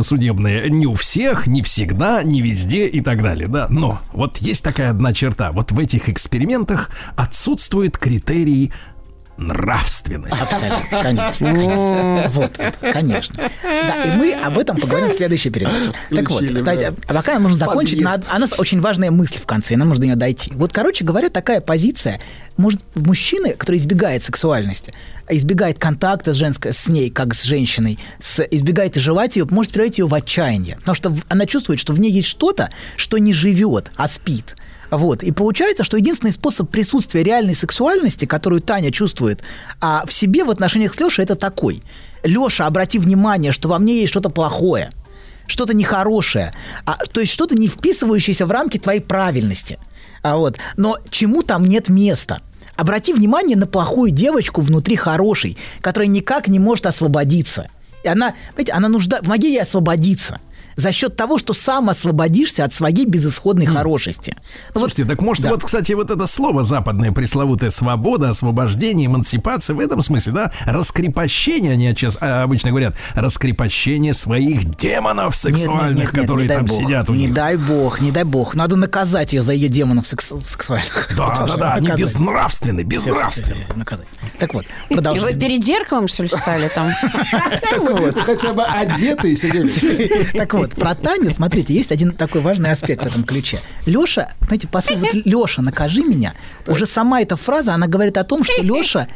противосудебные, 0.00 0.70
не 0.70 0.86
у 0.86 0.94
всех, 0.94 1.46
не 1.46 1.62
всегда, 1.62 2.22
не 2.22 2.40
везде 2.40 2.86
и 2.86 3.00
так 3.00 3.22
далее, 3.22 3.48
да. 3.48 3.66
Но 3.68 4.00
вот 4.12 4.38
есть 4.38 4.64
такая 4.64 4.90
одна 4.90 5.12
черта. 5.12 5.52
Вот 5.52 5.72
в 5.72 5.78
этих 5.78 6.08
экспериментах 6.08 6.90
отсутствует 7.16 7.98
критерий 7.98 8.72
нравственности. 9.40 10.40
Абсолютно, 10.40 11.02
конечно, 11.02 11.46
конечно. 11.52 12.30
Вот, 12.30 12.58
вот, 12.58 12.92
конечно. 12.92 13.50
Да, 13.62 14.02
и 14.04 14.10
мы 14.16 14.32
об 14.34 14.58
этом 14.58 14.78
поговорим 14.78 15.10
в 15.10 15.14
следующей 15.14 15.50
передаче. 15.50 15.92
Так 16.10 16.30
вот, 16.30 16.44
кстати, 16.44 16.90
да. 16.90 16.92
а 17.08 17.14
пока 17.14 17.34
нам 17.34 17.44
нужно 17.44 17.58
закончить, 17.58 18.00
на, 18.00 18.14
а 18.14 18.36
у 18.36 18.38
нас 18.38 18.52
очень 18.58 18.80
важная 18.80 19.10
мысль 19.10 19.38
в 19.38 19.46
конце, 19.46 19.74
и 19.74 19.76
нам 19.76 19.88
нужно 19.88 20.02
до 20.02 20.06
нее 20.08 20.16
дойти. 20.16 20.52
Вот, 20.54 20.72
короче 20.72 21.04
говоря, 21.04 21.30
такая 21.30 21.60
позиция, 21.60 22.20
может, 22.56 22.80
мужчины, 22.94 23.54
который 23.54 23.78
избегает 23.78 24.22
сексуальности, 24.22 24.92
избегает 25.28 25.78
контакта 25.78 26.34
с 26.34 26.36
женской, 26.36 26.72
с 26.72 26.88
ней, 26.88 27.10
как 27.10 27.34
с 27.34 27.44
женщиной, 27.44 27.98
с, 28.20 28.42
избегает 28.50 28.96
желать 28.96 29.36
ее, 29.36 29.46
может 29.50 29.72
превратить 29.72 29.98
ее 29.98 30.06
в 30.06 30.14
отчаяние. 30.14 30.76
Потому 30.76 30.94
что 30.94 31.16
она 31.28 31.46
чувствует, 31.46 31.80
что 31.80 31.92
в 31.92 32.00
ней 32.00 32.10
есть 32.10 32.28
что-то, 32.28 32.70
что 32.96 33.18
не 33.18 33.32
живет, 33.32 33.90
а 33.96 34.08
спит. 34.08 34.56
Вот. 34.90 35.22
И 35.22 35.30
получается, 35.30 35.84
что 35.84 35.96
единственный 35.96 36.32
способ 36.32 36.68
присутствия 36.68 37.22
реальной 37.22 37.54
сексуальности, 37.54 38.24
которую 38.24 38.60
Таня 38.60 38.90
чувствует 38.90 39.42
а 39.80 40.04
в 40.06 40.12
себе 40.12 40.44
в 40.44 40.50
отношениях 40.50 40.94
с 40.94 41.00
Лешей, 41.00 41.24
это 41.24 41.36
такой. 41.36 41.82
Леша, 42.22 42.66
обрати 42.66 42.98
внимание, 42.98 43.52
что 43.52 43.68
во 43.68 43.78
мне 43.78 44.00
есть 44.00 44.10
что-то 44.10 44.30
плохое, 44.30 44.92
что-то 45.46 45.74
нехорошее, 45.74 46.52
а, 46.84 46.98
то 47.12 47.20
есть 47.20 47.32
что-то 47.32 47.54
не 47.54 47.68
вписывающееся 47.68 48.46
в 48.46 48.50
рамки 48.50 48.78
твоей 48.78 49.00
правильности. 49.00 49.78
А 50.22 50.36
вот. 50.36 50.58
Но 50.76 50.98
чему 51.10 51.42
там 51.42 51.64
нет 51.64 51.88
места? 51.88 52.42
Обрати 52.76 53.12
внимание 53.12 53.56
на 53.56 53.66
плохую 53.66 54.10
девочку 54.10 54.60
внутри 54.60 54.96
хорошей, 54.96 55.56
которая 55.80 56.08
никак 56.08 56.48
не 56.48 56.58
может 56.58 56.86
освободиться. 56.86 57.68
И 58.02 58.08
она, 58.08 58.34
понимаете, 58.50 58.72
она 58.72 58.88
нужда... 58.88 59.18
Помоги 59.18 59.48
ей 59.48 59.62
освободиться 59.62 60.40
за 60.80 60.92
счет 60.92 61.16
того, 61.16 61.38
что 61.38 61.52
сам 61.52 61.90
освободишься 61.90 62.64
от 62.64 62.74
своей 62.74 63.04
безысходной 63.06 63.66
хорошести. 63.66 64.34
Ну 64.74 64.80
вот- 64.80 64.90
Слушайте, 64.90 65.04
так 65.04 65.22
может, 65.22 65.42
да. 65.42 65.50
вот, 65.50 65.64
кстати, 65.64 65.92
вот 65.92 66.10
это 66.10 66.26
слово 66.26 66.62
западное 66.64 67.12
пресловутая 67.12 67.70
свобода, 67.70 68.30
освобождение, 68.30 69.06
эмансипация 69.06 69.74
в 69.74 69.80
этом 69.80 70.02
смысле, 70.02 70.32
да, 70.32 70.52
раскрепощение, 70.66 71.72
они 71.72 71.88
сейчас 71.90 72.18
а, 72.20 72.42
обычно 72.42 72.70
говорят, 72.70 72.94
раскрепощение 73.14 74.14
своих 74.14 74.76
демонов 74.76 75.34
Нет, 75.44 75.52
нет, 75.52 75.58
сексуальных, 75.60 76.04
нет, 76.04 76.12
нет, 76.14 76.22
которые 76.22 76.48
не 76.48 76.54
там 76.54 76.66
бог, 76.66 76.80
сидят 76.82 77.10
у 77.10 77.14
Не 77.14 77.26
них. 77.26 77.34
дай 77.34 77.56
бог, 77.56 78.00
не 78.00 78.10
дай 78.10 78.24
бог. 78.24 78.54
Надо 78.54 78.76
наказать 78.76 79.32
ее 79.32 79.42
за 79.42 79.52
ее 79.52 79.68
демонов 79.68 80.06
секс- 80.06 80.32
сексуальных. 80.44 81.10
Да, 81.16 81.44
да, 81.46 81.56
да, 81.56 81.72
они 81.74 81.88
Наказать. 81.88 82.06
безнравственны, 82.06 82.80
безнравственны. 82.82 83.64
наказать. 83.76 84.06
Так 84.38 84.54
вот, 84.54 84.64
И 84.64 84.94
вы 84.94 84.94
продолжаем. 84.96 85.38
перед 85.38 85.64
зеркалом, 85.64 86.08
что 86.08 86.22
ли, 86.24 86.28
стали 86.28 86.68
там? 86.74 86.88
Так 87.60 87.80
вот, 87.80 88.18
Хотя 88.20 88.52
бы 88.52 88.64
одетые 88.64 89.36
сидели. 89.36 90.30
Так 90.36 90.54
вот, 90.54 90.69
про 90.76 90.94
Таню, 90.94 91.30
смотрите, 91.30 91.74
есть 91.74 91.92
один 91.92 92.12
такой 92.12 92.40
важный 92.40 92.70
аспект 92.70 93.02
в 93.02 93.06
этом 93.06 93.24
ключе. 93.24 93.58
Леша, 93.86 94.30
знаете, 94.40 94.68
посыл, 94.68 94.98
вот 94.98 95.14
Леша, 95.14 95.62
накажи 95.62 96.02
меня. 96.02 96.34
Уже 96.66 96.86
сама 96.86 97.20
эта 97.20 97.36
фраза, 97.36 97.74
она 97.74 97.86
говорит 97.86 98.16
о 98.16 98.24
том, 98.24 98.44
что 98.44 98.62
Леша 98.62 99.08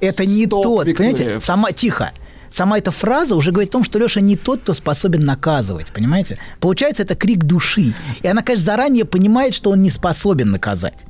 это 0.00 0.26
не 0.26 0.46
Стоп, 0.46 0.62
тот, 0.62 0.86
Виктория. 0.86 1.14
понимаете, 1.14 1.40
сама, 1.44 1.72
тихо, 1.72 2.12
сама 2.50 2.78
эта 2.78 2.90
фраза 2.90 3.34
уже 3.34 3.52
говорит 3.52 3.70
о 3.70 3.72
том, 3.72 3.84
что 3.84 3.98
Леша 3.98 4.20
не 4.20 4.36
тот, 4.36 4.60
кто 4.62 4.74
способен 4.74 5.24
наказывать, 5.24 5.92
понимаете? 5.92 6.38
Получается, 6.60 7.02
это 7.02 7.14
крик 7.14 7.44
души. 7.44 7.94
И 8.22 8.26
она, 8.26 8.42
конечно, 8.42 8.64
заранее 8.64 9.04
понимает, 9.04 9.54
что 9.54 9.70
он 9.70 9.82
не 9.82 9.90
способен 9.90 10.50
наказать. 10.50 11.06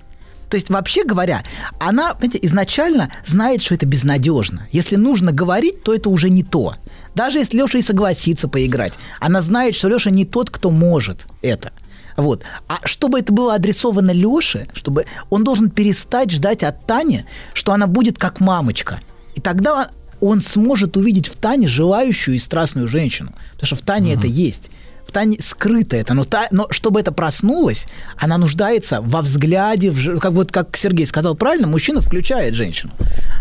То 0.49 0.57
есть, 0.57 0.69
вообще 0.69 1.05
говоря, 1.05 1.45
она, 1.79 2.13
понимаете, 2.15 2.41
изначально 2.43 3.13
знает, 3.25 3.63
что 3.63 3.77
это 3.77 3.87
безнадежно. 3.87 4.67
Если 4.73 4.97
нужно 4.97 5.31
говорить, 5.31 5.85
то 5.85 5.95
это 5.95 6.11
уже 6.11 6.29
не 6.29 6.43
то. 6.43 6.75
Даже 7.15 7.39
если 7.39 7.57
Леша 7.57 7.79
и 7.79 7.83
согласится 7.83 8.49
поиграть, 8.49 8.93
она 9.21 9.43
знает, 9.43 9.75
что 9.75 9.89
Леша 9.89 10.11
не 10.11 10.25
тот, 10.25 10.51
кто 10.51 10.71
может 10.71 11.27
это. 11.43 11.73
Вот. 12.17 12.43
А 12.69 12.79
чтобы 12.85 13.19
это 13.19 13.33
было 13.33 13.55
адресовано 13.55 14.11
Леше, 14.11 14.69
чтобы 14.75 15.07
он 15.31 15.45
должен 15.45 15.71
перестать 15.71 16.31
ждать 16.31 16.63
от 16.63 16.87
Тани, 16.87 17.25
что 17.55 17.73
она 17.73 17.87
будет 17.87 18.19
как 18.19 18.41
мамочка. 18.41 19.01
И 19.35 19.41
тогда 19.41 19.91
он 20.21 20.41
сможет 20.41 20.97
увидеть 20.97 21.29
в 21.29 21.37
Тане 21.37 21.67
желающую 21.67 22.37
и 22.37 22.39
страстную 22.39 22.89
женщину. 22.89 23.33
Потому 23.53 23.67
что 23.67 23.77
в 23.77 23.83
Тане 23.83 24.15
это 24.15 24.27
есть. 24.27 24.71
В 25.07 25.13
Тане 25.13 25.39
скрыто 25.41 25.97
это. 25.97 26.15
Но, 26.15 26.25
та, 26.25 26.47
но 26.51 26.69
чтобы 26.71 27.01
это 27.01 27.11
проснулось, 27.11 27.89
она 28.17 28.39
нуждается 28.39 29.01
во 29.01 29.23
взгляде, 29.23 29.91
в, 29.91 30.21
как 30.21 30.33
вот 30.33 30.53
как 30.53 30.77
Сергей 30.77 31.07
сказал 31.07 31.35
правильно, 31.35 31.67
мужчина 31.67 32.01
включает 32.01 32.55
женщину. 32.55 32.93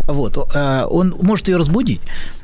Вот. 0.08 0.36
э, 0.36 0.86
Он 0.90 1.14
может 1.20 1.48
ее 1.48 1.58
разбудить. 1.58 2.00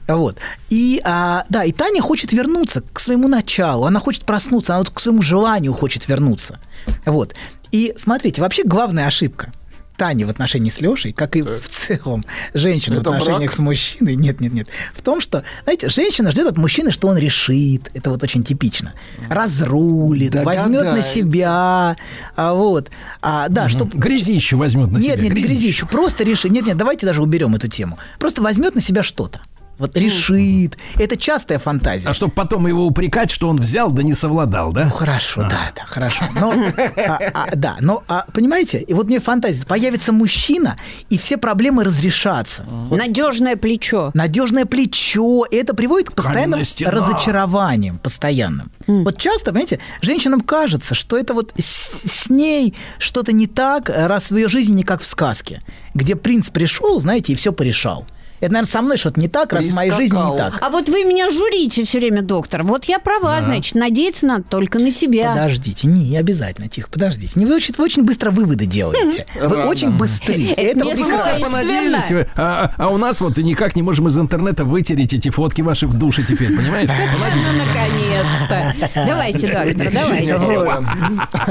Вот. 0.08 0.38
И, 0.68 1.00
а, 1.04 1.44
да, 1.48 1.64
и 1.64 1.72
Таня 1.72 2.02
хочет 2.02 2.32
вернуться 2.32 2.82
к 2.92 3.00
своему 3.00 3.28
началу. 3.28 3.84
Она 3.86 4.00
хочет 4.00 4.24
проснуться, 4.24 4.74
она 4.74 4.80
вот 4.80 4.90
к 4.90 5.00
своему 5.00 5.22
желанию 5.22 5.72
хочет 5.74 6.08
вернуться. 6.08 6.58
Вот. 7.04 7.34
И 7.72 7.94
смотрите, 7.98 8.40
вообще 8.40 8.62
главная 8.64 9.06
ошибка 9.06 9.52
Тани 9.96 10.24
в 10.24 10.28
отношении 10.30 10.70
с 10.70 10.80
Лешей, 10.80 11.12
как 11.12 11.36
и 11.36 11.42
в 11.42 11.68
целом 11.68 12.24
женщины 12.54 12.98
в 12.98 13.00
Это 13.00 13.10
отношениях 13.10 13.50
брак? 13.50 13.52
с 13.52 13.58
мужчиной, 13.58 14.14
нет, 14.14 14.40
нет, 14.40 14.52
нет, 14.52 14.68
в 14.94 15.00
том, 15.00 15.20
что, 15.20 15.42
знаете, 15.64 15.88
женщина 15.88 16.30
ждет 16.30 16.46
от 16.46 16.58
мужчины, 16.58 16.92
что 16.92 17.08
он 17.08 17.16
решит, 17.16 17.90
это 17.94 18.10
вот 18.10 18.22
очень 18.22 18.44
типично, 18.44 18.92
разрулит, 19.28 20.34
возьмет 20.34 20.84
на 20.84 21.02
себя, 21.02 21.96
а, 22.36 22.52
вот, 22.52 22.90
а, 23.22 23.48
да, 23.48 23.68
что 23.68 23.84
Грязищу 23.86 24.58
возьмет 24.58 24.90
на 24.90 24.98
нет, 24.98 25.14
себя. 25.14 25.16
нет, 25.16 25.22
не 25.24 25.40
грязищу. 25.40 25.60
грязищу. 25.60 25.86
Просто 25.86 26.24
решит. 26.24 26.50
Нет, 26.52 26.66
нет, 26.66 26.76
давайте 26.76 27.06
даже 27.06 27.22
уберем 27.22 27.54
эту 27.54 27.68
тему. 27.68 27.98
Просто 28.18 28.42
возьмет 28.42 28.74
на 28.74 28.80
себя 28.80 29.02
что-то. 29.02 29.40
Вот 29.78 29.96
решит. 29.96 30.78
Это 30.96 31.16
частая 31.16 31.58
фантазия. 31.58 32.08
А 32.08 32.14
чтобы 32.14 32.32
потом 32.32 32.66
его 32.66 32.86
упрекать, 32.86 33.30
что 33.30 33.48
он 33.48 33.60
взял, 33.60 33.90
да 33.90 34.02
не 34.02 34.14
совладал, 34.14 34.72
да? 34.72 34.84
Ну 34.84 34.90
хорошо, 34.90 35.42
да, 35.42 35.72
да, 35.74 35.84
хорошо. 35.84 36.24
Но, 36.34 36.52
а, 36.96 37.18
а, 37.34 37.48
да, 37.54 37.76
но 37.80 38.02
а, 38.08 38.24
понимаете, 38.32 38.80
и 38.80 38.94
вот 38.94 39.06
у 39.06 39.08
нее 39.08 39.20
фантазия. 39.20 39.66
Появится 39.66 40.12
мужчина, 40.12 40.76
и 41.10 41.18
все 41.18 41.36
проблемы 41.36 41.84
разрешатся. 41.84 42.64
Надежное 42.90 43.56
плечо. 43.56 44.10
Надежное 44.14 44.64
плечо. 44.64 45.44
И 45.44 45.56
это 45.56 45.74
приводит 45.74 46.10
к 46.10 46.14
постоянным 46.14 46.60
разочарованиям, 46.60 47.98
постоянным. 47.98 48.70
Вот 48.86 49.18
часто, 49.18 49.50
понимаете, 49.50 49.78
женщинам 50.00 50.40
кажется, 50.40 50.94
что 50.94 51.18
это 51.18 51.34
вот 51.34 51.52
с, 51.58 51.90
с 52.08 52.30
ней 52.30 52.74
что-то 52.98 53.32
не 53.32 53.46
так, 53.46 53.90
раз 53.90 54.30
в 54.30 54.36
ее 54.36 54.48
жизни 54.48 54.76
не 54.76 54.84
как 54.84 55.02
в 55.02 55.06
сказке, 55.06 55.62
где 55.94 56.16
принц 56.16 56.50
пришел, 56.50 56.98
знаете, 56.98 57.32
и 57.32 57.36
все 57.36 57.52
порешал. 57.52 58.06
Это, 58.40 58.52
наверное, 58.52 58.70
со 58.70 58.82
мной 58.82 58.96
что-то 58.96 59.20
не 59.20 59.28
так, 59.28 59.52
раз 59.52 59.64
в 59.64 59.74
моей 59.74 59.90
жизни 59.90 60.16
не 60.16 60.36
так. 60.36 60.58
А 60.60 60.70
вот 60.70 60.88
вы 60.88 61.04
меня 61.04 61.30
журите 61.30 61.84
все 61.84 61.98
время, 61.98 62.22
доктор. 62.22 62.62
Вот 62.62 62.84
я 62.84 62.98
права, 62.98 63.40
значит, 63.40 63.74
надеяться 63.74 64.26
надо 64.26 64.44
только 64.44 64.78
на 64.78 64.90
себя. 64.90 65.30
Подождите, 65.30 65.86
не 65.86 66.16
обязательно, 66.16 66.68
тихо, 66.68 66.88
подождите. 66.90 67.32
Не, 67.36 67.46
вы, 67.46 67.56
очень, 67.56 67.74
вы 67.76 67.84
очень 67.84 68.04
быстро 68.04 68.30
выводы 68.30 68.66
делаете. 68.66 69.26
Вы 69.40 69.64
очень 69.64 69.90
быстры. 69.90 70.48
Это 70.56 70.80
прекрасно. 70.80 72.02
вы, 72.10 72.28
а, 72.34 72.74
а 72.76 72.88
у 72.88 72.98
нас 72.98 73.20
вот 73.20 73.36
никак 73.38 73.76
не 73.76 73.82
можем 73.82 74.08
из 74.08 74.18
интернета 74.18 74.64
вытереть 74.64 75.14
эти 75.14 75.30
фотки 75.30 75.62
ваши 75.62 75.86
в 75.86 75.94
душе 75.94 76.22
теперь, 76.22 76.54
понимаешь? 76.54 76.90
Ну, 77.36 77.52
наконец-то. 77.58 79.04
Давайте, 79.06 79.46
доктор, 79.46 79.92
давайте. 79.92 80.38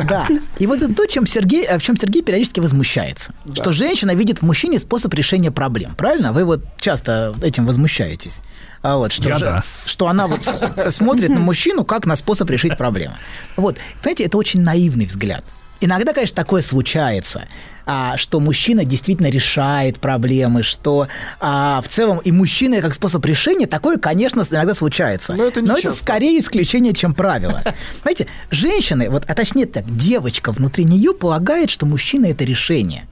Да. 0.08 0.28
И 0.58 0.68
вот 0.68 0.82
это 0.82 0.94
то, 0.94 1.06
чем 1.06 1.26
Сергей, 1.26 1.68
в 1.78 1.82
чем 1.82 1.98
Сергей 1.98 2.22
периодически 2.22 2.60
возмущается. 2.60 3.34
Что 3.54 3.72
женщина 3.72 4.12
видит 4.16 4.40
в 4.40 4.42
мужчине 4.44 4.80
способ 4.80 5.14
решения 5.14 5.52
проблем. 5.52 5.96
Правильно? 5.96 6.34
Вы 6.34 6.46
вот 6.46 6.62
часто 6.78 7.36
этим 7.42 7.66
возмущаетесь. 7.66 8.40
А 8.82 8.98
вот, 8.98 9.12
что, 9.12 9.30
Я 9.30 9.38
же- 9.38 9.46
да. 9.46 9.64
что 9.86 10.08
она 10.08 10.28
вот 10.28 10.42
смотрит 10.94 11.30
на 11.30 11.40
мужчину 11.40 11.84
как 11.86 12.06
на 12.06 12.16
способ 12.16 12.50
решить 12.50 12.78
проблему. 12.78 13.16
Вот. 13.58 13.78
Понимаете, 14.02 14.26
это 14.26 14.38
очень 14.38 14.62
наивный 14.62 15.06
взгляд. 15.06 15.44
Иногда, 15.82 16.14
конечно, 16.14 16.36
такое 16.36 16.62
случается, 16.62 17.48
а, 17.86 18.16
что 18.16 18.40
мужчина 18.40 18.86
действительно 18.86 19.28
решает 19.30 20.00
проблемы, 20.00 20.64
что 20.64 21.08
а, 21.40 21.82
в 21.84 21.90
целом 21.90 22.20
и 22.20 22.32
мужчина 22.32 22.80
как 22.82 22.94
способ 22.94 23.24
решения, 23.26 23.68
такое, 23.68 23.98
конечно, 23.98 24.46
иногда 24.50 24.74
случается. 24.74 25.34
Но 25.34 25.44
это 25.44 25.62
не 25.62 25.70
это 25.70 25.82
часто. 25.82 26.02
скорее 26.02 26.40
исключение, 26.40 26.94
чем 26.94 27.14
правило. 27.14 27.62
Понимаете, 28.04 28.28
женщины, 28.52 29.10
вот, 29.10 29.26
а 29.28 29.34
точнее 29.36 29.66
так, 29.66 29.84
девочка 29.96 30.52
внутри 30.54 30.86
нее 30.86 31.14
полагает, 31.14 31.70
что 31.70 31.86
мужчина– 31.86 32.26
это 32.28 32.46
решение. 32.46 33.08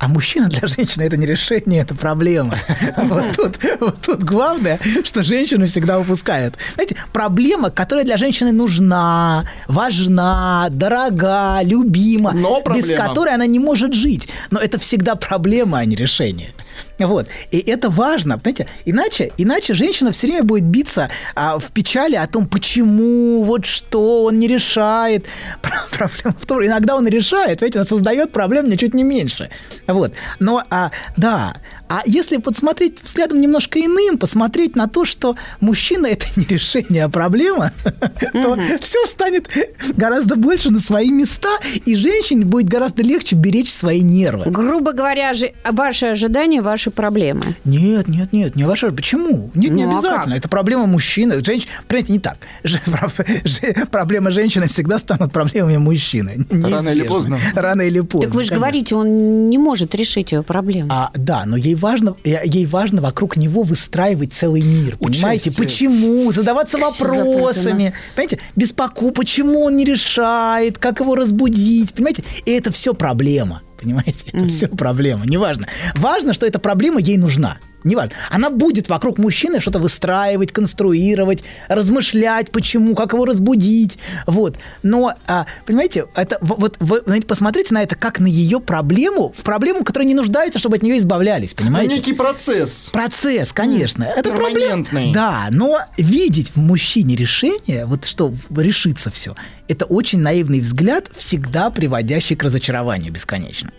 А 0.00 0.08
мужчина 0.08 0.48
для 0.48 0.66
женщины 0.66 1.02
это 1.02 1.18
не 1.18 1.26
решение, 1.26 1.82
это 1.82 1.94
проблема. 1.94 2.56
Вот 2.96 3.36
тут, 3.36 3.58
вот 3.80 4.00
тут 4.00 4.24
главное, 4.24 4.80
что 5.04 5.22
женщину 5.22 5.66
всегда 5.66 5.98
упускают. 5.98 6.54
Знаете, 6.74 6.96
проблема, 7.12 7.70
которая 7.70 8.04
для 8.04 8.16
женщины 8.16 8.50
нужна, 8.50 9.44
важна, 9.68 10.68
дорога, 10.70 11.60
любима, 11.62 12.32
без 12.74 12.96
которой 12.96 13.34
она 13.34 13.46
не 13.46 13.58
может 13.58 13.92
жить. 13.92 14.28
Но 14.50 14.58
это 14.58 14.78
всегда 14.78 15.16
проблема, 15.16 15.78
а 15.78 15.84
не 15.84 15.96
решение. 15.96 16.54
Вот. 17.00 17.28
И 17.50 17.58
это 17.58 17.90
важно, 17.90 18.38
понимаете? 18.38 18.66
Иначе, 18.84 19.32
иначе 19.38 19.74
женщина 19.74 20.12
все 20.12 20.26
время 20.26 20.44
будет 20.44 20.64
биться 20.64 21.08
а, 21.34 21.58
в 21.58 21.70
печали 21.72 22.16
о 22.16 22.26
том, 22.26 22.46
почему, 22.46 23.42
вот 23.44 23.64
что 23.64 24.24
он 24.24 24.38
не 24.38 24.48
решает. 24.48 25.26
Про- 25.62 26.08
Проблема 26.08 26.36
в 26.40 26.46
том, 26.46 26.64
иногда 26.64 26.96
он 26.96 27.06
решает, 27.08 27.60
видите, 27.60 27.80
он 27.80 27.86
создает 27.86 28.32
проблем 28.32 28.68
ничуть 28.70 28.94
не 28.94 29.02
меньше. 29.04 29.50
Вот. 29.86 30.12
Но, 30.38 30.62
а, 30.70 30.90
да, 31.16 31.54
а 31.90 32.02
если 32.06 32.38
вот 32.42 32.56
смотреть 32.56 33.02
взглядом 33.02 33.40
немножко 33.40 33.80
иным, 33.80 34.16
посмотреть 34.16 34.76
на 34.76 34.86
то, 34.86 35.04
что 35.04 35.34
мужчина– 35.58 36.06
это 36.06 36.24
не 36.36 36.44
решение, 36.44 37.02
а 37.02 37.08
проблема, 37.08 37.72
то 38.32 38.56
все 38.80 39.04
станет 39.08 39.50
гораздо 39.96 40.36
больше 40.36 40.70
на 40.70 40.78
свои 40.78 41.10
места, 41.10 41.50
и 41.84 41.96
женщине 41.96 42.44
будет 42.44 42.68
гораздо 42.68 43.02
легче 43.02 43.34
беречь 43.34 43.72
свои 43.72 44.02
нервы. 44.02 44.44
Грубо 44.46 44.92
говоря, 44.92 45.34
же, 45.34 45.52
ваши 45.68 46.06
ожидания, 46.06 46.62
ваши 46.62 46.92
проблемы. 46.92 47.56
Нет, 47.64 48.06
нет, 48.06 48.32
нет, 48.32 48.54
не 48.54 48.62
ваша. 48.62 48.92
Почему? 48.92 49.50
Нет, 49.54 49.72
не 49.72 49.84
Ну, 49.84 49.96
а 49.96 49.98
обязательно. 49.98 50.34
Это 50.34 50.48
проблема 50.48 50.86
мужчины. 50.86 51.44
Женщин, 51.44 51.68
понимаете, 51.88 52.12
не 52.12 52.20
так. 52.20 52.38
Проблемы 53.90 54.30
женщины 54.30 54.68
всегда 54.68 55.00
станут 55.00 55.32
проблемами 55.32 55.78
мужчины. 55.78 56.46
Рано 56.50 56.90
или 56.90 57.02
поздно. 57.02 57.40
Рано 57.56 57.82
или 57.82 57.98
поздно. 57.98 58.28
Так 58.28 58.36
вы 58.36 58.44
же 58.44 58.50
конечно. 58.50 58.56
говорите, 58.56 58.94
он 58.94 59.48
не 59.48 59.58
может 59.58 59.92
решить 59.96 60.30
ее 60.30 60.44
проблему. 60.44 60.88
А, 60.92 61.10
да, 61.14 61.42
но 61.46 61.56
ей 61.56 61.79
важно, 61.80 62.16
э, 62.24 62.36
ей 62.44 62.66
важно 62.66 63.02
вокруг 63.02 63.36
него 63.36 63.62
выстраивать 63.62 64.32
целый 64.32 64.62
мир. 64.62 64.96
Понимаете? 64.96 65.50
Участие. 65.50 65.64
Почему? 65.64 66.30
Задаваться 66.30 66.78
вопросами. 66.78 67.94
Понимаете? 68.14 68.38
Беспоку, 68.56 69.10
почему 69.10 69.62
он 69.62 69.76
не 69.76 69.84
решает, 69.84 70.78
как 70.78 71.00
его 71.00 71.16
разбудить. 71.16 71.94
Понимаете? 71.94 72.22
И 72.44 72.50
это 72.52 72.72
все 72.72 72.94
проблема. 72.94 73.62
Понимаете? 73.80 74.30
Это 74.32 74.46
все 74.48 74.68
проблема. 74.68 75.26
Неважно. 75.26 75.66
Важно, 75.96 76.34
что 76.34 76.46
эта 76.46 76.58
проблема 76.58 77.00
ей 77.00 77.16
нужна. 77.16 77.58
Неважно. 77.84 78.12
Она 78.30 78.50
будет 78.50 78.88
вокруг 78.88 79.18
мужчины 79.18 79.60
что-то 79.60 79.78
выстраивать, 79.78 80.52
конструировать, 80.52 81.42
размышлять, 81.68 82.50
почему, 82.50 82.94
как 82.94 83.12
его 83.12 83.24
разбудить. 83.24 83.98
Вот. 84.26 84.56
Но, 84.82 85.14
а, 85.26 85.46
понимаете, 85.66 86.06
это, 86.14 86.38
вот 86.40 86.76
вы 86.80 87.02
знаете, 87.04 87.26
посмотрите 87.26 87.74
на 87.74 87.82
это 87.82 87.96
как 87.96 88.20
на 88.20 88.26
ее 88.26 88.60
проблему, 88.60 89.32
в 89.36 89.42
проблему, 89.42 89.84
которая 89.84 90.06
не 90.06 90.14
нуждается, 90.14 90.58
чтобы 90.58 90.76
от 90.76 90.82
нее 90.82 90.98
избавлялись. 90.98 91.54
Ну, 91.58 91.64
Понимаете? 91.64 91.94
некий 91.94 92.12
процесс. 92.12 92.90
Процесс, 92.92 93.52
конечно. 93.52 94.04
Это 94.04 94.32
проблема. 94.32 94.86
Да, 95.12 95.48
но 95.50 95.80
видеть 95.96 96.52
в 96.54 96.56
мужчине 96.56 97.16
решение, 97.16 97.86
вот 97.86 98.04
что 98.04 98.32
решится 98.54 99.10
все, 99.10 99.34
это 99.68 99.84
очень 99.84 100.20
наивный 100.20 100.60
взгляд, 100.60 101.10
всегда 101.16 101.70
приводящий 101.70 102.36
к 102.36 102.42
разочарованию 102.42 103.12
бесконечно. 103.12 103.70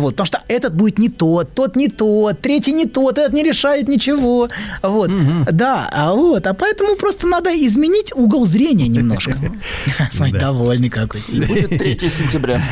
Вот, 0.00 0.10
потому 0.10 0.26
что 0.26 0.42
этот 0.48 0.74
будет 0.74 0.98
не 0.98 1.08
тот, 1.08 1.54
тот 1.54 1.76
не 1.76 1.88
тот, 1.88 2.40
третий 2.40 2.72
не 2.72 2.86
тот, 2.86 3.18
этот 3.18 3.32
не 3.32 3.42
решает 3.42 3.88
ничего. 3.88 4.48
Вот, 4.82 5.10
да, 5.50 5.88
а 5.92 6.14
вот, 6.14 6.46
а 6.46 6.54
поэтому 6.54 6.96
просто 6.96 7.26
надо 7.26 7.50
изменить 7.50 8.12
угол 8.14 8.46
зрения 8.46 8.88
немножко. 8.88 9.38
Смотри, 10.10 10.38
довольный 10.38 10.90
какой. 10.90 11.20
Будет 11.46 11.78
3 11.78 11.98
сентября. 12.08 12.62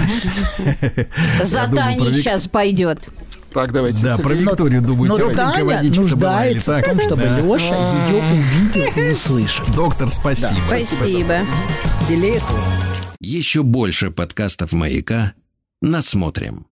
За 1.43 1.69
Таней 1.75 2.13
сейчас 2.13 2.47
пойдет. 2.47 3.01
Так, 3.57 3.73
давайте. 3.73 4.03
Да, 4.03 4.19
про. 4.19 4.35
Викторию, 4.35 4.83
думаю, 4.83 5.09
Но 5.09 5.17
тепленькая 5.17 5.53
Таня 5.53 5.65
была 5.65 5.81
нуждается 5.81 6.77
в 6.77 6.83
том, 6.83 7.01
чтобы 7.01 7.23
Да. 7.23 7.39
Леша 7.39 7.75
ее 8.09 8.23
увидел 8.23 9.03
и 9.03 9.13
услышал. 9.13 9.65
Доктор, 9.75 10.11
спасибо. 10.11 10.61
Спасибо. 10.67 11.39
Или 12.11 12.37
этого. 12.37 12.61
Еще 13.19 13.63
больше 13.63 14.11
подкастов 14.11 14.75
«Маяка» 14.75 15.33
насмотрим. 15.81 16.67